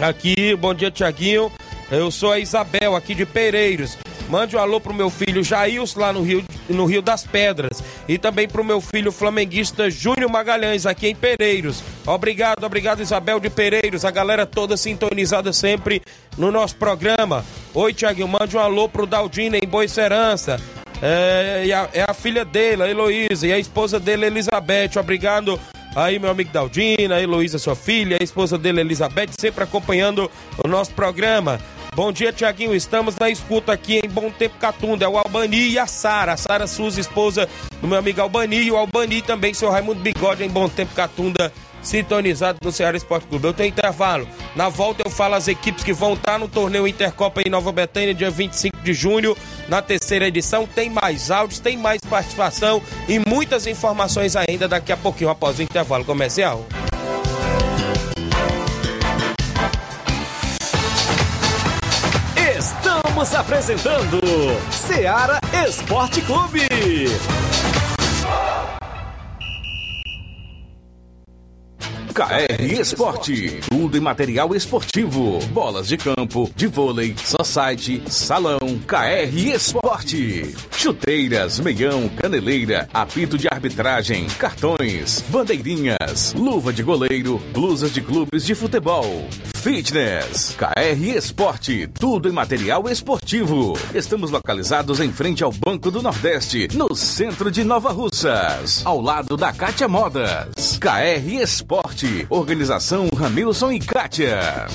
aqui. 0.00 0.54
Bom 0.56 0.74
dia, 0.74 0.90
Tiaguinho. 0.90 1.50
Eu 1.90 2.10
sou 2.10 2.32
a 2.32 2.38
Isabel, 2.38 2.96
aqui 2.96 3.14
de 3.14 3.26
Pereiros. 3.26 3.98
Mande 4.28 4.56
um 4.56 4.58
alô 4.58 4.80
pro 4.80 4.94
meu 4.94 5.10
filho 5.10 5.44
Jails 5.44 5.94
lá 5.94 6.12
no 6.12 6.22
Rio, 6.22 6.42
no 6.68 6.86
Rio 6.86 7.02
das 7.02 7.24
Pedras. 7.24 7.82
E 8.08 8.16
também 8.16 8.48
pro 8.48 8.64
meu 8.64 8.80
filho 8.80 9.12
flamenguista 9.12 9.90
Júnior 9.90 10.30
Magalhães, 10.30 10.86
aqui 10.86 11.08
em 11.08 11.14
Pereiros. 11.14 11.82
Obrigado, 12.06 12.64
obrigado, 12.64 13.02
Isabel 13.02 13.38
de 13.38 13.50
Pereiros. 13.50 14.04
A 14.04 14.10
galera 14.10 14.46
toda 14.46 14.76
sintonizada 14.76 15.52
sempre 15.52 16.02
no 16.38 16.50
nosso 16.50 16.76
programa. 16.76 17.44
Oi, 17.74 17.92
Tiaguinho, 17.92 18.28
mande 18.28 18.56
um 18.56 18.60
alô 18.60 18.88
pro 18.88 19.06
Daldina 19.06 19.58
em 19.58 19.68
Boicerança. 19.68 20.58
É, 21.02 21.70
a, 21.72 21.88
é 21.92 22.04
a 22.08 22.14
filha 22.14 22.44
dele, 22.46 22.82
a 22.82 22.88
Heloísa, 22.88 23.46
e 23.46 23.52
a 23.52 23.58
esposa 23.58 24.00
dele, 24.00 24.26
Elizabeth. 24.26 24.98
Obrigado 24.98 25.60
aí, 25.94 26.18
meu 26.18 26.30
amigo 26.30 26.50
Daldina, 26.52 27.16
a 27.16 27.22
Heloísa, 27.22 27.58
sua 27.58 27.76
filha, 27.76 28.18
a 28.20 28.24
esposa 28.24 28.58
dele, 28.58 28.80
Elizabeth, 28.80 29.30
sempre 29.38 29.64
acompanhando 29.64 30.30
o 30.62 30.68
nosso 30.68 30.92
programa. 30.92 31.60
Bom 31.94 32.10
dia, 32.10 32.32
Tiaguinho. 32.32 32.74
Estamos 32.74 33.14
na 33.16 33.30
escuta 33.30 33.72
aqui 33.72 34.00
em 34.04 34.08
Bom 34.08 34.28
Tempo 34.28 34.56
Catunda. 34.58 35.04
É 35.04 35.08
o 35.08 35.16
Albani 35.16 35.70
e 35.70 35.78
a 35.78 35.86
Sara. 35.86 36.32
A 36.32 36.36
Sara, 36.36 36.66
sua 36.66 36.88
esposa 36.88 37.48
do 37.80 37.86
meu 37.86 37.98
amigo 37.98 38.20
Albani. 38.20 38.56
E 38.62 38.72
o 38.72 38.76
Albani 38.76 39.22
também, 39.22 39.54
seu 39.54 39.70
Raimundo 39.70 40.00
Bigode, 40.00 40.42
em 40.42 40.48
Bom 40.48 40.68
Tempo 40.68 40.92
Catunda, 40.92 41.52
sintonizado 41.84 42.58
no 42.62 42.72
Ceará 42.72 42.96
Esporte 42.96 43.26
Clube. 43.26 43.46
Eu 43.46 43.52
tenho 43.52 43.68
intervalo. 43.68 44.26
Na 44.56 44.68
volta 44.68 45.02
eu 45.04 45.10
falo 45.10 45.34
as 45.34 45.46
equipes 45.46 45.84
que 45.84 45.92
vão 45.92 46.14
estar 46.14 46.38
no 46.38 46.48
torneio 46.48 46.88
Intercopa 46.88 47.42
em 47.44 47.50
Nova 47.50 47.70
Betânia, 47.70 48.14
dia 48.14 48.30
25 48.30 48.78
de 48.78 48.94
junho, 48.94 49.36
na 49.68 49.82
terceira 49.82 50.26
edição. 50.26 50.66
Tem 50.66 50.90
mais 50.90 51.30
áudios, 51.30 51.60
tem 51.60 51.76
mais 51.76 52.00
participação 52.00 52.82
e 53.08 53.18
muitas 53.18 53.66
informações 53.66 54.34
ainda 54.34 54.66
daqui 54.66 54.92
a 54.92 54.96
pouquinho 54.96 55.30
após 55.30 55.58
o 55.58 55.62
intervalo 55.62 56.04
comercial. 56.04 56.64
Estamos 63.14 63.34
apresentando 63.34 64.20
Seara 64.70 65.38
Esporte 65.66 66.20
Clube. 66.22 66.66
KR 72.14 72.62
Esporte, 72.62 73.58
tudo 73.68 73.98
em 73.98 74.00
material 74.00 74.54
esportivo, 74.54 75.40
bolas 75.46 75.88
de 75.88 75.96
campo, 75.96 76.48
de 76.54 76.68
vôlei, 76.68 77.12
society, 77.18 78.04
salão, 78.08 78.60
KR 78.86 79.36
Esporte, 79.52 80.54
chuteiras, 80.70 81.58
meião, 81.58 82.08
caneleira, 82.10 82.88
apito 82.94 83.36
de 83.36 83.48
arbitragem, 83.48 84.28
cartões, 84.38 85.24
bandeirinhas, 85.28 86.32
luva 86.34 86.72
de 86.72 86.84
goleiro, 86.84 87.42
blusas 87.52 87.92
de 87.92 88.00
clubes 88.00 88.46
de 88.46 88.54
futebol, 88.54 89.26
fitness, 89.64 90.54
KR 90.58 91.16
Esporte, 91.16 91.86
tudo 91.98 92.28
em 92.28 92.32
material 92.32 92.86
esportivo. 92.86 93.72
Estamos 93.94 94.30
localizados 94.30 95.00
em 95.00 95.10
frente 95.10 95.42
ao 95.42 95.50
Banco 95.50 95.90
do 95.90 96.02
Nordeste, 96.02 96.68
no 96.74 96.94
centro 96.94 97.50
de 97.50 97.64
Nova 97.64 97.90
Russas, 97.90 98.82
ao 98.84 99.00
lado 99.00 99.38
da 99.38 99.54
Cátia 99.54 99.88
Modas. 99.88 100.78
KR 100.78 101.40
Esporte, 101.40 102.26
organização 102.28 103.08
Ramilson 103.16 103.72
e 103.72 103.78
Kátia. 103.78 104.66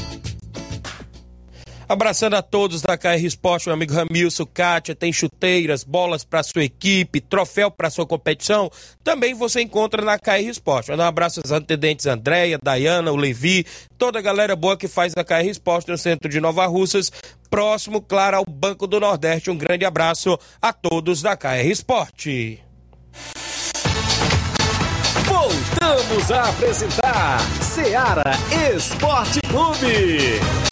Abraçando 1.89 2.35
a 2.35 2.43
todos 2.43 2.83
da 2.83 2.95
KR 2.95 3.25
Esporte, 3.25 3.65
meu 3.65 3.73
amigo 3.73 3.95
Ramilson, 3.95 4.45
Kátia, 4.45 4.93
tem 4.93 5.11
chuteiras, 5.11 5.83
bolas 5.83 6.23
para 6.23 6.43
sua 6.43 6.63
equipe, 6.63 7.19
troféu 7.19 7.71
para 7.71 7.89
sua 7.89 8.05
competição, 8.05 8.69
também 9.03 9.33
você 9.33 9.63
encontra 9.63 10.05
na 10.05 10.19
KR 10.19 10.47
Esporte. 10.47 10.91
Um 10.91 11.01
abraço 11.01 11.41
aos 11.43 11.51
atendentes 11.51 12.05
Andréia, 12.05 12.59
Dayana, 12.61 13.11
o 13.11 13.15
Levi, 13.15 13.65
toda 13.97 14.19
a 14.19 14.21
galera 14.21 14.55
boa 14.55 14.77
que 14.77 14.87
faz 14.87 15.13
a 15.17 15.23
KR 15.23 15.47
Esporte 15.49 15.89
no 15.89 15.97
centro 15.97 16.29
de 16.29 16.39
Nova 16.39 16.67
Russas, 16.67 17.11
próximo, 17.49 17.99
claro, 17.99 18.37
ao 18.37 18.45
Banco 18.47 18.85
do 18.85 18.99
Nordeste. 18.99 19.49
Um 19.49 19.57
grande 19.57 19.83
abraço 19.83 20.37
a 20.61 20.71
todos 20.71 21.23
da 21.23 21.35
KR 21.35 21.65
Esporte. 21.65 22.63
Voltamos 25.25 26.29
a 26.29 26.49
apresentar 26.49 27.39
Seara 27.63 28.33
Esporte 28.75 29.39
Clube. 29.41 30.68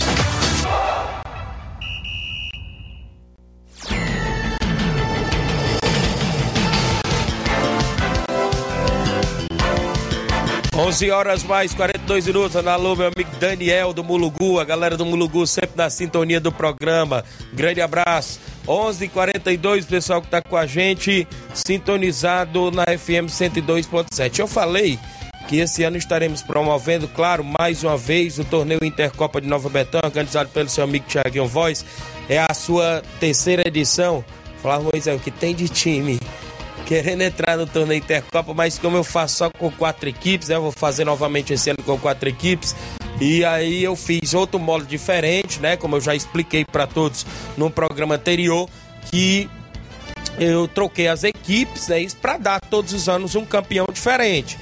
11 10.77 11.09
horas 11.09 11.43
mais 11.43 11.73
42 11.73 12.27
minutos. 12.27 12.55
Alô, 12.55 12.95
meu 12.95 13.07
amigo 13.07 13.35
Daniel 13.39 13.93
do 13.93 14.03
Mulugu, 14.03 14.59
a 14.59 14.63
galera 14.63 14.95
do 14.95 15.03
Mulugu 15.03 15.47
sempre 15.47 15.71
na 15.75 15.89
sintonia 15.89 16.39
do 16.39 16.51
programa. 16.51 17.25
Grande 17.51 17.81
abraço. 17.81 18.39
11:42 18.67 19.85
pessoal 19.85 20.21
que 20.21 20.27
tá 20.27 20.39
com 20.39 20.55
a 20.55 20.67
gente 20.67 21.27
sintonizado 21.51 22.69
na 22.69 22.83
FM 22.83 23.25
102.7. 23.27 24.37
Eu 24.37 24.47
falei 24.47 24.99
que 25.47 25.57
esse 25.57 25.83
ano 25.83 25.97
estaremos 25.97 26.43
promovendo, 26.43 27.07
claro, 27.07 27.43
mais 27.43 27.83
uma 27.83 27.97
vez 27.97 28.37
o 28.37 28.43
torneio 28.43 28.83
Intercopa 28.83 29.41
de 29.41 29.47
Nova 29.47 29.69
Betânia, 29.69 30.05
organizado 30.05 30.49
pelo 30.49 30.69
seu 30.69 30.83
amigo 30.83 31.07
Thiaguinho 31.07 31.47
Voz. 31.47 31.83
É 32.29 32.37
a 32.37 32.53
sua 32.53 33.01
terceira 33.19 33.67
edição. 33.67 34.23
Falar, 34.61 34.79
Moisés, 34.79 35.19
o 35.19 35.23
que 35.23 35.31
tem 35.31 35.55
de 35.55 35.67
time? 35.69 36.19
Querendo 36.87 37.21
entrar 37.21 37.57
no 37.57 37.67
torneio 37.67 37.97
Intercopa, 37.97 38.53
mas 38.53 38.79
como 38.79 38.95
eu 38.95 39.03
faço 39.03 39.35
só 39.35 39.49
com 39.49 39.69
quatro 39.69 40.07
equipes, 40.07 40.47
né, 40.47 40.55
eu 40.55 40.61
vou 40.61 40.71
fazer 40.71 41.03
novamente 41.03 41.51
esse 41.51 41.69
ano 41.69 41.83
com 41.85 41.99
quatro 41.99 42.29
equipes. 42.29 42.73
E 43.19 43.43
aí 43.43 43.83
eu 43.83 43.95
fiz 43.95 44.33
outro 44.33 44.57
modo 44.57 44.85
diferente, 44.85 45.59
né? 45.59 45.75
Como 45.75 45.95
eu 45.95 46.01
já 46.01 46.15
expliquei 46.15 46.63
para 46.63 46.87
todos 46.87 47.25
no 47.57 47.69
programa 47.69 48.15
anterior, 48.15 48.69
que 49.11 49.49
eu 50.39 50.67
troquei 50.67 51.07
as 51.07 51.23
equipes, 51.23 51.87
né? 51.89 51.99
Isso 51.99 52.15
para 52.15 52.37
dar 52.37 52.61
todos 52.61 52.93
os 52.93 53.09
anos 53.09 53.35
um 53.35 53.43
campeão 53.43 53.87
diferente. 53.91 54.57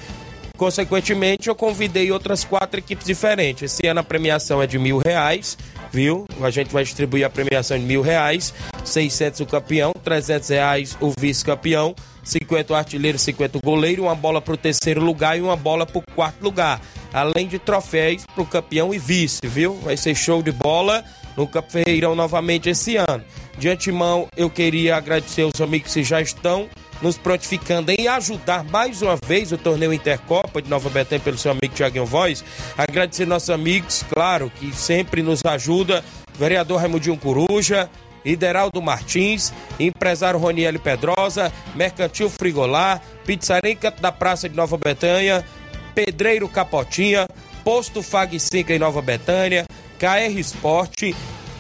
Consequentemente, 0.58 1.50
eu 1.50 1.56
convidei 1.56 2.12
outras 2.12 2.46
quatro 2.46 2.80
equipes 2.80 3.06
diferentes. 3.06 3.64
Esse 3.74 3.86
ano 3.88 4.00
a 4.00 4.04
premiação 4.04 4.64
é 4.64 4.68
de 4.68 4.80
mil 4.80 4.98
reais, 4.98 5.58
viu? 5.92 6.26
A 6.42 6.50
gente 6.50 6.72
vai 6.72 6.84
distribuir 6.86 7.26
a 7.26 7.30
premiação 7.30 7.78
de 7.78 7.84
mil 7.84 8.02
reais, 8.02 8.54
600 8.86 9.42
o 9.42 9.46
campeão, 9.46 9.92
300 10.02 10.50
reais 10.50 10.98
o 11.02 11.12
vice-campeão, 11.20 11.94
50 12.26 12.74
o 12.74 12.76
artilheiro, 12.76 13.18
50 13.18 13.58
o 13.58 13.62
goleiro, 13.62 14.04
uma 14.04 14.16
bola 14.16 14.42
para 14.42 14.56
o 14.56 14.58
terceiro 14.58 15.02
lugar 15.02 15.38
e 15.38 15.42
uma 15.42 15.56
bola 15.56 15.86
para 15.86 16.00
o 16.00 16.04
quarto 16.14 16.42
lugar. 16.42 16.82
Além 17.14 17.48
de 17.48 17.60
troféus 17.60 18.26
para 18.26 18.42
o 18.44 18.46
campeão 18.46 18.94
e 18.94 19.00
vice, 19.00 19.40
viu? 19.44 19.76
Vai 19.76 19.96
ser 19.96 20.16
show 20.16 20.42
de 20.42 20.52
bola 20.52 21.04
no 21.38 21.50
Feirão 21.70 22.16
novamente 22.16 22.70
esse 22.70 22.98
ano. 22.98 23.24
De 23.58 23.70
antemão, 23.70 24.28
eu 24.36 24.50
queria 24.50 24.98
agradecer 24.98 25.44
aos 25.44 25.62
amigos 25.62 25.94
que 25.94 26.04
já 26.04 26.22
estão 26.22 26.68
nos 27.02 27.18
prontificando 27.18 27.92
em 27.92 28.08
ajudar 28.08 28.64
mais 28.64 29.02
uma 29.02 29.18
vez 29.26 29.52
o 29.52 29.58
torneio 29.58 29.94
Intercopa 29.94 30.62
de 30.62 30.70
Nova 30.70 30.90
Betânia 30.90 31.24
pelo 31.24 31.38
seu 31.38 31.52
amigo 31.52 31.74
Tiaguinho 31.74 32.06
Voz. 32.06 32.44
Agradecer 32.78 33.26
nossos 33.26 33.50
amigos, 33.50 34.04
claro, 34.10 34.52
que 34.60 34.76
sempre 34.76 35.22
nos 35.22 35.42
ajuda. 35.46 36.04
Vereador 36.38 36.80
Raimundinho 36.82 37.18
Coruja, 37.18 37.90
Ideraldo 38.26 38.82
Martins, 38.82 39.54
empresário 39.80 40.40
Roniel 40.40 40.80
Pedrosa, 40.80 41.54
Mercantil 41.76 42.30
Frigolar, 42.30 43.02
Pizzaria 43.26 43.78
da 44.02 44.12
Praça 44.12 44.50
de 44.50 44.56
Nova 44.56 44.78
Betânia, 44.78 45.46
Pedreiro 45.94 46.50
Capotinha, 46.50 47.28
Posto 47.64 48.02
Fag 48.02 48.40
5 48.40 48.72
em 48.72 48.80
Nova 48.80 49.02
Betânia, 49.02 49.66
KR 49.98 50.38
Esporte, 50.38 51.16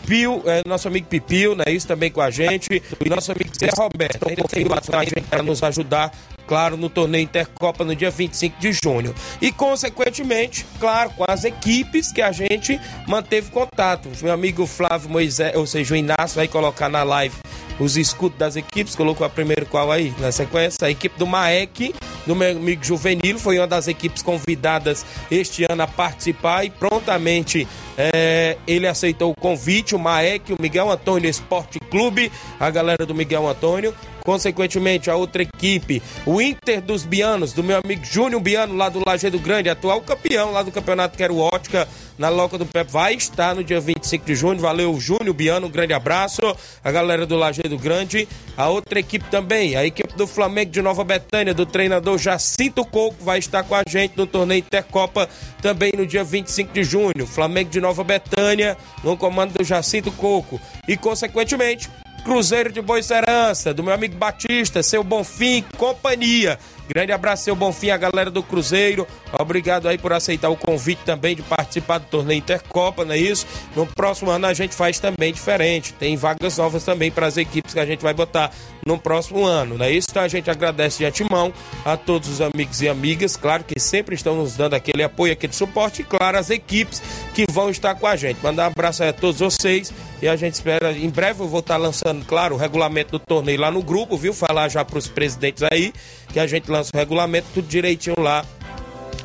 Pio, 0.06 0.44
é, 0.46 0.62
nosso 0.68 0.88
amigo 0.88 1.08
Pipio, 1.08 1.56
né? 1.56 1.66
Isso 1.68 1.88
também 1.88 2.12
com 2.12 2.22
a 2.22 2.30
gente. 2.30 2.82
E 3.04 3.10
nosso 3.10 3.32
amigo 3.32 3.52
Zé 3.58 3.70
Roberto, 3.76 4.28
ele 4.30 4.44
veio 4.52 4.74
atrás 4.74 5.10
para 5.30 5.42
nos 5.42 5.64
ajudar, 5.64 6.12
claro, 6.48 6.78
no 6.78 6.90
torneio 6.90 7.24
Intercopa 7.24 7.84
no 7.84 7.96
dia 7.96 8.12
25 8.12 8.60
de 8.60 8.72
junho. 8.74 9.16
E, 9.42 9.52
consequentemente, 9.52 10.66
claro, 10.80 11.10
com 11.12 11.26
as 11.28 11.44
equipes 11.44 12.12
que 12.12 12.22
a 12.22 12.32
gente 12.32 12.80
manteve 13.08 13.50
contato. 13.50 14.10
Meu 14.22 14.34
amigo 14.34 14.66
Flávio 14.66 15.10
Moisés, 15.10 15.56
ou 15.56 15.66
seja, 15.66 15.94
o 15.94 15.98
Inácio, 15.98 16.36
vai 16.36 16.48
colocar 16.48 16.90
na 16.90 17.04
live 17.04 17.36
os 17.80 17.98
escudos 17.98 18.38
das 18.38 18.56
equipes. 18.56 18.96
Colocou 18.96 19.26
a 19.26 19.30
primeira 19.30 19.66
qual 19.66 19.92
aí? 19.92 20.14
Na 20.20 20.32
sequência, 20.32 20.88
a 20.88 20.92
equipe 20.92 21.18
do 21.18 21.28
Maek, 21.28 21.94
do 22.26 22.36
meu 22.36 22.52
amigo 22.52 22.84
Juvenil, 22.84 23.38
foi 23.40 23.58
uma 23.58 23.68
das 23.68 23.88
equipes 23.88 24.22
convidadas 24.22 25.06
este 25.30 25.66
ano 25.70 25.84
a 25.84 25.88
participar 25.88 26.64
e 26.64 26.70
prontamente 26.70 27.68
é, 27.98 28.58
ele 28.68 28.88
aceitou 28.88 29.32
o 29.32 29.36
convite, 29.36 29.96
o 29.96 30.00
Maek, 30.00 30.54
o 30.54 30.62
Miguel 30.62 30.92
Antônio 30.92 31.30
Esporte 31.30 31.80
Clube, 31.80 32.32
a 32.60 32.70
galera 32.70 33.06
do 33.06 33.16
Miguel 33.16 33.48
Antônio. 33.48 33.94
Consequentemente, 34.24 35.08
a 35.08 35.16
outra 35.16 35.44
equipe, 35.44 36.02
o 36.26 36.42
Inter 36.42 36.82
dos 36.82 37.06
Bianos, 37.06 37.54
do 37.54 37.64
meu 37.64 37.80
amigo 37.84 38.04
Júnior 38.04 38.42
Biano, 38.42 38.76
lá 38.76 38.90
do 38.90 39.04
Lajeado 39.06 39.38
Grande, 39.38 39.70
atual 39.70 40.02
campeão 40.02 40.52
lá 40.52 40.64
do 40.64 40.72
campeonato 40.72 41.16
Quero 41.16 41.38
Ótica, 41.38 41.88
na 42.18 42.30
Loca 42.30 42.58
do 42.58 42.66
Pepe, 42.66 42.92
vai 42.92 43.14
estar 43.14 43.54
no 43.56 43.64
dia 43.64 43.80
25 43.80 44.26
de 44.26 44.36
junho. 44.36 44.60
Valeu, 44.60 44.98
Júnior 45.00 45.34
Biano, 45.34 45.68
um 45.68 45.70
grande 45.70 45.94
abraço. 45.94 46.42
A 46.84 46.92
galera 46.92 47.26
do 47.26 47.36
Lajeado 47.36 47.78
Grande. 47.78 48.28
A 48.58 48.70
outra 48.70 49.00
equipe 49.00 49.26
também, 49.30 49.76
a 49.76 49.86
equipe 49.86 50.16
do 50.16 50.26
Flamengo 50.26 50.72
de 50.72 50.82
Nova 50.82 51.04
Betânia, 51.04 51.54
do 51.54 51.66
treinador 51.66 52.18
Jacinto 52.18 52.86
Coco, 52.86 53.18
vai 53.22 53.38
estar 53.38 53.64
com 53.64 53.76
a 53.76 53.84
gente 53.88 54.18
no 54.18 54.26
torneio 54.26 54.60
Intercopa 54.60 55.28
também 55.62 55.92
no 55.96 56.06
dia 56.08 56.24
25 56.24 56.72
de 56.72 56.84
junho. 56.84 57.28
Flamengo 57.28 57.70
de 57.70 57.82
Nova 57.86 58.04
Betânia, 58.04 58.76
no 59.04 59.16
comando 59.16 59.54
do 59.54 59.64
Jacinto 59.64 60.12
Coco. 60.12 60.60
E, 60.88 60.98
consequentemente, 60.98 61.88
Cruzeiro 62.24 62.72
de 62.72 62.82
Boa 62.82 63.02
Serança, 63.04 63.72
do 63.72 63.84
meu 63.84 63.94
amigo 63.94 64.16
Batista, 64.18 64.82
seu 64.82 65.04
Bonfim, 65.04 65.64
companhia. 65.78 66.58
Grande 66.88 67.12
abraço, 67.12 67.44
seu 67.44 67.56
Bonfim, 67.56 67.90
a 67.90 67.98
galera 67.98 68.30
do 68.30 68.44
Cruzeiro. 68.44 69.08
Obrigado 69.40 69.88
aí 69.88 69.98
por 69.98 70.14
aceitar 70.14 70.50
o 70.50 70.56
convite 70.56 71.02
também 71.04 71.36
de 71.36 71.42
participar 71.42 71.98
do 71.98 72.06
torneio 72.06 72.38
Intercopa, 72.38 73.04
não 73.04 73.14
é 73.14 73.18
isso? 73.18 73.46
No 73.76 73.88
próximo 73.88 74.30
ano 74.30 74.46
a 74.46 74.54
gente 74.54 74.76
faz 74.76 75.00
também 75.00 75.34
diferente. 75.34 75.94
Tem 75.94 76.16
vagas 76.16 76.58
novas 76.58 76.84
também 76.84 77.12
para 77.12 77.26
as 77.26 77.38
equipes 77.38 77.74
que 77.74 77.80
a 77.80 77.86
gente 77.86 78.02
vai 78.02 78.14
botar 78.14 78.52
no 78.86 79.00
próximo 79.00 79.44
ano, 79.44 79.78
não 79.78 79.86
é 79.86 79.92
isso? 79.92 80.08
Então 80.12 80.22
a 80.22 80.28
gente 80.28 80.50
agradece 80.50 81.00
de 81.00 81.06
antemão 81.06 81.52
a 81.84 81.98
todos 81.98 82.30
os 82.30 82.40
amigos 82.40 82.82
e 82.82 82.88
amigas, 82.88 83.36
claro 83.36 83.64
que 83.64 83.80
sempre 83.80 84.14
estão 84.14 84.36
nos 84.36 84.56
dando 84.56 84.76
aquele 84.76 85.02
apoio, 85.02 85.34
aquele 85.34 85.54
suporte, 85.54 86.04
e 86.04 86.06
claro, 86.06 86.38
as 86.38 86.52
equipes 86.52 87.02
que 87.34 87.46
vão 87.52 87.72
estar 87.72 87.96
com 87.96 88.06
a 88.06 88.16
gente. 88.16 88.40
Mandar 88.44 88.66
um 88.66 88.68
abraço 88.68 89.02
aí 89.02 89.10
a 89.10 89.14
todos 89.14 89.40
vocês 89.40 89.92
e 90.22 90.28
a 90.28 90.36
gente 90.36 90.54
espera, 90.54 90.92
em 90.92 91.10
breve 91.10 91.42
eu 91.42 91.48
vou 91.48 91.60
estar 91.60 91.78
lançando, 91.78 92.24
claro, 92.26 92.56
o 92.56 92.58
regulamento 92.58 93.12
do 93.12 93.20
torneio 93.20 93.60
lá 93.60 93.72
no 93.72 93.82
grupo, 93.82 94.18
viu? 94.18 94.34
Falar 94.34 94.70
já 94.70 94.86
para 94.86 94.98
os 94.98 95.08
presidentes 95.08 95.64
aí, 95.72 95.94
que 96.36 96.40
a 96.42 96.46
gente 96.46 96.70
lança 96.70 96.92
o 96.94 96.98
regulamento, 96.98 97.48
tudo 97.54 97.66
direitinho 97.66 98.20
lá 98.20 98.44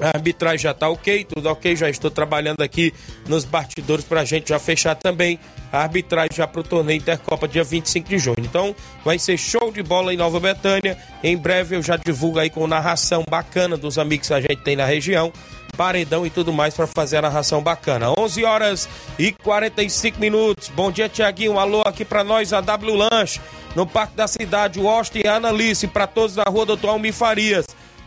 a 0.01 0.17
arbitragem 0.17 0.61
já 0.61 0.73
tá 0.73 0.89
ok, 0.89 1.25
tudo 1.25 1.47
ok. 1.49 1.75
Já 1.75 1.91
estou 1.91 2.11
trabalhando 2.11 2.63
aqui 2.63 2.95
nos 3.29 3.45
bastidores 3.45 4.05
para 4.05 4.21
a 4.21 4.25
gente 4.25 4.49
já 4.49 4.59
fechar 4.59 4.95
também 4.95 5.39
a 5.73 5.83
arbitragem 5.83 6.31
já 6.33 6.47
para 6.47 6.61
o 6.61 6.65
torneio 6.65 6.99
Intercopa 6.99 7.47
dia 7.47 7.65
25 7.65 8.09
de 8.09 8.19
junho. 8.19 8.37
Então 8.39 8.75
vai 9.05 9.19
ser 9.19 9.37
show 9.37 9.71
de 9.71 9.83
bola 9.83 10.15
em 10.15 10.17
Nova 10.17 10.39
Betânia. 10.41 10.97
Em 11.23 11.37
breve 11.37 11.77
eu 11.77 11.83
já 11.83 11.97
divulgo 11.97 12.39
aí 12.39 12.49
com 12.49 12.67
narração 12.67 13.25
bacana 13.29 13.77
dos 13.77 13.99
amigos 13.99 14.29
que 14.29 14.35
a 14.35 14.41
gente 14.41 14.63
tem 14.63 14.77
na 14.77 14.87
região. 14.87 15.33
Paredão 15.81 16.27
e 16.27 16.31
tudo 16.31 16.53
mais 16.53 16.75
para 16.75 16.87
fazer 16.87 17.17
a 17.17 17.23
narração 17.23 17.63
bacana. 17.63 18.13
11 18.19 18.45
horas 18.45 18.87
e 19.19 19.33
45 19.33 20.21
minutos. 20.21 20.69
Bom 20.69 20.93
dia, 20.93 21.09
Tiaguinho. 21.09 21.59
Alô 21.59 21.81
aqui 21.87 22.05
para 22.05 22.23
nós, 22.23 22.53
a 22.53 22.61
W 22.61 22.95
Lanche, 22.95 23.41
no 23.75 23.87
Parque 23.87 24.15
da 24.15 24.29
Cidade, 24.29 24.79
o 24.79 24.87
Austin 24.87 25.23
e 25.25 25.27
a 25.27 25.37
Analice, 25.37 25.87
para 25.87 26.07
todos 26.07 26.37
na 26.37 26.43
rua 26.43 26.67
Doutor 26.67 26.91
Almir 26.91 27.15
Farias 27.15 27.65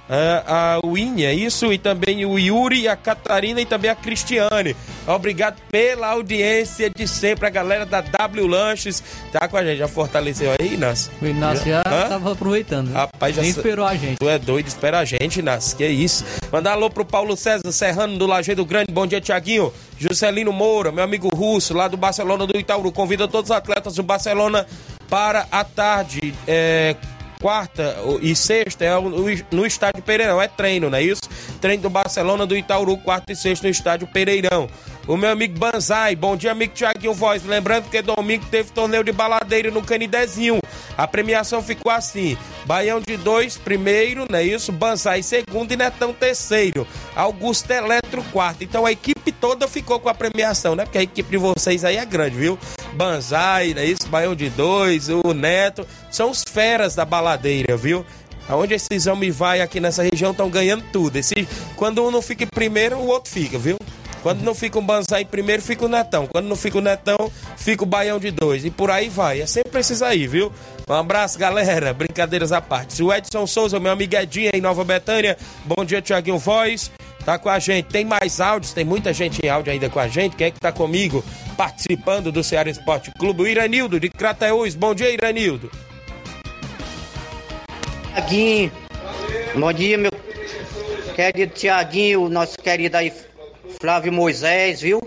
a, 0.09 0.75
a 0.75 0.79
Winnie, 0.85 1.25
é 1.25 1.33
isso? 1.33 1.71
E 1.71 1.77
também 1.77 2.25
o 2.25 2.37
Yuri, 2.37 2.87
a 2.87 2.95
Catarina 2.95 3.61
e 3.61 3.65
também 3.65 3.89
a 3.89 3.95
Cristiane. 3.95 4.75
Obrigado 5.07 5.57
pela 5.71 6.07
audiência 6.07 6.89
de 6.89 7.07
sempre. 7.07 7.47
A 7.47 7.49
galera 7.49 7.85
da 7.85 8.01
W 8.01 8.47
Lanches 8.47 9.03
tá 9.31 9.47
com 9.47 9.57
a 9.57 9.63
gente. 9.63 9.77
Já 9.77 9.87
fortaleceu 9.87 10.51
aí, 10.59 10.73
Inácio? 10.73 11.11
O 11.21 11.25
Inácio 11.25 11.65
já 11.65 11.79
Hã? 11.79 12.09
tava 12.09 12.33
aproveitando. 12.33 12.91
Rapaz, 12.91 13.35
já 13.35 13.41
Nem 13.41 13.51
esperou 13.51 13.85
a 13.85 13.95
gente. 13.95 14.17
Tu 14.17 14.29
é 14.29 14.37
doido, 14.37 14.67
espera 14.67 14.99
a 14.99 15.05
gente, 15.05 15.39
Inácio. 15.39 15.75
Que 15.77 15.87
isso. 15.87 16.25
Mandar 16.51 16.73
alô 16.73 16.89
pro 16.89 17.05
Paulo 17.05 17.35
César 17.35 17.71
Serrano 17.71 18.17
do 18.17 18.25
Lajeado 18.27 18.65
Grande. 18.65 18.91
Bom 18.91 19.07
dia, 19.07 19.19
Tiaguinho. 19.21 19.73
Juscelino 19.97 20.51
Moura, 20.51 20.91
meu 20.91 21.03
amigo 21.03 21.29
russo, 21.33 21.73
lá 21.73 21.87
do 21.87 21.95
Barcelona 21.97 22.45
do 22.45 22.57
Itaúru. 22.57 22.91
Convida 22.91 23.27
todos 23.27 23.49
os 23.51 23.55
atletas 23.55 23.95
do 23.95 24.03
Barcelona 24.03 24.65
para 25.09 25.47
a 25.51 25.63
tarde. 25.63 26.33
É, 26.47 26.95
quarta 27.43 27.97
e 28.21 28.33
sexta 28.33 28.85
é 28.85 28.91
no 29.51 29.65
estádio 29.65 30.01
Pereirão, 30.01 30.41
é 30.41 30.47
treino, 30.47 30.89
não 30.89 30.97
é 30.97 31.03
isso? 31.03 31.23
Treino 31.59 31.83
do 31.83 31.89
Barcelona 31.89 32.45
do 32.45 32.55
Itaúru, 32.55 32.95
quarta 32.95 33.33
e 33.33 33.35
sexta 33.35 33.67
no 33.67 33.71
estádio 33.71 34.07
Pereirão. 34.07 34.69
O 35.05 35.17
meu 35.17 35.29
amigo 35.29 35.59
Banzai, 35.59 36.15
bom 36.15 36.37
dia, 36.37 36.53
amigo 36.53 36.73
Tiaguinho 36.73 37.13
Voz. 37.13 37.43
Lembrando 37.43 37.89
que 37.89 38.01
domingo 38.01 38.45
teve 38.49 38.71
torneio 38.71 39.03
de 39.03 39.11
baladeira 39.11 39.69
no 39.69 39.81
Canidezinho. 39.81 40.59
A 40.97 41.05
premiação 41.05 41.61
ficou 41.61 41.91
assim: 41.91 42.37
Baião 42.65 43.01
de 43.01 43.17
dois, 43.17 43.57
primeiro, 43.57 44.25
não 44.29 44.39
é 44.39 44.43
isso? 44.43 44.71
Banzai, 44.71 45.21
segundo 45.21 45.73
e 45.73 45.75
Netão, 45.75 46.13
terceiro. 46.13 46.87
Augusto 47.13 47.69
Eletro, 47.71 48.23
quarto. 48.31 48.63
Então 48.63 48.85
a 48.85 48.91
equipe 48.93 49.33
toda 49.33 49.67
ficou 49.67 49.99
com 49.99 50.07
a 50.07 50.13
premiação, 50.13 50.75
né? 50.75 50.85
Porque 50.85 50.97
a 50.97 51.03
equipe 51.03 51.29
de 51.29 51.37
vocês 51.37 51.83
aí 51.83 51.97
é 51.97 52.05
grande, 52.05 52.37
viu? 52.37 52.57
Banzai, 52.93 53.73
não 53.73 53.81
é 53.81 53.85
isso? 53.85 54.07
Baião 54.07 54.35
de 54.35 54.49
dois, 54.49 55.09
o 55.09 55.33
Neto. 55.33 55.85
São 56.11 56.29
os 56.29 56.43
feras 56.43 56.95
da 56.95 57.03
baladeira, 57.03 57.75
viu? 57.75 58.05
Aonde 58.47 58.73
esses 58.73 59.07
homens 59.07 59.35
vai 59.35 59.61
aqui 59.61 59.79
nessa 59.79 60.03
região 60.03 60.31
estão 60.31 60.49
ganhando 60.49 60.83
tudo. 60.91 61.15
Esse, 61.15 61.47
quando 61.75 62.03
um 62.03 62.11
não 62.11 62.21
fica 62.21 62.43
em 62.43 62.47
primeiro, 62.47 62.97
o 62.97 63.07
outro 63.07 63.31
fica, 63.31 63.57
viu? 63.57 63.77
Quando 64.23 64.41
não 64.41 64.55
fica 64.55 64.79
um 64.79 64.85
Banzai 64.85 65.25
primeiro, 65.25 65.61
fica 65.61 65.85
o 65.85 65.89
Netão. 65.89 66.25
Quando 66.27 66.47
não 66.47 66.55
fica 66.55 66.77
o 66.77 66.81
Netão, 66.81 67.29
fica 67.57 67.83
o 67.83 67.85
Baião 67.85 68.17
de 68.17 68.31
dois. 68.31 68.63
E 68.63 68.71
por 68.71 68.89
aí 68.89 69.09
vai. 69.09 69.41
É 69.41 69.45
sempre 69.45 69.81
esses 69.81 70.01
aí, 70.01 70.25
viu? 70.25 70.49
Um 70.89 70.93
abraço, 70.93 71.37
galera. 71.37 71.93
Brincadeiras 71.93 72.53
à 72.53 72.61
parte. 72.61 73.03
O 73.03 73.13
Edson 73.13 73.45
Souza, 73.45 73.81
meu 73.81 73.91
amigo 73.91 74.15
Edinho 74.15 74.51
em 74.53 74.61
Nova 74.61 74.85
Betânia. 74.85 75.37
Bom 75.65 75.83
dia, 75.83 76.01
Tiaguinho 76.01 76.37
Voz. 76.37 76.89
Tá 77.25 77.37
com 77.37 77.49
a 77.49 77.59
gente. 77.59 77.87
Tem 77.87 78.05
mais 78.05 78.39
áudios, 78.39 78.71
tem 78.71 78.85
muita 78.85 79.11
gente 79.11 79.45
em 79.45 79.49
áudio 79.49 79.73
ainda 79.73 79.89
com 79.89 79.99
a 79.99 80.07
gente. 80.07 80.37
Quem 80.37 80.47
é 80.47 80.51
que 80.51 80.59
tá 80.59 80.71
comigo 80.71 81.21
participando 81.57 82.31
do 82.31 82.41
Ceará 82.41 82.69
Esporte 82.69 83.11
Clube? 83.19 83.43
O 83.43 83.47
Iranildo, 83.47 83.99
de 83.99 84.09
Crateús. 84.09 84.73
Bom 84.73 84.95
dia, 84.95 85.11
Iranildo. 85.11 85.69
Tiaguinho, 88.13 88.71
bom 89.55 89.73
dia, 89.73 89.97
meu 89.97 90.11
querido 91.15 91.53
Tiaguinho, 91.53 92.29
nosso 92.29 92.55
querido 92.57 92.95
aí 92.95 93.11
Flávio 93.83 94.13
Moisés, 94.13 94.79
viu? 94.79 95.01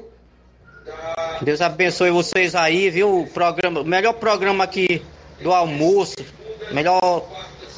Deus 1.41 1.63
abençoe 1.63 2.11
vocês 2.11 2.55
aí, 2.55 2.91
viu? 2.91 3.21
O 3.21 3.27
programa, 3.27 3.83
melhor 3.83 4.13
programa 4.13 4.65
aqui 4.65 5.01
do 5.41 5.51
almoço, 5.51 6.17
melhor 6.73 7.27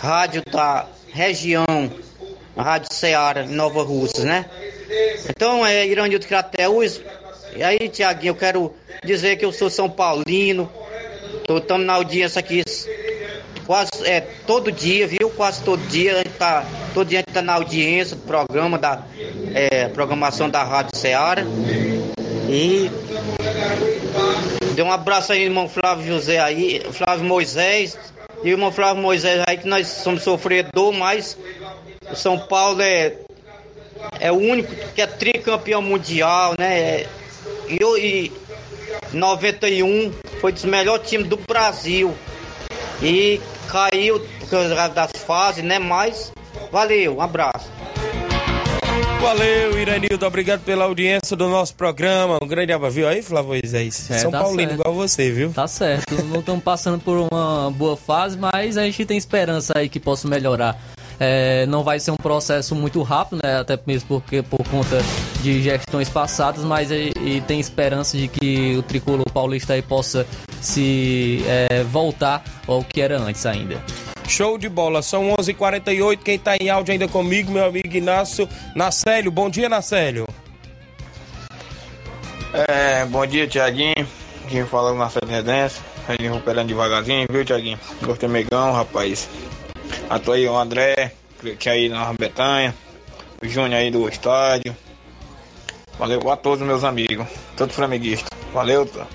rádio 0.01 0.43
da 0.51 0.89
região, 1.13 1.65
a 2.57 2.63
Rádio 2.65 2.93
Ceará, 2.93 3.47
Nova 3.47 3.85
Russas, 3.85 4.25
né? 4.25 4.51
Então, 5.31 5.65
é 5.65 5.87
Iranildo 5.87 6.27
Crateus. 6.27 7.01
E 7.55 7.63
aí, 7.63 7.89
Tiaguinho, 7.89 8.33
eu 8.33 8.35
quero 8.35 8.75
dizer 9.05 9.37
que 9.37 9.45
eu 9.45 9.53
sou 9.53 9.71
São 9.71 9.89
Paulino, 9.89 10.69
estamos 11.49 11.87
na 11.87 11.93
audiência 11.93 12.41
aqui 12.41 12.65
quase 13.69 13.91
é, 14.07 14.23
todo 14.47 14.73
dia, 14.73 15.07
viu? 15.07 15.29
Quase 15.29 15.63
todo 15.63 15.87
dia 15.89 16.15
a 16.15 16.17
gente 16.19 16.31
tá, 16.31 16.65
todo 16.95 17.07
dia 17.07 17.19
a 17.19 17.21
gente 17.21 17.35
tá 17.35 17.43
na 17.43 17.53
audiência 17.53 18.17
do 18.17 18.23
programa 18.23 18.79
da 18.79 19.03
é, 19.55 19.89
programação 19.89 20.49
da 20.49 20.65
Rádio 20.65 20.97
Ceará. 20.97 21.43
E 22.49 22.91
dê 24.75 24.81
um 24.81 24.91
abraço 24.91 25.35
aí, 25.35 25.43
irmão 25.43 25.69
Flávio 25.69 26.07
José 26.07 26.41
aí, 26.41 26.81
Flávio 26.93 27.27
Moisés, 27.27 27.99
e 28.43 28.49
irmão 28.49 28.73
Flávio 28.73 29.03
Moisés 29.03 29.45
aí 29.47 29.59
que 29.59 29.69
nós 29.69 29.87
somos 29.87 30.23
sofredor, 30.23 30.95
mas 30.95 31.37
o 32.11 32.17
São 32.17 32.39
Paulo 32.39 32.81
é 32.81 33.17
é 34.19 34.33
o 34.33 34.37
único 34.37 34.75
que 34.95 35.03
é 35.03 35.07
tricampeão 35.07 35.83
mundial, 35.83 36.55
né? 36.59 37.05
E, 37.69 37.79
e 37.99 38.33
91 39.13 40.11
foi 40.41 40.53
dos 40.53 40.65
melhores 40.65 41.07
times 41.07 41.27
do 41.27 41.37
Brasil. 41.37 42.17
E 43.03 43.41
caiu 43.69 44.21
por 44.41 44.51
causa 44.51 44.89
das 44.89 45.11
fases, 45.27 45.63
né? 45.63 45.79
Mas 45.79 46.33
valeu, 46.73 47.17
um 47.17 47.21
abraço. 47.21 47.69
Valeu, 49.21 49.79
Iranildo. 49.79 50.25
Obrigado 50.25 50.61
pela 50.61 50.85
audiência 50.85 51.37
do 51.37 51.49
nosso 51.49 51.75
programa. 51.75 52.39
Um 52.41 52.47
grande 52.47 52.73
abraço. 52.73 52.95
Viu 52.95 53.09
aí, 53.09 53.21
Flávio 53.21 53.49
Moisés? 53.49 54.09
É, 54.11 54.19
São 54.19 54.31
tá 54.31 54.41
Paulino 54.41 54.71
certo. 54.71 54.81
igual 54.81 54.95
você, 54.95 55.31
viu? 55.31 55.53
Tá 55.53 55.67
certo, 55.67 56.25
não 56.25 56.41
estamos 56.41 56.63
passando 56.63 57.01
por 57.01 57.29
uma 57.31 57.71
boa 57.73 57.97
fase, 57.97 58.39
mas 58.39 58.79
a 58.79 58.85
gente 58.85 59.05
tem 59.05 59.19
esperança 59.19 59.73
aí 59.77 59.89
que 59.89 59.99
possa 59.99 60.29
melhorar. 60.29 60.81
É, 61.21 61.67
não 61.67 61.83
vai 61.83 61.99
ser 61.99 62.13
um 62.13 62.17
processo 62.17 62.75
muito 62.75 63.03
rápido, 63.03 63.41
né? 63.43 63.59
Até 63.59 63.79
mesmo 63.87 64.09
porque 64.09 64.43
por 64.43 64.63
conta 64.69 64.99
de 65.43 65.63
gestões 65.63 66.09
passadas, 66.09 66.65
mas 66.65 66.91
e, 66.91 67.13
e 67.21 67.41
tem 67.47 67.59
esperança 67.59 68.17
de 68.17 68.29
que 68.29 68.77
o 68.77 68.83
tricolor 68.83 69.29
paulista 69.33 69.73
aí 69.73 69.83
possa 69.83 70.27
se 70.61 71.43
é, 71.47 71.83
voltar 71.85 72.45
ao 72.67 72.85
que 72.85 73.01
era 73.01 73.19
antes 73.19 73.45
ainda. 73.47 73.83
Show 74.29 74.59
de 74.59 74.69
bola, 74.69 75.01
são 75.01 75.35
11:48 75.37 75.49
h 75.49 75.55
48 75.55 76.23
Quem 76.23 76.39
tá 76.39 76.57
em 76.61 76.69
áudio 76.69 76.93
ainda 76.93 77.09
comigo, 77.09 77.51
meu 77.51 77.65
amigo 77.65 77.97
Inácio 77.97 78.49
Nacélio. 78.75 79.33
Bom 79.33 79.49
dia, 79.49 79.69
Nacélio. 79.69 80.27
É, 82.53 83.05
bom 83.07 83.27
dia, 83.27 83.47
Tiaguinho. 83.47 84.07
Quem 84.49 84.65
fala 84.65 84.91
é 84.91 84.93
o 84.93 84.97
Marcelo 84.97 85.27
Redense. 85.31 85.81
Ele 86.09 86.29
recuperando 86.29 86.69
devagarzinho, 86.69 87.27
viu, 87.31 87.45
Tiaguinho? 87.45 87.79
Gostei 88.03 88.29
megão, 88.29 88.73
rapaz. 88.73 89.29
Tô 90.25 90.33
aí 90.33 90.49
o 90.49 90.57
André, 90.57 91.13
que 91.59 91.69
é 91.69 91.73
aí 91.73 91.89
na 91.89 92.13
Betanha. 92.15 92.75
O 93.43 93.47
Júnior 93.47 93.81
aí 93.81 93.91
do 93.91 94.09
estádio. 94.09 94.75
Valeu 95.99 96.31
a 96.31 96.37
todos 96.37 96.67
meus 96.67 96.83
amigos, 96.83 97.27
todos 97.57 97.75
flamenguistas. 97.75 98.29
Valeu, 98.53 98.87
tá? 98.87 99.07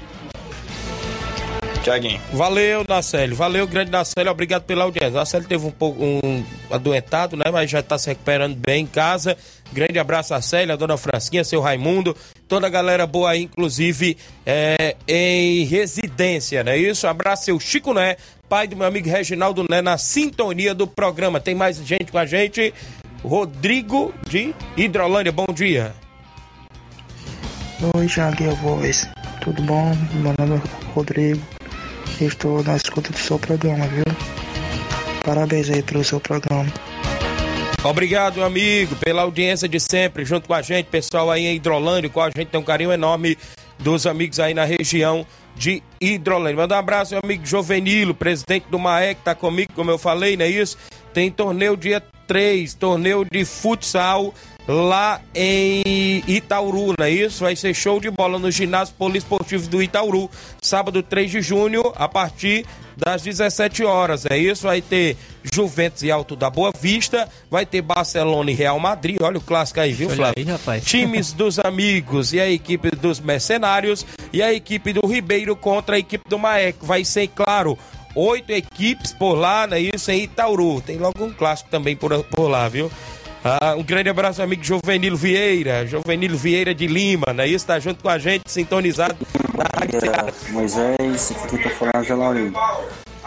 Tiaguinho. 1.83 2.21
Valeu, 2.31 2.85
Nacélio. 2.87 3.35
Valeu, 3.35 3.67
grande 3.67 3.91
Nacélio. 3.91 4.31
Obrigado 4.31 4.63
pela 4.63 4.85
audiência. 4.85 5.11
Nacélio 5.11 5.47
teve 5.47 5.65
um 5.65 5.71
pouco 5.71 6.01
um 6.01 6.43
adoentado, 6.71 7.35
né? 7.35 7.45
Mas 7.51 7.69
já 7.69 7.83
tá 7.83 7.97
se 7.97 8.07
recuperando 8.07 8.55
bem 8.55 8.83
em 8.83 8.87
casa. 8.87 9.37
Grande 9.73 9.99
abraço 9.99 10.33
a 10.33 10.41
Célia, 10.41 10.75
a 10.75 10.77
dona 10.77 10.95
Frasquinha, 10.97 11.43
seu 11.43 11.59
Raimundo, 11.59 12.15
toda 12.47 12.67
a 12.67 12.69
galera 12.69 13.07
boa 13.07 13.31
aí, 13.31 13.41
inclusive 13.41 14.15
é, 14.45 14.95
em 15.07 15.65
residência, 15.65 16.63
né? 16.63 16.77
Isso, 16.77 17.07
abraço 17.07 17.45
seu 17.45 17.59
Chico 17.59 17.91
Né, 17.93 18.15
pai 18.53 18.67
do 18.67 18.75
meu 18.75 18.85
amigo 18.85 19.09
Reginaldo 19.09 19.65
Né, 19.67 19.81
na 19.81 19.97
sintonia 19.97 20.75
do 20.75 20.85
programa. 20.85 21.39
Tem 21.39 21.55
mais 21.55 21.77
gente 21.77 22.11
com 22.11 22.19
a 22.19 22.25
gente. 22.27 22.71
Rodrigo 23.23 24.13
de 24.29 24.53
Hidrolândia, 24.77 25.31
bom 25.31 25.47
dia. 25.51 25.95
Oi, 27.95 28.05
Thiago 28.05 28.55
Voz. 28.57 29.09
Tudo 29.41 29.59
bom? 29.63 29.97
Meu 30.13 30.35
nome 30.37 30.61
é 30.63 30.91
Rodrigo. 30.93 31.41
Estou 32.21 32.63
na 32.63 32.75
escuta 32.75 33.11
do 33.11 33.17
seu 33.17 33.39
programa, 33.39 33.87
viu? 33.87 34.03
Parabéns 35.25 35.71
aí 35.71 35.81
pelo 35.81 36.03
seu 36.03 36.19
programa. 36.19 36.71
Obrigado, 37.83 38.43
amigo, 38.43 38.95
pela 38.97 39.23
audiência 39.23 39.67
de 39.67 39.79
sempre, 39.79 40.25
junto 40.25 40.47
com 40.47 40.53
a 40.53 40.61
gente, 40.61 40.85
pessoal 40.85 41.31
aí 41.31 41.47
em 41.47 41.55
Hidrolândia, 41.55 42.07
com 42.07 42.21
a 42.21 42.29
gente 42.29 42.49
tem 42.49 42.59
um 42.59 42.63
carinho 42.63 42.91
enorme 42.91 43.35
dos 43.79 44.05
amigos 44.05 44.39
aí 44.39 44.53
na 44.53 44.65
região 44.65 45.25
de 45.55 45.83
Hidrolândia. 45.99 46.57
Manda 46.57 46.75
um 46.75 46.79
abraço, 46.79 47.13
meu 47.13 47.21
amigo 47.23 47.45
Jovenilo, 47.45 48.13
presidente 48.13 48.65
do 48.69 48.79
MAEC, 48.79 49.21
tá 49.23 49.35
comigo, 49.35 49.71
como 49.73 49.91
eu 49.91 49.97
falei, 49.97 50.35
não 50.35 50.45
é 50.45 50.49
isso? 50.49 50.77
Tem 51.13 51.29
torneio 51.29 51.77
dia 51.77 52.01
3, 52.27 52.73
torneio 52.73 53.25
de 53.29 53.45
futsal 53.45 54.33
lá 54.67 55.21
em 55.35 56.23
Itauru, 56.27 56.93
não 56.97 57.05
é 57.05 57.09
isso? 57.09 57.43
Vai 57.43 57.55
ser 57.55 57.73
show 57.73 57.99
de 57.99 58.09
bola 58.09 58.39
no 58.39 58.49
ginásio 58.49 58.93
poliesportivo 58.97 59.67
do 59.67 59.81
Itauru, 59.81 60.29
sábado 60.61 61.03
3 61.03 61.31
de 61.31 61.41
junho, 61.41 61.81
a 61.95 62.07
partir 62.07 62.65
das 62.95 63.23
17 63.23 63.83
horas, 63.83 64.25
é 64.29 64.37
isso? 64.37 64.67
Vai 64.67 64.81
ter 64.81 65.17
Juventus 65.43 66.03
e 66.03 66.11
Alto 66.11 66.35
da 66.35 66.49
Boa 66.49 66.71
Vista, 66.79 67.27
vai 67.49 67.65
ter 67.65 67.81
Barcelona 67.81 68.51
e 68.51 68.53
Real 68.53 68.79
Madrid, 68.79 69.17
olha 69.21 69.37
o 69.37 69.41
clássico 69.41 69.79
aí, 69.79 69.91
viu, 69.91 70.09
Flávio? 70.09 70.35
aí, 70.37 70.43
rapaz. 70.43 70.85
Times 70.85 71.33
dos 71.33 71.59
amigos 71.59 72.33
e 72.33 72.39
a 72.39 72.49
equipe 72.49 72.91
dos 72.91 73.19
mercenários 73.19 74.05
e 74.31 74.41
a 74.41 74.53
equipe 74.53 74.93
do 74.93 75.05
Ribeiro 75.05 75.55
contra 75.55 75.95
a 75.95 75.99
equipe 75.99 76.29
do 76.29 76.37
Maeco. 76.37 76.85
Vai 76.85 77.03
ser, 77.03 77.27
claro, 77.29 77.77
oito 78.15 78.51
equipes 78.51 79.11
por 79.11 79.33
lá, 79.33 79.67
não 79.67 79.75
é 79.75 79.81
isso? 79.81 80.11
Em 80.11 80.23
Itauru. 80.23 80.81
Tem 80.81 80.97
logo 80.97 81.23
um 81.23 81.33
clássico 81.33 81.69
também 81.69 81.95
por, 81.95 82.23
por 82.25 82.47
lá, 82.47 82.69
viu? 82.69 82.91
Ah, 83.45 83.75
um 83.75 83.83
grande 83.83 84.07
abraço, 84.07 84.41
amigo 84.41 84.63
Jovenilo 84.63 85.17
Vieira, 85.17 85.85
Jovenilo 85.85 86.37
Vieira 86.37 86.73
de 86.73 86.87
Lima, 86.87 87.33
não 87.33 87.43
é 87.43 87.47
isso? 87.47 87.67
Tá 87.67 87.77
junto 87.77 88.01
com 88.01 88.07
a 88.07 88.17
gente, 88.17 88.49
sintonizado 88.49 89.17
na 89.53 89.65
Rádio. 89.65 89.99
Moisés, 90.51 91.31
aqui 91.43 91.57
tá 91.61 91.69
falando 91.71 92.05
Zé 92.05 92.15
Laurinho. 92.15 92.53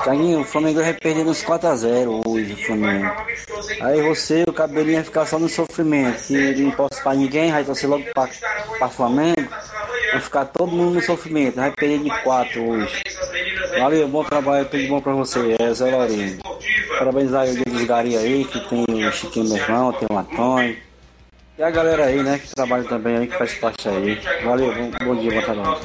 Tiaguinho, 0.02 0.40
o 0.40 0.44
Flamengo 0.44 0.80
vai 0.80 0.94
perder 0.94 1.26
uns 1.26 1.42
4x0 1.42 2.22
hoje, 2.26 2.52
o 2.52 2.66
Flamengo. 2.66 3.10
Aí 3.80 4.02
você, 4.02 4.44
o 4.46 4.52
cabelinho 4.52 4.96
vai 4.96 5.04
ficar 5.04 5.26
só 5.26 5.38
no 5.38 5.48
sofrimento, 5.48 6.22
que 6.24 6.54
não 6.54 6.70
posso 6.70 7.02
pra 7.02 7.14
ninguém, 7.14 7.50
vai 7.50 7.64
torcer 7.64 7.88
logo 7.88 8.04
pra, 8.14 8.28
pra 8.78 8.88
Flamengo, 8.88 9.48
vai 10.12 10.20
ficar 10.20 10.44
todo 10.46 10.72
mundo 10.72 10.94
no 10.94 11.02
sofrimento, 11.02 11.56
vai 11.56 11.70
perder 11.70 11.98
de 12.04 12.22
4 12.22 12.62
hoje. 12.62 13.02
Valeu, 13.78 14.08
bom 14.08 14.24
trabalho, 14.24 14.66
tudo 14.66 14.86
bom 14.86 15.00
pra 15.00 15.12
você, 15.12 15.56
é 15.58 15.74
Zé 15.74 15.90
Laurinho. 15.90 16.38
Parabenizar 16.98 17.42
aí 17.42 17.52
o 17.52 17.54
dia 17.54 17.64
dos 17.64 17.84
Gari 17.84 18.16
aí, 18.16 18.44
que 18.44 18.60
tem 18.68 18.84
o 18.88 19.12
Chiquinho 19.12 19.48
meu 19.48 19.56
irmão, 19.56 19.92
tem 19.92 20.08
o 20.10 20.18
Antônio. 20.18 20.76
E 21.58 21.62
a 21.62 21.70
galera 21.70 22.04
aí, 22.04 22.22
né, 22.22 22.38
que 22.38 22.54
trabalha 22.54 22.84
também 22.84 23.16
aí, 23.16 23.26
que 23.26 23.36
faz 23.36 23.54
parte 23.54 23.88
aí. 23.88 24.18
Valeu, 24.44 24.74
bom, 24.74 24.90
bom 25.04 25.16
dia, 25.16 25.32
bom 25.32 25.42
trabalho. 25.42 25.80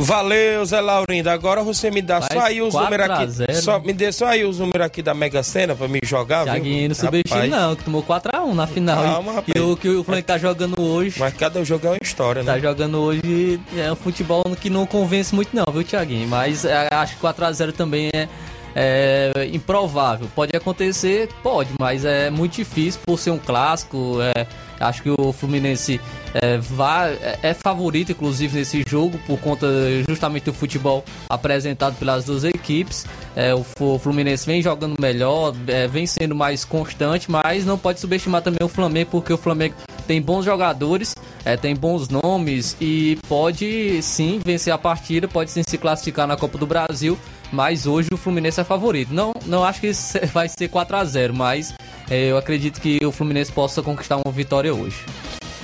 Valeu, 0.00 0.64
Zé 0.64 0.80
Laurindo. 0.80 1.28
Agora 1.28 1.62
você 1.62 1.90
me 1.90 2.00
dá 2.00 2.20
Vai, 2.20 2.28
só 2.32 2.40
aí 2.40 2.62
os 2.62 2.72
4 2.72 2.90
números 2.90 3.10
aqui. 3.10 3.30
0. 3.32 3.62
Só, 3.62 3.80
me 3.80 3.92
dê 3.92 4.12
só 4.12 4.26
aí 4.26 4.44
os 4.44 4.60
números 4.60 4.86
aqui 4.86 5.02
da 5.02 5.12
Mega 5.12 5.42
Sena 5.42 5.74
pra 5.74 5.88
me 5.88 5.98
jogar, 6.04 6.44
Thiaguinho 6.44 6.78
viu? 6.78 6.88
não 6.88 6.94
subestime 6.94 7.48
não, 7.48 7.74
que 7.74 7.84
tomou 7.84 8.02
4x1 8.02 8.54
na 8.54 8.66
final. 8.66 9.02
Calma, 9.02 9.32
e, 9.32 9.34
rapaz. 9.34 9.56
e 9.56 9.60
o 9.60 9.76
que 9.76 9.88
o 9.88 10.04
Flamengo 10.04 10.26
tá 10.26 10.38
jogando 10.38 10.80
hoje, 10.80 11.18
Mas 11.18 11.34
cada 11.34 11.64
jogo 11.64 11.86
é 11.88 11.90
uma 11.90 11.98
história, 12.00 12.42
né? 12.44 12.52
tá 12.52 12.58
jogando 12.60 12.98
hoje 12.98 13.60
é 13.76 13.90
um 13.90 13.96
futebol 13.96 14.44
que 14.60 14.70
não 14.70 14.86
convence 14.86 15.34
muito 15.34 15.54
não, 15.54 15.64
viu, 15.72 15.82
Thiaguinho? 15.82 16.28
Mas 16.28 16.64
é, 16.64 16.88
acho 16.92 17.16
que 17.16 17.20
4x0 17.20 17.72
também 17.72 18.08
é, 18.14 18.28
é, 18.76 19.48
improvável. 19.52 20.28
Pode 20.32 20.56
acontecer, 20.56 21.28
pode, 21.42 21.70
mas 21.80 22.04
é 22.04 22.30
muito 22.30 22.54
difícil 22.54 23.00
por 23.04 23.18
ser 23.18 23.32
um 23.32 23.38
clássico. 23.38 24.18
É, 24.36 24.46
acho 24.80 25.02
que 25.02 25.10
o 25.10 25.32
Fluminense 25.32 26.00
é, 26.34 26.58
vai, 26.58 27.12
é, 27.14 27.38
é 27.42 27.54
favorito, 27.54 28.12
inclusive, 28.12 28.58
nesse 28.58 28.84
jogo, 28.88 29.18
por 29.26 29.38
conta 29.38 29.66
justamente 30.08 30.44
do 30.44 30.52
futebol 30.52 31.04
apresentado 31.28 31.96
pelas 31.96 32.24
duas 32.24 32.44
equipes. 32.44 33.06
É, 33.34 33.54
o, 33.54 33.64
Fluminense 33.98 34.46
vem 34.46 34.62
jogando 34.62 34.96
melhor, 35.00 35.54
é, 35.66 35.86
vem 35.86 36.06
sendo 36.06 36.34
mais 36.34 36.64
constante, 36.64 37.30
mas 37.30 37.64
não 37.64 37.78
pode 37.78 38.00
subestimar 38.00 38.42
também 38.42 38.64
o 38.64 38.68
Flamengo, 38.68 39.10
porque 39.10 39.32
o 39.32 39.38
Flamengo 39.38 39.74
tem 40.06 40.20
bons 40.20 40.44
jogadores, 40.44 41.14
é, 41.44 41.56
tem 41.56 41.74
bons 41.74 42.08
nomes 42.08 42.76
e 42.80 43.18
pode 43.28 44.02
sim 44.02 44.40
vencer 44.44 44.72
a 44.72 44.78
partida, 44.78 45.28
pode 45.28 45.50
sim 45.50 45.62
se 45.62 45.76
classificar 45.78 46.26
na 46.26 46.36
Copa 46.36 46.58
do 46.58 46.66
Brasil 46.66 47.18
mas 47.50 47.86
hoje 47.86 48.08
o 48.12 48.16
Fluminense 48.16 48.60
é 48.60 48.64
favorito. 48.64 49.12
Não, 49.12 49.32
não 49.46 49.64
acho 49.64 49.80
que 49.80 49.90
vai 50.32 50.48
ser 50.48 50.68
4 50.68 50.96
a 50.96 51.04
0 51.04 51.34
mas 51.34 51.74
eu 52.10 52.36
acredito 52.36 52.80
que 52.80 53.04
o 53.04 53.12
Fluminense 53.12 53.52
possa 53.52 53.82
conquistar 53.82 54.16
uma 54.16 54.32
vitória 54.32 54.74
hoje. 54.74 55.04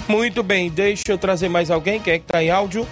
Muito 0.07 0.43
bem, 0.43 0.71
deixa 0.71 1.05
eu 1.09 1.17
trazer 1.17 1.49
mais 1.49 1.71
alguém, 1.71 2.01
quem 2.01 2.15
é 2.15 2.19
que 2.19 2.27
tá 2.27 2.43
em 2.43 2.51
áudio? 2.51 2.87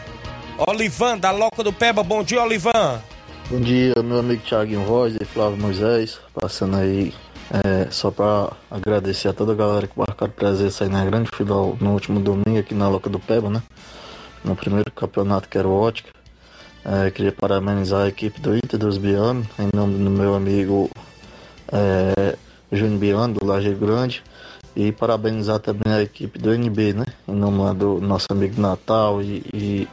Olivan, 0.67 1.19
da 1.19 1.31
Loca 1.31 1.63
do 1.63 1.73
Peba, 1.73 2.03
bom 2.03 2.23
dia, 2.23 2.43
Olivan. 2.43 3.01
Bom 3.51 3.61
dia, 3.61 3.95
meu 4.03 4.21
amigo 4.21 4.43
Thiaguinho 4.43 4.85
Voz 4.85 5.15
e 5.21 5.25
Flávio 5.25 5.59
Moisés, 5.59 6.19
passando 6.33 6.77
aí 6.77 7.13
é, 7.53 7.91
só 7.91 8.11
para 8.11 8.53
agradecer 8.71 9.29
a 9.29 9.33
toda 9.35 9.53
a 9.53 9.55
galera 9.55 9.87
que 9.87 9.99
marcaram 9.99 10.33
presença 10.33 10.85
aí 10.85 10.91
na 10.91 11.05
grande 11.05 11.29
final 11.37 11.77
no 11.79 11.93
último 11.93 12.19
domingo 12.19 12.59
aqui 12.59 12.75
na 12.75 12.89
Loca 12.89 13.11
do 13.11 13.21
Peba, 13.21 13.51
né? 13.51 13.63
No 14.43 14.57
primeiro 14.57 14.91
campeonato 14.91 15.49
que 15.49 15.59
era 15.59 15.69
o 15.69 15.79
Ótica. 15.79 16.11
É, 16.85 17.11
queria 17.11 17.31
parabenizar 17.31 18.05
a 18.05 18.09
equipe 18.09 18.41
do 18.41 18.57
Inter 18.57 18.79
dos 18.79 18.97
Biano, 18.97 19.47
em 19.59 19.69
nome 19.77 20.03
do 20.03 20.11
meu 20.11 20.35
amigo 20.35 20.91
é, 21.71 22.37
Júnior 22.73 22.99
Biano, 22.99 23.35
do 23.35 23.45
Laje 23.45 23.75
Grande, 23.75 24.23
e 24.75 24.91
parabenizar 24.91 25.59
também 25.59 25.93
a 25.93 26.03
equipe 26.03 26.39
do 26.39 26.53
NB, 26.53 26.95
né? 26.95 27.05
Em 27.29 27.35
nome 27.35 27.75
do 27.75 28.01
nosso 28.01 28.27
amigo 28.31 28.61
Natal 28.61 29.23
e, 29.23 29.45
e, 29.53 29.89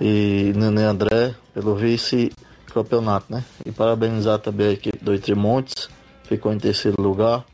e 0.00 0.52
Nenê 0.54 0.84
André, 0.84 1.34
pelo 1.52 1.74
vice-campeonato, 1.74 3.26
né? 3.32 3.44
E 3.66 3.72
parabenizar 3.72 4.38
também 4.38 4.68
a 4.68 4.72
equipe 4.72 4.98
do 5.04 5.36
Montes, 5.36 5.88
ficou 6.24 6.52
em 6.52 6.58
terceiro 6.58 7.02
lugar, 7.02 7.44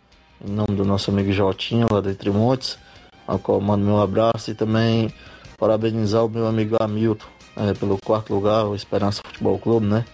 em 0.46 0.52
nome 0.52 0.76
do 0.76 0.84
nosso 0.84 1.10
amigo 1.10 1.32
Jotinho, 1.32 1.86
lá 1.90 2.00
do 2.00 2.32
Montes, 2.32 2.78
ao 3.26 3.38
qual 3.38 3.60
mando 3.60 3.86
meu 3.86 4.00
abraço, 4.00 4.50
e 4.50 4.54
também 4.54 5.10
parabenizar 5.58 6.24
o 6.24 6.28
meu 6.28 6.46
amigo 6.46 6.76
Hamilton 6.78 7.26
é, 7.56 7.72
pelo 7.72 7.96
quarto 8.04 8.34
lugar, 8.34 8.66
o 8.66 8.74
Esperança 8.74 9.22
Futebol 9.26 9.58
Clube, 9.58 9.86
né? 9.86 10.04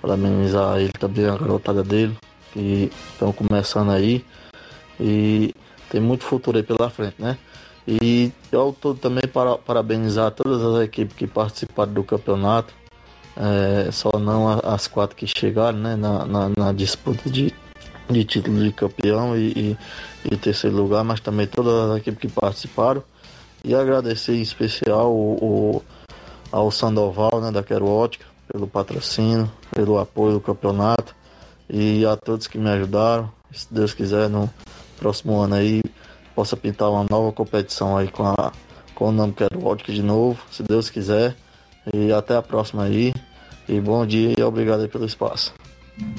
Parabenizar 0.00 0.78
ele 0.78 0.92
também, 0.92 1.26
a 1.26 1.36
garotada 1.36 1.82
dele, 1.82 2.16
que 2.56 2.90
estão 3.12 3.32
começando 3.32 3.90
aí. 3.90 4.24
E 4.98 5.54
tem 5.90 6.00
muito 6.00 6.24
futuro 6.24 6.56
aí 6.56 6.62
pela 6.62 6.88
frente, 6.88 7.16
né? 7.18 7.36
E 7.86 8.32
ao 8.52 8.72
todo 8.72 8.98
também 8.98 9.28
para, 9.28 9.58
parabenizar 9.58 10.30
todas 10.30 10.62
as 10.62 10.84
equipes 10.84 11.14
que 11.14 11.26
participaram 11.26 11.92
do 11.92 12.02
campeonato. 12.02 12.74
É, 13.36 13.90
só 13.92 14.18
não 14.18 14.48
as 14.64 14.86
quatro 14.86 15.14
que 15.14 15.26
chegaram 15.26 15.78
né, 15.78 15.94
na, 15.94 16.24
na, 16.24 16.50
na 16.56 16.72
disputa 16.72 17.28
de, 17.28 17.52
de 18.08 18.24
título 18.24 18.64
de 18.64 18.72
campeão 18.72 19.36
e, 19.36 19.52
e, 19.52 19.78
e, 20.32 20.36
terceiro 20.38 20.74
lugar, 20.74 21.04
mas 21.04 21.20
também 21.20 21.46
todas 21.46 21.90
as 21.90 21.98
equipes 21.98 22.18
que 22.18 22.28
participaram. 22.28 23.02
E 23.62 23.74
agradecer 23.74 24.34
em 24.34 24.40
especial 24.40 25.12
o, 25.12 25.34
o 25.44 25.82
ao 26.50 26.70
Sandoval, 26.70 27.40
né, 27.42 27.50
da 27.50 27.62
Quero 27.62 27.86
Ótica, 27.86 28.24
pelo 28.50 28.66
patrocínio, 28.66 29.50
pelo 29.70 29.98
apoio 29.98 30.34
do 30.34 30.40
campeonato 30.40 31.14
e 31.68 32.04
a 32.06 32.16
todos 32.16 32.46
que 32.46 32.58
me 32.58 32.70
ajudaram. 32.70 33.30
Se 33.52 33.66
Deus 33.72 33.94
quiser, 33.94 34.28
no 34.28 34.50
próximo 34.98 35.38
ano 35.40 35.54
aí 35.54 35.82
possa 36.34 36.56
pintar 36.56 36.90
uma 36.90 37.06
nova 37.08 37.32
competição 37.32 37.96
aí 37.96 38.08
com, 38.08 38.24
a, 38.26 38.52
com 38.94 39.08
o 39.08 39.12
nome 39.12 39.32
Quero 39.32 39.64
Ótica 39.64 39.92
de 39.92 40.02
novo, 40.02 40.38
se 40.50 40.62
Deus 40.62 40.90
quiser. 40.90 41.34
E 41.94 42.12
até 42.12 42.36
a 42.36 42.42
próxima 42.42 42.84
aí. 42.84 43.14
E 43.68 43.80
bom 43.80 44.04
dia 44.06 44.34
e 44.36 44.42
obrigado 44.42 44.88
pelo 44.88 45.06
espaço. 45.06 45.52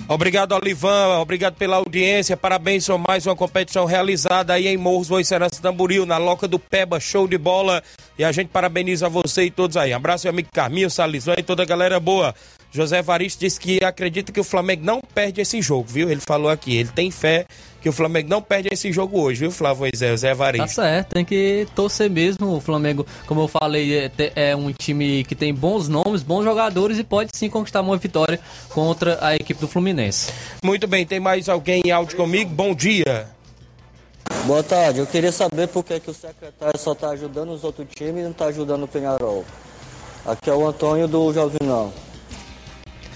Obrigado, 0.08 0.54
Olivan. 0.54 1.20
Obrigado 1.20 1.56
pela 1.56 1.76
audiência. 1.76 2.36
Parabéns 2.36 2.88
por 2.88 2.98
mais 2.98 3.26
uma 3.28 3.36
competição 3.36 3.86
realizada 3.86 4.54
aí 4.54 4.68
em 4.68 4.76
Morros 4.76 5.10
Boicerança 5.10 5.62
Tamboril, 5.62 6.06
na 6.06 6.18
Loca 6.18 6.48
do 6.48 6.58
Peba. 6.58 7.00
Show 7.00 7.28
de 7.28 7.38
bola. 7.38 7.84
E 8.18 8.24
a 8.24 8.32
gente 8.32 8.48
parabeniza 8.48 9.08
você 9.08 9.44
e 9.44 9.52
todos 9.52 9.78
aí. 9.78 9.94
Abraço, 9.94 10.26
meu 10.26 10.32
amigo 10.32 10.50
Carminho, 10.52 10.90
Salizão 10.90 11.36
e 11.38 11.44
toda 11.44 11.62
a 11.62 11.66
galera 11.66 12.00
boa. 12.00 12.34
José 12.72 13.02
Varisto 13.02 13.42
disse 13.42 13.60
que 13.60 13.84
acredita 13.84 14.32
que 14.32 14.40
o 14.40 14.44
Flamengo 14.44 14.84
não 14.84 15.02
perde 15.18 15.42
esse 15.42 15.60
jogo, 15.64 15.86
viu? 15.88 16.12
Ele 16.12 16.22
falou 16.22 16.48
aqui, 16.48 16.76
ele 16.76 16.90
tem 16.90 17.10
fé 17.10 17.48
que 17.82 17.90
o 17.90 17.92
Flamengo 17.92 18.30
não 18.30 18.40
perde 18.40 18.70
esse 18.72 18.92
jogo 18.92 19.20
hoje, 19.20 19.40
viu, 19.40 19.52
Flávio 19.52 19.80
Moisés, 19.80 20.12
José 20.12 20.32
Varisto? 20.36 20.68
Tá 20.68 20.84
certo, 20.84 21.10
tem 21.10 21.26
que 21.26 21.68
torcer 21.76 22.08
mesmo. 22.08 22.58
O 22.58 22.62
Flamengo, 22.62 23.04
como 23.26 23.42
eu 23.42 23.48
falei, 23.48 23.98
é, 23.98 24.12
é, 24.36 24.56
um 24.56 24.72
time 24.72 25.24
que 25.24 25.34
tem 25.34 25.52
bons 25.52 25.88
nomes, 25.88 26.22
bons 26.22 26.44
jogadores 26.44 27.00
e 27.00 27.04
pode 27.04 27.32
sim 27.34 27.50
conquistar 27.50 27.82
uma 27.82 27.98
vitória 27.98 28.40
contra 28.70 29.18
a 29.20 29.36
equipe 29.36 29.60
do 29.60 29.68
Fluminense. 29.68 30.32
Muito 30.64 30.86
bem, 30.86 31.04
tem 31.04 31.20
mais 31.20 31.50
alguém 31.50 31.82
em 31.84 31.90
áudio 31.90 32.16
comigo? 32.16 32.52
Bom 32.52 32.76
dia. 32.76 33.28
Boa 34.46 34.62
tarde, 34.62 35.00
eu 35.00 35.08
queria 35.08 35.32
saber 35.32 35.68
por 35.68 35.84
que, 35.84 36.00
que 36.00 36.12
o 36.12 36.14
secretário 36.14 36.78
só 36.78 36.92
está 36.92 37.10
ajudando 37.10 37.54
os 37.54 37.64
outros 37.64 37.88
times 37.96 38.20
e 38.20 38.24
não 38.24 38.32
está 38.32 38.46
ajudando 38.46 38.84
o 38.84 38.88
Penharol. 38.88 39.44
Aqui 40.24 40.48
é 40.48 40.54
o 40.54 40.68
Antônio 40.68 41.08
do 41.08 41.34
Jovinão. 41.34 41.92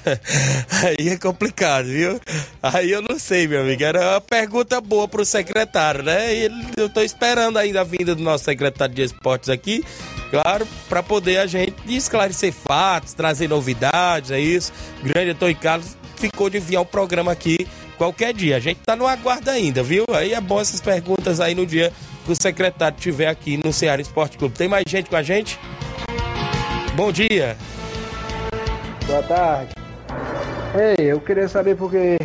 Aí 0.83 1.09
é 1.09 1.17
complicado, 1.17 1.85
viu? 1.85 2.19
Aí 2.61 2.91
eu 2.91 3.01
não 3.01 3.17
sei, 3.19 3.47
meu 3.47 3.61
amigo. 3.61 3.83
Era 3.83 4.11
uma 4.11 4.21
pergunta 4.21 4.79
boa 4.81 5.07
pro 5.07 5.25
secretário, 5.25 6.03
né? 6.03 6.33
E 6.33 6.51
eu 6.77 6.89
tô 6.89 7.01
esperando 7.01 7.57
ainda 7.57 7.81
a 7.81 7.83
vinda 7.83 8.15
do 8.15 8.23
nosso 8.23 8.43
secretário 8.43 8.93
de 8.93 9.01
esportes 9.01 9.49
aqui, 9.49 9.83
claro, 10.29 10.67
para 10.89 11.03
poder 11.03 11.37
a 11.37 11.45
gente 11.45 11.75
esclarecer 11.87 12.53
fatos, 12.53 13.13
trazer 13.13 13.47
novidades, 13.47 14.31
é 14.31 14.39
isso. 14.39 14.71
O 15.01 15.05
grande 15.05 15.31
Antônio 15.31 15.55
Carlos 15.57 15.95
ficou 16.15 16.49
de 16.49 16.57
enviar 16.57 16.81
o 16.81 16.85
programa 16.85 17.31
aqui 17.31 17.67
qualquer 17.97 18.33
dia. 18.33 18.57
A 18.57 18.59
gente 18.59 18.79
tá 18.79 18.95
no 18.95 19.07
aguardo 19.07 19.49
ainda, 19.49 19.83
viu? 19.83 20.05
Aí 20.11 20.33
é 20.33 20.41
bom 20.41 20.59
essas 20.59 20.81
perguntas 20.81 21.39
aí 21.39 21.53
no 21.53 21.65
dia 21.65 21.91
que 22.25 22.31
o 22.31 22.35
secretário 22.35 22.97
estiver 22.97 23.27
aqui 23.27 23.57
no 23.63 23.73
Ceará 23.73 24.01
Esporte 24.01 24.37
Clube. 24.37 24.55
Tem 24.55 24.67
mais 24.67 24.83
gente 24.87 25.09
com 25.09 25.15
a 25.15 25.23
gente? 25.23 25.59
Bom 26.95 27.11
dia. 27.11 27.57
Boa 29.07 29.23
tarde. 29.23 29.80
Ei, 30.73 31.11
eu 31.11 31.19
queria 31.19 31.47
saber 31.47 31.75
porque 31.75 32.17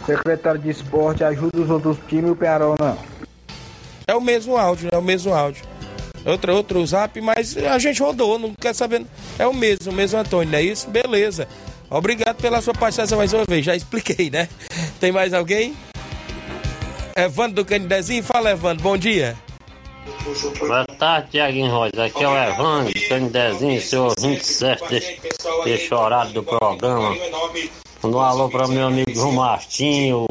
o 0.00 0.06
secretário 0.06 0.60
de 0.60 0.70
esporte 0.70 1.24
ajuda 1.24 1.60
os 1.60 1.68
outros 1.68 1.98
times 2.08 2.28
e 2.28 2.30
o 2.30 2.36
Penharol 2.36 2.76
não. 2.78 2.96
É 4.06 4.14
o 4.14 4.20
mesmo 4.20 4.56
áudio, 4.56 4.88
é 4.92 4.96
o 4.96 5.02
mesmo 5.02 5.34
áudio. 5.34 5.64
Outro, 6.24 6.54
outro 6.54 6.86
zap, 6.86 7.20
mas 7.20 7.56
a 7.56 7.78
gente 7.78 8.02
rodou, 8.02 8.38
não 8.38 8.54
quer 8.54 8.74
saber. 8.74 9.04
É 9.38 9.46
o 9.46 9.54
mesmo, 9.54 9.90
o 9.90 9.94
mesmo 9.94 10.18
Antônio, 10.18 10.52
não 10.52 10.58
é 10.58 10.62
isso? 10.62 10.88
Beleza. 10.88 11.48
Obrigado 11.90 12.36
pela 12.36 12.60
sua 12.60 12.74
participação 12.74 13.18
mais 13.18 13.32
uma 13.32 13.44
vez, 13.48 13.64
já 13.64 13.74
expliquei, 13.74 14.30
né? 14.30 14.48
Tem 15.00 15.10
mais 15.10 15.32
alguém? 15.32 15.74
Evandro 17.16 17.56
do 17.56 17.64
Canidezinho, 17.64 18.22
fala 18.22 18.50
Evandro, 18.50 18.82
bom 18.82 18.96
dia. 18.96 19.36
Boa 20.58 20.84
tarde, 20.98 21.30
Tiaguinho 21.30 21.70
Rosa. 21.70 22.04
Aqui 22.04 22.22
é 22.22 22.28
o 22.28 22.36
Evandro, 22.36 22.92
Canidezinho, 23.08 23.80
seu 23.80 24.04
ouvinte 24.04 24.44
certo 24.44 24.86
desse 25.64 25.94
horário 25.94 26.32
do 26.32 26.42
programa. 26.42 27.16
Um 28.04 28.18
alô 28.20 28.48
para 28.50 28.68
meu 28.68 28.86
amigo 28.86 29.10
João 29.12 29.32
Martinho, 29.32 30.26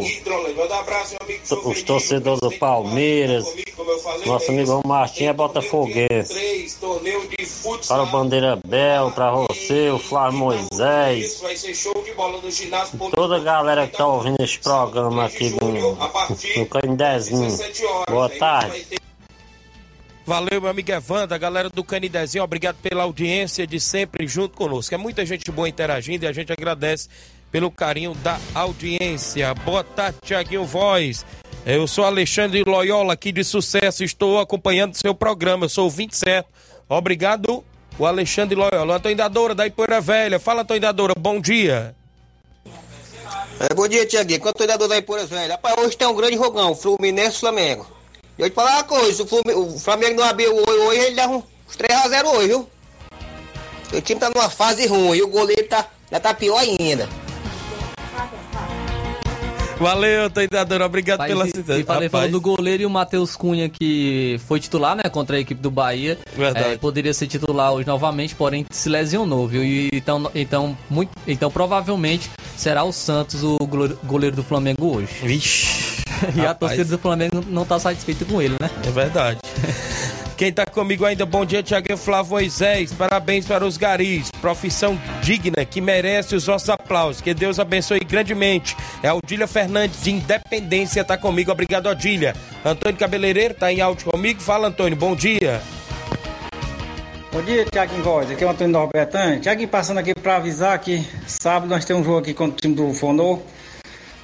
os 1.66 1.82
torcedores 1.82 2.40
do 2.40 2.52
Palmeiras. 2.52 3.46
Nosso 4.26 4.52
amigo 4.52 4.68
João 4.68 4.82
Martinho 4.86 5.32
é 5.32 5.34
Botafoguense. 5.34 6.76
Para 7.88 8.04
o 8.04 8.06
Bandeira 8.06 8.60
Bel, 8.66 9.12
para 9.12 9.32
você, 9.32 9.90
o 9.90 9.98
Flávio 9.98 10.38
Moisés. 10.38 11.42
Toda 13.16 13.38
a 13.38 13.40
galera 13.40 13.88
que 13.88 13.94
está 13.94 14.06
ouvindo 14.06 14.42
este 14.42 14.60
programa 14.60 15.26
aqui 15.26 15.50
do, 15.50 15.60
do 16.56 16.66
Canidezinho. 16.68 17.58
Boa 18.10 18.30
tarde. 18.30 19.07
Valeu, 20.28 20.60
meu 20.60 20.70
amigo 20.70 20.92
Evandro, 20.92 21.34
a 21.34 21.38
galera 21.38 21.70
do 21.70 21.82
Canidezinho, 21.86 22.44
obrigado 22.44 22.76
pela 22.82 23.04
audiência 23.04 23.66
de 23.66 23.80
sempre 23.80 24.28
junto 24.28 24.58
conosco. 24.58 24.94
É 24.94 24.98
muita 24.98 25.26
gente 25.26 25.50
boa 25.50 25.70
interagindo 25.70 26.26
e 26.26 26.28
a 26.28 26.34
gente 26.34 26.52
agradece 26.52 27.08
pelo 27.50 27.72
carinho 27.72 28.14
da 28.16 28.38
audiência. 28.54 29.54
Boa 29.54 29.86
tarde, 29.86 30.18
Tiaguinho 30.22 30.66
Voz. 30.66 31.26
Eu 31.66 31.88
sou 31.88 32.04
Alexandre 32.04 32.62
Loyola, 32.66 33.14
aqui 33.14 33.32
de 33.32 33.42
sucesso, 33.42 34.04
estou 34.04 34.38
acompanhando 34.38 34.96
seu 34.96 35.16
programa, 35.16 35.64
eu 35.64 35.70
sou 35.70 35.88
o 35.88 35.90
27. 35.90 36.46
Obrigado, 36.90 37.64
o 37.98 38.06
Alexandre 38.06 38.54
Loyola. 38.54 38.98
Antônio 38.98 39.16
Dadora, 39.16 39.56
da 39.56 39.66
Ipoeira 39.66 40.02
Velha. 40.02 40.40
Fala, 40.42 40.64
Antônio 40.64 40.82
Dadora, 40.82 41.14
bom 41.18 41.40
dia. 41.40 41.96
É, 43.62 43.74
bom 43.74 43.88
dia, 43.88 44.06
Tiaguinho. 44.06 44.42
Quanto 44.42 44.68
Dadora 44.68 44.90
da 44.90 44.98
Ipoeira 44.98 45.26
Velha. 45.26 45.54
Rapaz, 45.54 45.78
hoje 45.78 45.96
tem 45.96 46.06
um 46.06 46.14
grande 46.14 46.36
rogão, 46.36 46.76
Fluminense 46.76 47.40
Flamengo. 47.40 47.97
E 48.38 48.44
eu 48.44 48.50
te 48.50 48.54
falar 48.54 48.76
uma 48.76 48.84
coisa, 48.84 49.24
o 49.24 49.80
Flamengo 49.80 50.22
não 50.22 50.24
abriu 50.24 50.56
o 50.56 50.70
olho 50.70 50.84
hoje, 50.84 51.00
ele 51.00 51.16
dá 51.16 51.28
uns 51.28 51.44
3x0 51.76 52.26
hoje, 52.36 52.48
viu? 52.48 52.70
O 53.94 54.02
time 54.02 54.20
tá 54.20 54.30
numa 54.30 54.50
fase 54.50 54.86
ruim 54.86 55.18
e 55.18 55.24
o 55.24 55.28
goleiro 55.28 55.68
tá, 55.68 55.88
já 56.12 56.20
tá 56.20 56.34
pior 56.34 56.60
ainda. 56.60 57.10
Valeu, 59.80 60.30
treinador. 60.30 60.82
Obrigado 60.82 61.20
Mas 61.20 61.30
pela 61.30 61.46
cidade. 61.46 61.82
E 61.82 61.84
falei, 61.84 62.10
falou 62.10 62.30
do 62.30 62.42
goleiro 62.42 62.84
e 62.84 62.86
o 62.86 62.90
Matheus 62.90 63.36
Cunha, 63.36 63.70
que 63.70 64.40
foi 64.48 64.60
titular, 64.60 64.96
né, 64.96 65.04
contra 65.04 65.38
a 65.38 65.40
equipe 65.40 65.62
do 65.62 65.70
Bahia. 65.70 66.18
Verdade. 66.36 66.74
É, 66.74 66.78
poderia 66.78 67.14
ser 67.14 67.28
titular 67.28 67.72
hoje 67.74 67.88
novamente, 67.88 68.36
porém 68.36 68.66
se 68.72 68.90
lesionou, 68.90 69.48
viu? 69.48 69.64
E, 69.64 69.90
então, 69.94 70.32
então, 70.34 70.78
muito, 70.90 71.12
então 71.28 71.52
provavelmente 71.52 72.30
será 72.56 72.84
o 72.84 72.92
Santos 72.92 73.44
o 73.44 73.58
goleiro, 73.60 74.00
goleiro 74.04 74.36
do 74.36 74.44
Flamengo 74.44 74.96
hoje. 74.96 75.14
Vixe. 75.24 75.87
E 76.36 76.40
a 76.42 76.50
rapaz. 76.50 76.58
torcida 76.58 76.86
do 76.86 76.98
Flamengo 76.98 77.44
não 77.48 77.66
tá 77.66 77.80
satisfeita 77.80 78.26
com 78.26 78.42
ele, 78.42 78.56
né? 78.60 78.70
É 78.86 78.92
verdade. 78.92 79.40
Quem 80.38 80.54
tá 80.54 80.68
comigo 80.68 81.04
ainda, 81.04 81.26
bom 81.26 81.44
dia, 81.44 81.64
Tiaguinho 81.64 81.98
Flávio 81.98 82.34
Moisés. 82.34 82.94
Parabéns 82.94 83.48
para 83.48 83.66
os 83.66 83.76
garis. 83.76 84.30
Profissão 84.40 84.96
digna 85.20 85.66
que 85.66 85.82
merece 85.82 86.36
os 86.36 86.46
nossos 86.46 86.70
aplausos. 86.70 87.22
Que 87.22 87.34
Deus 87.34 87.60
abençoe 87.60 88.02
grandemente. 88.02 88.78
É 89.02 89.08
a 89.08 89.16
Odília 89.16 89.48
Fernandes 89.48 90.04
de 90.04 90.12
Independência, 90.12 91.04
tá 91.04 91.18
comigo. 91.18 91.52
Obrigado, 91.52 91.88
Odília. 91.88 92.36
Antônio 92.64 93.00
Cabeleireiro 93.00 93.56
tá 93.56 93.74
em 93.74 93.82
áudio 93.82 94.12
comigo. 94.12 94.40
Fala, 94.40 94.68
Antônio, 94.68 94.96
bom 94.96 95.16
dia. 95.16 95.60
Bom 97.32 97.42
dia, 97.42 97.66
Tiago 97.66 97.96
Voz. 98.04 98.30
Aqui 98.30 98.44
é 98.44 98.48
o 98.48 98.52
Antônio 98.52 98.74
Norbertani. 98.74 99.40
Tiago, 99.40 99.68
passando 99.68 99.98
aqui 99.98 100.14
para 100.14 100.36
avisar 100.36 100.78
que 100.78 101.04
sábado 101.26 101.68
nós 101.68 101.84
temos 101.84 102.04
um 102.04 102.06
jogo 102.06 102.20
aqui 102.20 102.36
contra 102.36 102.54
o 102.54 102.62
time 102.62 102.76
do 102.76 102.94
Fonô. 102.94 103.40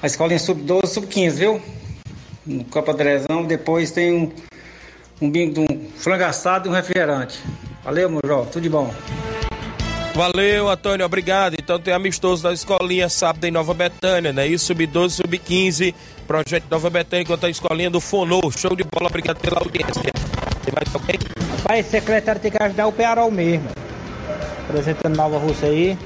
A 0.00 0.06
escolinha 0.06 0.38
sub-12, 0.38 0.86
sub-15, 0.86 1.30
viu? 1.30 1.62
No 2.46 2.64
Copa 2.64 2.92
Drezão. 2.92 3.44
Depois 3.44 3.90
tem 3.90 4.12
um, 4.12 4.32
um 5.20 5.30
bingo 5.30 5.54
de 5.54 5.60
um 5.60 5.88
frango 5.96 6.24
assado 6.24 6.68
e 6.68 6.70
um 6.70 6.74
refrigerante. 6.74 7.40
Valeu, 7.82 8.08
meu 8.08 8.20
jovem. 8.24 8.52
Tudo 8.52 8.62
de 8.62 8.68
bom. 8.68 8.92
Valeu, 10.14 10.68
Antônio, 10.70 11.04
obrigado. 11.04 11.56
Então 11.58 11.78
tem 11.78 11.92
amistoso 11.92 12.44
da 12.44 12.52
escolinha 12.52 13.08
sábado 13.08 13.44
em 13.46 13.50
Nova 13.50 13.74
Betânia, 13.74 14.32
né? 14.32 14.46
Isso, 14.46 14.66
sub-12, 14.66 15.10
sub-15. 15.10 15.92
Projeto 16.24 16.66
Nova 16.70 16.88
Betânia 16.88 17.26
contra 17.26 17.48
a 17.48 17.50
escolinha 17.50 17.90
do 17.90 18.00
Fonô. 18.00 18.40
Show 18.56 18.76
de 18.76 18.84
bola, 18.84 19.08
obrigado 19.08 19.40
pela 19.40 19.58
audiência. 19.58 20.12
Tem 20.64 20.72
mais 20.72 20.94
alguém? 20.94 21.18
Rapaz, 21.58 21.86
secretário 21.86 22.40
tem 22.40 22.50
que 22.52 22.62
ajudar 22.62 22.86
o 22.86 22.92
Pearol 22.92 23.28
mesmo. 23.30 23.68
Apresentando 24.68 25.16
Nova 25.16 25.36
Rússia 25.36 25.68
aí. 25.68 25.98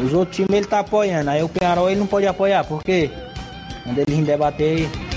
Os 0.00 0.12
outros 0.12 0.36
times 0.36 0.56
ele 0.56 0.66
tá 0.66 0.80
apoiando. 0.80 1.30
Aí 1.30 1.42
o 1.42 1.48
Pearol 1.48 1.88
ele 1.88 2.00
não 2.00 2.08
pode 2.08 2.26
apoiar, 2.26 2.64
por 2.64 2.82
quê? 2.82 3.08
Quando 3.84 3.98
eles 3.98 4.26
debater 4.26 4.78
aí. 4.78 5.07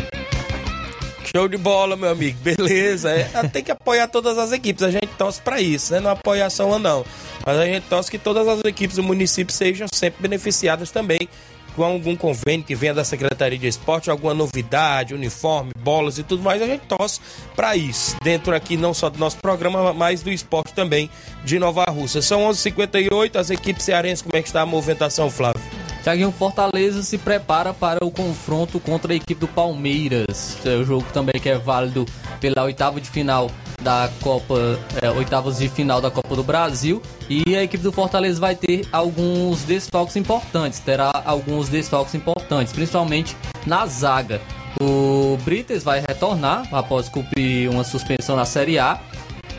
Show 1.36 1.48
de 1.48 1.58
bola, 1.58 1.96
meu 1.96 2.10
amigo. 2.10 2.38
Beleza. 2.42 3.10
É, 3.12 3.24
tem 3.48 3.64
que 3.64 3.72
apoiar 3.72 4.08
todas 4.08 4.38
as 4.38 4.52
equipes. 4.52 4.84
A 4.84 4.92
gente 4.92 5.08
torce 5.18 5.42
pra 5.42 5.62
isso, 5.62 5.94
né? 5.94 6.00
Não 6.00 6.12
apoiar 6.12 6.50
só 6.50 6.68
uma, 6.68 6.78
não. 6.78 7.06
Mas 7.46 7.58
a 7.58 7.66
gente 7.66 7.86
torce 7.88 8.12
que 8.12 8.18
todas 8.18 8.48
as 8.48 8.60
equipes 8.66 8.98
do 8.98 9.04
município 9.04 9.54
sejam 9.54 9.88
sempre 9.94 10.22
beneficiadas 10.22 10.92
também 10.92 11.30
com 11.76 11.84
algum 11.84 12.16
convênio 12.16 12.66
que 12.66 12.76
venha 12.76 12.94
da 12.94 13.04
Secretaria 13.04 13.58
de 13.58 13.68
Esporte, 13.68 14.10
alguma 14.10 14.34
novidade, 14.34 15.14
uniforme, 15.14 15.72
bolas 15.80 16.18
e 16.18 16.24
tudo 16.24 16.44
mais. 16.44 16.62
A 16.62 16.66
gente 16.66 16.82
torce 16.82 17.22
pra 17.56 17.76
isso. 17.76 18.16
Dentro 18.22 18.54
aqui, 18.54 18.76
não 18.76 18.94
só 18.94 19.10
do 19.10 19.18
nosso 19.18 19.38
programa, 19.38 19.94
mas 19.94 20.22
do 20.22 20.30
esporte 20.30 20.74
também 20.74 21.10
de 21.44 21.58
Nova 21.60 21.86
Russa. 21.86 22.22
São 22.22 22.42
11h58. 22.50 23.36
As 23.38 23.50
equipes 23.50 23.86
cearenses, 23.86 24.22
como 24.22 24.36
é 24.36 24.42
que 24.42 24.50
está 24.50 24.62
a 24.62 24.66
movimentação, 24.66 25.30
Flávio? 25.30 25.62
Tiaguinho 26.04 26.32
Fortaleza 26.32 27.04
se 27.04 27.18
prepara 27.18 27.74
para 27.74 28.04
o 28.04 28.10
confronto 28.10 28.80
contra 28.80 29.14
a 29.14 29.16
equipe 29.16 29.40
do 29.40 29.48
Palmeiras. 29.48 30.58
É 30.66 30.76
o 30.76 30.84
jogo 30.84 31.06
também 31.14 31.40
que 31.40 31.48
é 31.48 31.58
válido 31.58 32.06
pela 32.40 32.64
oitava 32.64 33.00
de 33.00 33.08
final 33.10 33.52
da 33.82 34.10
Copa, 34.22 34.80
é, 35.02 35.10
oitavas 35.12 35.60
de 35.60 35.70
final 35.70 36.02
da 36.02 36.10
Copa 36.10 36.36
do 36.36 36.44
Brasil. 36.44 37.02
E 37.30 37.56
a 37.56 37.64
equipe 37.64 37.84
do 37.84 37.92
Fortaleza 37.92 38.40
vai 38.40 38.56
ter 38.56 38.88
alguns 38.92 39.64
desfalques 39.64 40.16
importantes. 40.16 40.80
Terá 40.80 41.22
alguns 41.24 41.70
desfalques 41.70 42.16
importantes, 42.16 42.74
principalmente 42.74 43.38
na 43.66 43.86
zaga. 43.86 44.42
O 44.82 45.38
Brites 45.44 45.84
vai 45.84 46.00
retornar 46.00 46.68
após 46.72 47.10
cumprir 47.10 47.70
uma 47.70 47.84
suspensão 47.84 48.36
na 48.36 48.46
Série 48.46 48.80
A. 48.80 49.00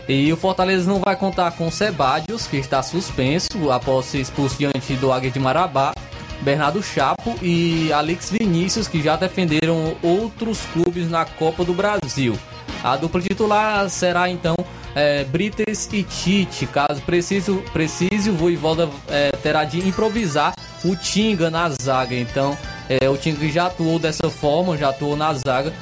E 0.09 0.32
o 0.32 0.36
Fortaleza 0.36 0.90
não 0.90 0.99
vai 0.99 1.14
contar 1.14 1.53
com 1.53 1.70
Sebadios, 1.70 2.49
que 2.49 2.57
está 2.57 2.82
suspenso 2.82 3.70
após 3.70 4.07
ser 4.07 4.18
expulso 4.18 4.57
diante 4.59 4.95
do 4.95 5.12
Águia 5.12 5.30
de 5.30 5.38
Marabá. 5.38 5.93
Bernardo 6.43 6.82
Chapo 6.82 7.34
e 7.40 7.93
Alex 7.93 8.30
Vinícius, 8.30 8.88
que 8.88 9.01
já 9.01 9.16
defenderam 9.16 9.97
outros 10.03 10.61
clubes 10.72 11.09
na 11.09 11.24
Copa 11.24 11.64
do 11.64 11.72
Brasil. 11.72 12.38
A 12.82 12.97
dupla 12.97 13.20
titular 13.20 13.88
será 13.88 14.28
então 14.28 14.57
é, 14.95 15.24
Brites 15.24 15.88
e 15.93 16.03
Tite. 16.03 16.66
Caso 16.66 17.01
precise, 17.03 17.53
precise 17.72 18.30
o 18.30 18.34
Voivoda 18.34 18.88
é, 19.09 19.30
terá 19.43 19.64
de 19.64 19.86
improvisar 19.86 20.55
o 20.84 20.97
Tinga 20.97 21.51
na 21.51 21.70
zaga. 21.70 22.14
Então, 22.14 22.57
é, 22.88 23.09
o 23.09 23.16
Tinga 23.16 23.49
já 23.49 23.66
atuou 23.66 23.99
dessa 23.99 24.28
forma, 24.28 24.76
já 24.76 24.88
atuou 24.88 25.16
na 25.16 25.32
zaga. 25.34 25.72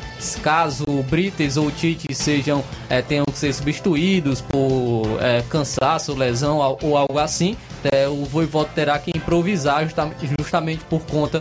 Caso 0.43 0.85
Brites 1.09 1.57
ou 1.57 1.71
Tite 1.71 2.15
sejam, 2.15 2.63
é, 2.89 3.01
tenham 3.01 3.25
que 3.25 3.39
ser 3.39 3.53
substituídos 3.55 4.41
por 4.43 5.05
é, 5.21 5.43
cansaço, 5.49 6.15
lesão 6.15 6.59
ou 6.83 6.97
algo 6.97 7.19
assim, 7.19 7.57
é, 7.91 8.07
o 8.07 8.25
Voivoda 8.25 8.69
terá 8.75 8.99
que 8.99 9.19
improvisar 9.35 9.85
justa- 9.85 10.11
justamente 10.41 10.85
por 10.87 11.01
conta 11.03 11.41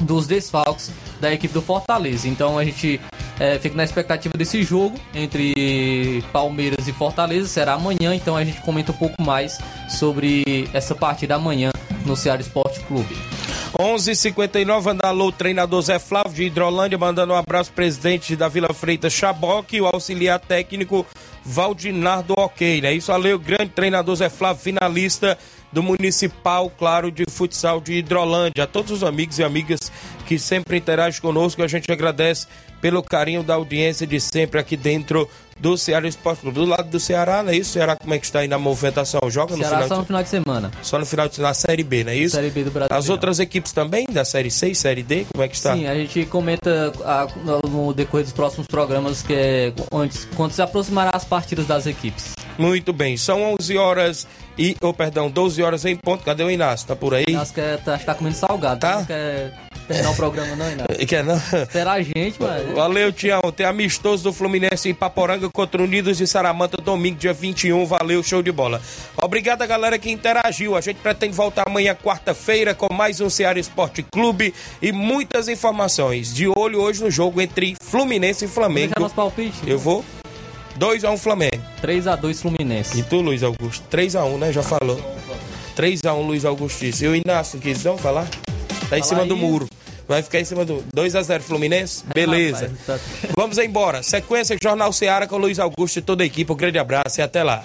dos 0.00 0.26
desfalques 0.26 0.90
da 1.20 1.32
equipe 1.32 1.54
do 1.54 1.62
Fortaleza. 1.62 2.26
Então 2.28 2.58
a 2.58 2.64
gente 2.64 3.00
é, 3.38 3.56
fica 3.58 3.76
na 3.76 3.84
expectativa 3.84 4.36
desse 4.36 4.62
jogo 4.64 4.98
entre 5.14 6.24
Palmeiras 6.32 6.88
e 6.88 6.92
Fortaleza. 6.92 7.46
Será 7.46 7.74
amanhã, 7.74 8.14
então 8.14 8.36
a 8.36 8.44
gente 8.44 8.60
comenta 8.62 8.90
um 8.90 8.96
pouco 8.96 9.22
mais 9.22 9.58
sobre 9.88 10.68
essa 10.72 10.94
partida 10.94 11.36
amanhã 11.36 11.70
no 12.04 12.16
Ceará 12.16 12.40
Esporte 12.40 12.80
Clube. 12.80 13.16
11:59 13.78 14.90
Andalou, 14.90 15.32
treinador 15.32 15.82
Zé 15.82 15.98
Flávio 15.98 16.32
de 16.32 16.44
Hidrolândia, 16.44 16.98
mandando 16.98 17.32
um 17.32 17.36
abraço 17.36 17.72
presidente 17.72 18.36
da 18.36 18.48
Vila 18.48 18.72
Freitas 18.72 19.12
Chaboc 19.12 19.72
e 19.72 19.80
o 19.80 19.86
auxiliar 19.86 20.38
técnico 20.38 21.04
Valdinardo 21.44 22.34
Ok, 22.36 22.80
né? 22.80 22.92
Isso, 22.92 23.10
valeu, 23.10 23.36
grande 23.38 23.70
treinador 23.70 24.14
Zé 24.16 24.28
Flávio, 24.28 24.62
finalista 24.62 25.36
do 25.74 25.82
Municipal, 25.82 26.70
claro, 26.70 27.10
de 27.10 27.24
futsal 27.28 27.80
de 27.80 27.94
Hidrolândia. 27.94 28.62
A 28.62 28.66
todos 28.66 28.92
os 28.92 29.02
amigos 29.02 29.40
e 29.40 29.44
amigas 29.44 29.80
que 30.24 30.38
sempre 30.38 30.78
interagem 30.78 31.20
conosco, 31.20 31.62
a 31.62 31.66
gente 31.66 31.90
agradece 31.90 32.46
pelo 32.80 33.02
carinho 33.02 33.42
da 33.42 33.54
audiência 33.54 34.06
de 34.06 34.20
sempre 34.20 34.60
aqui 34.60 34.76
dentro 34.76 35.28
do 35.58 35.76
Ceará 35.76 36.06
Esporte 36.06 36.42
Clube. 36.42 36.60
Do 36.60 36.64
lado 36.64 36.88
do 36.90 37.00
Ceará, 37.00 37.42
não 37.42 37.50
é 37.50 37.56
isso? 37.56 37.72
Ceará, 37.72 37.96
como 37.96 38.14
é 38.14 38.18
que 38.18 38.24
está 38.24 38.40
aí 38.40 38.48
na 38.48 38.58
movimentação? 38.58 39.20
Joga 39.28 39.56
no 39.56 39.64
Ceará 39.64 39.82
final 39.82 39.88
só 39.88 39.94
de... 39.94 40.00
no 40.00 40.06
final 40.06 40.22
de 40.22 40.28
semana. 40.28 40.70
Só 40.82 40.98
no 40.98 41.06
final 41.06 41.28
de 41.28 41.40
na 41.40 41.54
Série 41.54 41.82
B, 41.82 42.04
não 42.04 42.12
é 42.12 42.16
isso? 42.16 42.36
Série 42.36 42.50
B 42.50 42.64
do 42.64 42.70
Brasil. 42.70 42.96
As 42.96 43.08
outras 43.08 43.40
equipes 43.40 43.72
também, 43.72 44.06
da 44.06 44.24
Série 44.24 44.50
C 44.50 44.68
e 44.68 44.74
Série 44.74 45.02
D, 45.02 45.26
como 45.32 45.42
é 45.42 45.48
que 45.48 45.56
está? 45.56 45.74
Sim, 45.74 45.86
a 45.86 45.94
gente 45.94 46.24
comenta 46.26 46.92
ah, 47.04 47.26
no 47.68 47.92
decorrer 47.92 48.24
dos 48.24 48.32
próximos 48.32 48.66
programas 48.68 49.22
que 49.22 49.34
é 49.34 49.72
antes, 49.92 50.28
quando 50.36 50.52
se 50.52 50.62
aproximará 50.62 51.10
as 51.14 51.24
partidas 51.24 51.66
das 51.66 51.86
equipes. 51.86 52.32
Muito 52.58 52.92
bem, 52.92 53.16
são 53.16 53.54
11 53.54 53.76
horas 53.76 54.26
e, 54.56 54.76
oh, 54.80 54.92
perdão, 54.92 55.28
12 55.28 55.62
horas 55.62 55.84
em 55.84 55.96
ponto. 55.96 56.24
Cadê 56.24 56.44
o 56.44 56.50
Inácio? 56.50 56.86
Tá 56.86 56.94
por 56.94 57.14
aí? 57.14 57.34
Acho 57.34 57.52
que 57.52 57.60
é, 57.60 57.76
tá, 57.76 57.98
tá 57.98 58.14
comendo 58.14 58.36
salgado. 58.36 58.80
Tá? 58.80 58.98
Não 58.98 59.04
quer 59.04 59.52
terminar 59.88 60.10
o 60.10 60.14
programa 60.14 60.56
não, 60.56 60.70
Inácio. 60.70 60.94
Quer 61.06 61.24
não? 61.24 61.36
Espera 61.36 61.92
a 61.92 62.02
gente, 62.02 62.40
mano. 62.40 62.74
Valeu, 62.74 63.12
Tião. 63.12 63.40
Tem 63.54 63.66
amistoso 63.66 64.24
do 64.24 64.32
Fluminense 64.32 64.88
em 64.88 64.94
Paporanga 64.94 65.50
contra 65.50 65.82
Unidos 65.82 66.18
de 66.18 66.26
Saramanta, 66.26 66.76
domingo, 66.76 67.18
dia 67.18 67.32
21. 67.32 67.84
Valeu, 67.84 68.22
show 68.22 68.42
de 68.42 68.52
bola. 68.52 68.80
Obrigado 69.20 69.62
a 69.62 69.66
galera 69.66 69.98
que 69.98 70.10
interagiu. 70.10 70.76
A 70.76 70.80
gente 70.80 70.98
pretende 70.98 71.34
voltar 71.34 71.64
amanhã, 71.66 71.94
quarta-feira, 71.94 72.74
com 72.74 72.92
mais 72.92 73.20
um 73.20 73.28
Ceará 73.28 73.58
Esporte 73.58 74.02
Clube 74.04 74.54
e 74.80 74.92
muitas 74.92 75.48
informações. 75.48 76.32
De 76.32 76.46
olho 76.48 76.80
hoje 76.80 77.02
no 77.02 77.10
jogo 77.10 77.40
entre 77.40 77.74
Fluminense 77.82 78.44
e 78.44 78.48
Flamengo. 78.48 78.94
Nosso 78.98 79.14
palpite. 79.14 79.58
Eu 79.66 79.78
vou. 79.78 80.04
2x1 80.78 81.18
Flamengo. 81.18 81.60
3x2 81.82 82.34
Fluminense. 82.40 82.98
E 82.98 83.02
tu, 83.02 83.20
Luiz 83.20 83.42
Augusto? 83.42 83.84
3x1, 83.90 84.38
né? 84.38 84.52
Já 84.52 84.62
falou. 84.62 85.00
3x1, 85.76 86.26
Luiz 86.26 86.44
Augustício. 86.44 87.06
E 87.06 87.08
o 87.08 87.16
Inácio, 87.16 87.58
quis 87.58 87.82
não 87.84 87.96
falar? 87.98 88.26
Tá 88.88 88.98
em 88.98 89.00
Fala 89.00 89.04
cima 89.04 89.22
aí. 89.22 89.28
do 89.28 89.36
muro. 89.36 89.66
Vai 90.06 90.22
ficar 90.22 90.38
em 90.40 90.44
cima 90.44 90.64
do 90.64 90.84
2x0 90.94 91.40
Fluminense? 91.40 92.04
Beleza. 92.14 92.70
Rapaz, 92.86 93.00
tá- 93.22 93.28
Vamos 93.36 93.56
embora. 93.58 94.02
Sequência 94.02 94.56
Jornal 94.62 94.92
Seara 94.92 95.26
com 95.26 95.36
Luiz 95.38 95.58
Augusto 95.58 95.98
e 95.98 96.02
toda 96.02 96.22
a 96.22 96.26
equipe. 96.26 96.52
Um 96.52 96.56
grande 96.56 96.78
abraço 96.78 97.20
e 97.20 97.22
até 97.22 97.42
lá. 97.42 97.64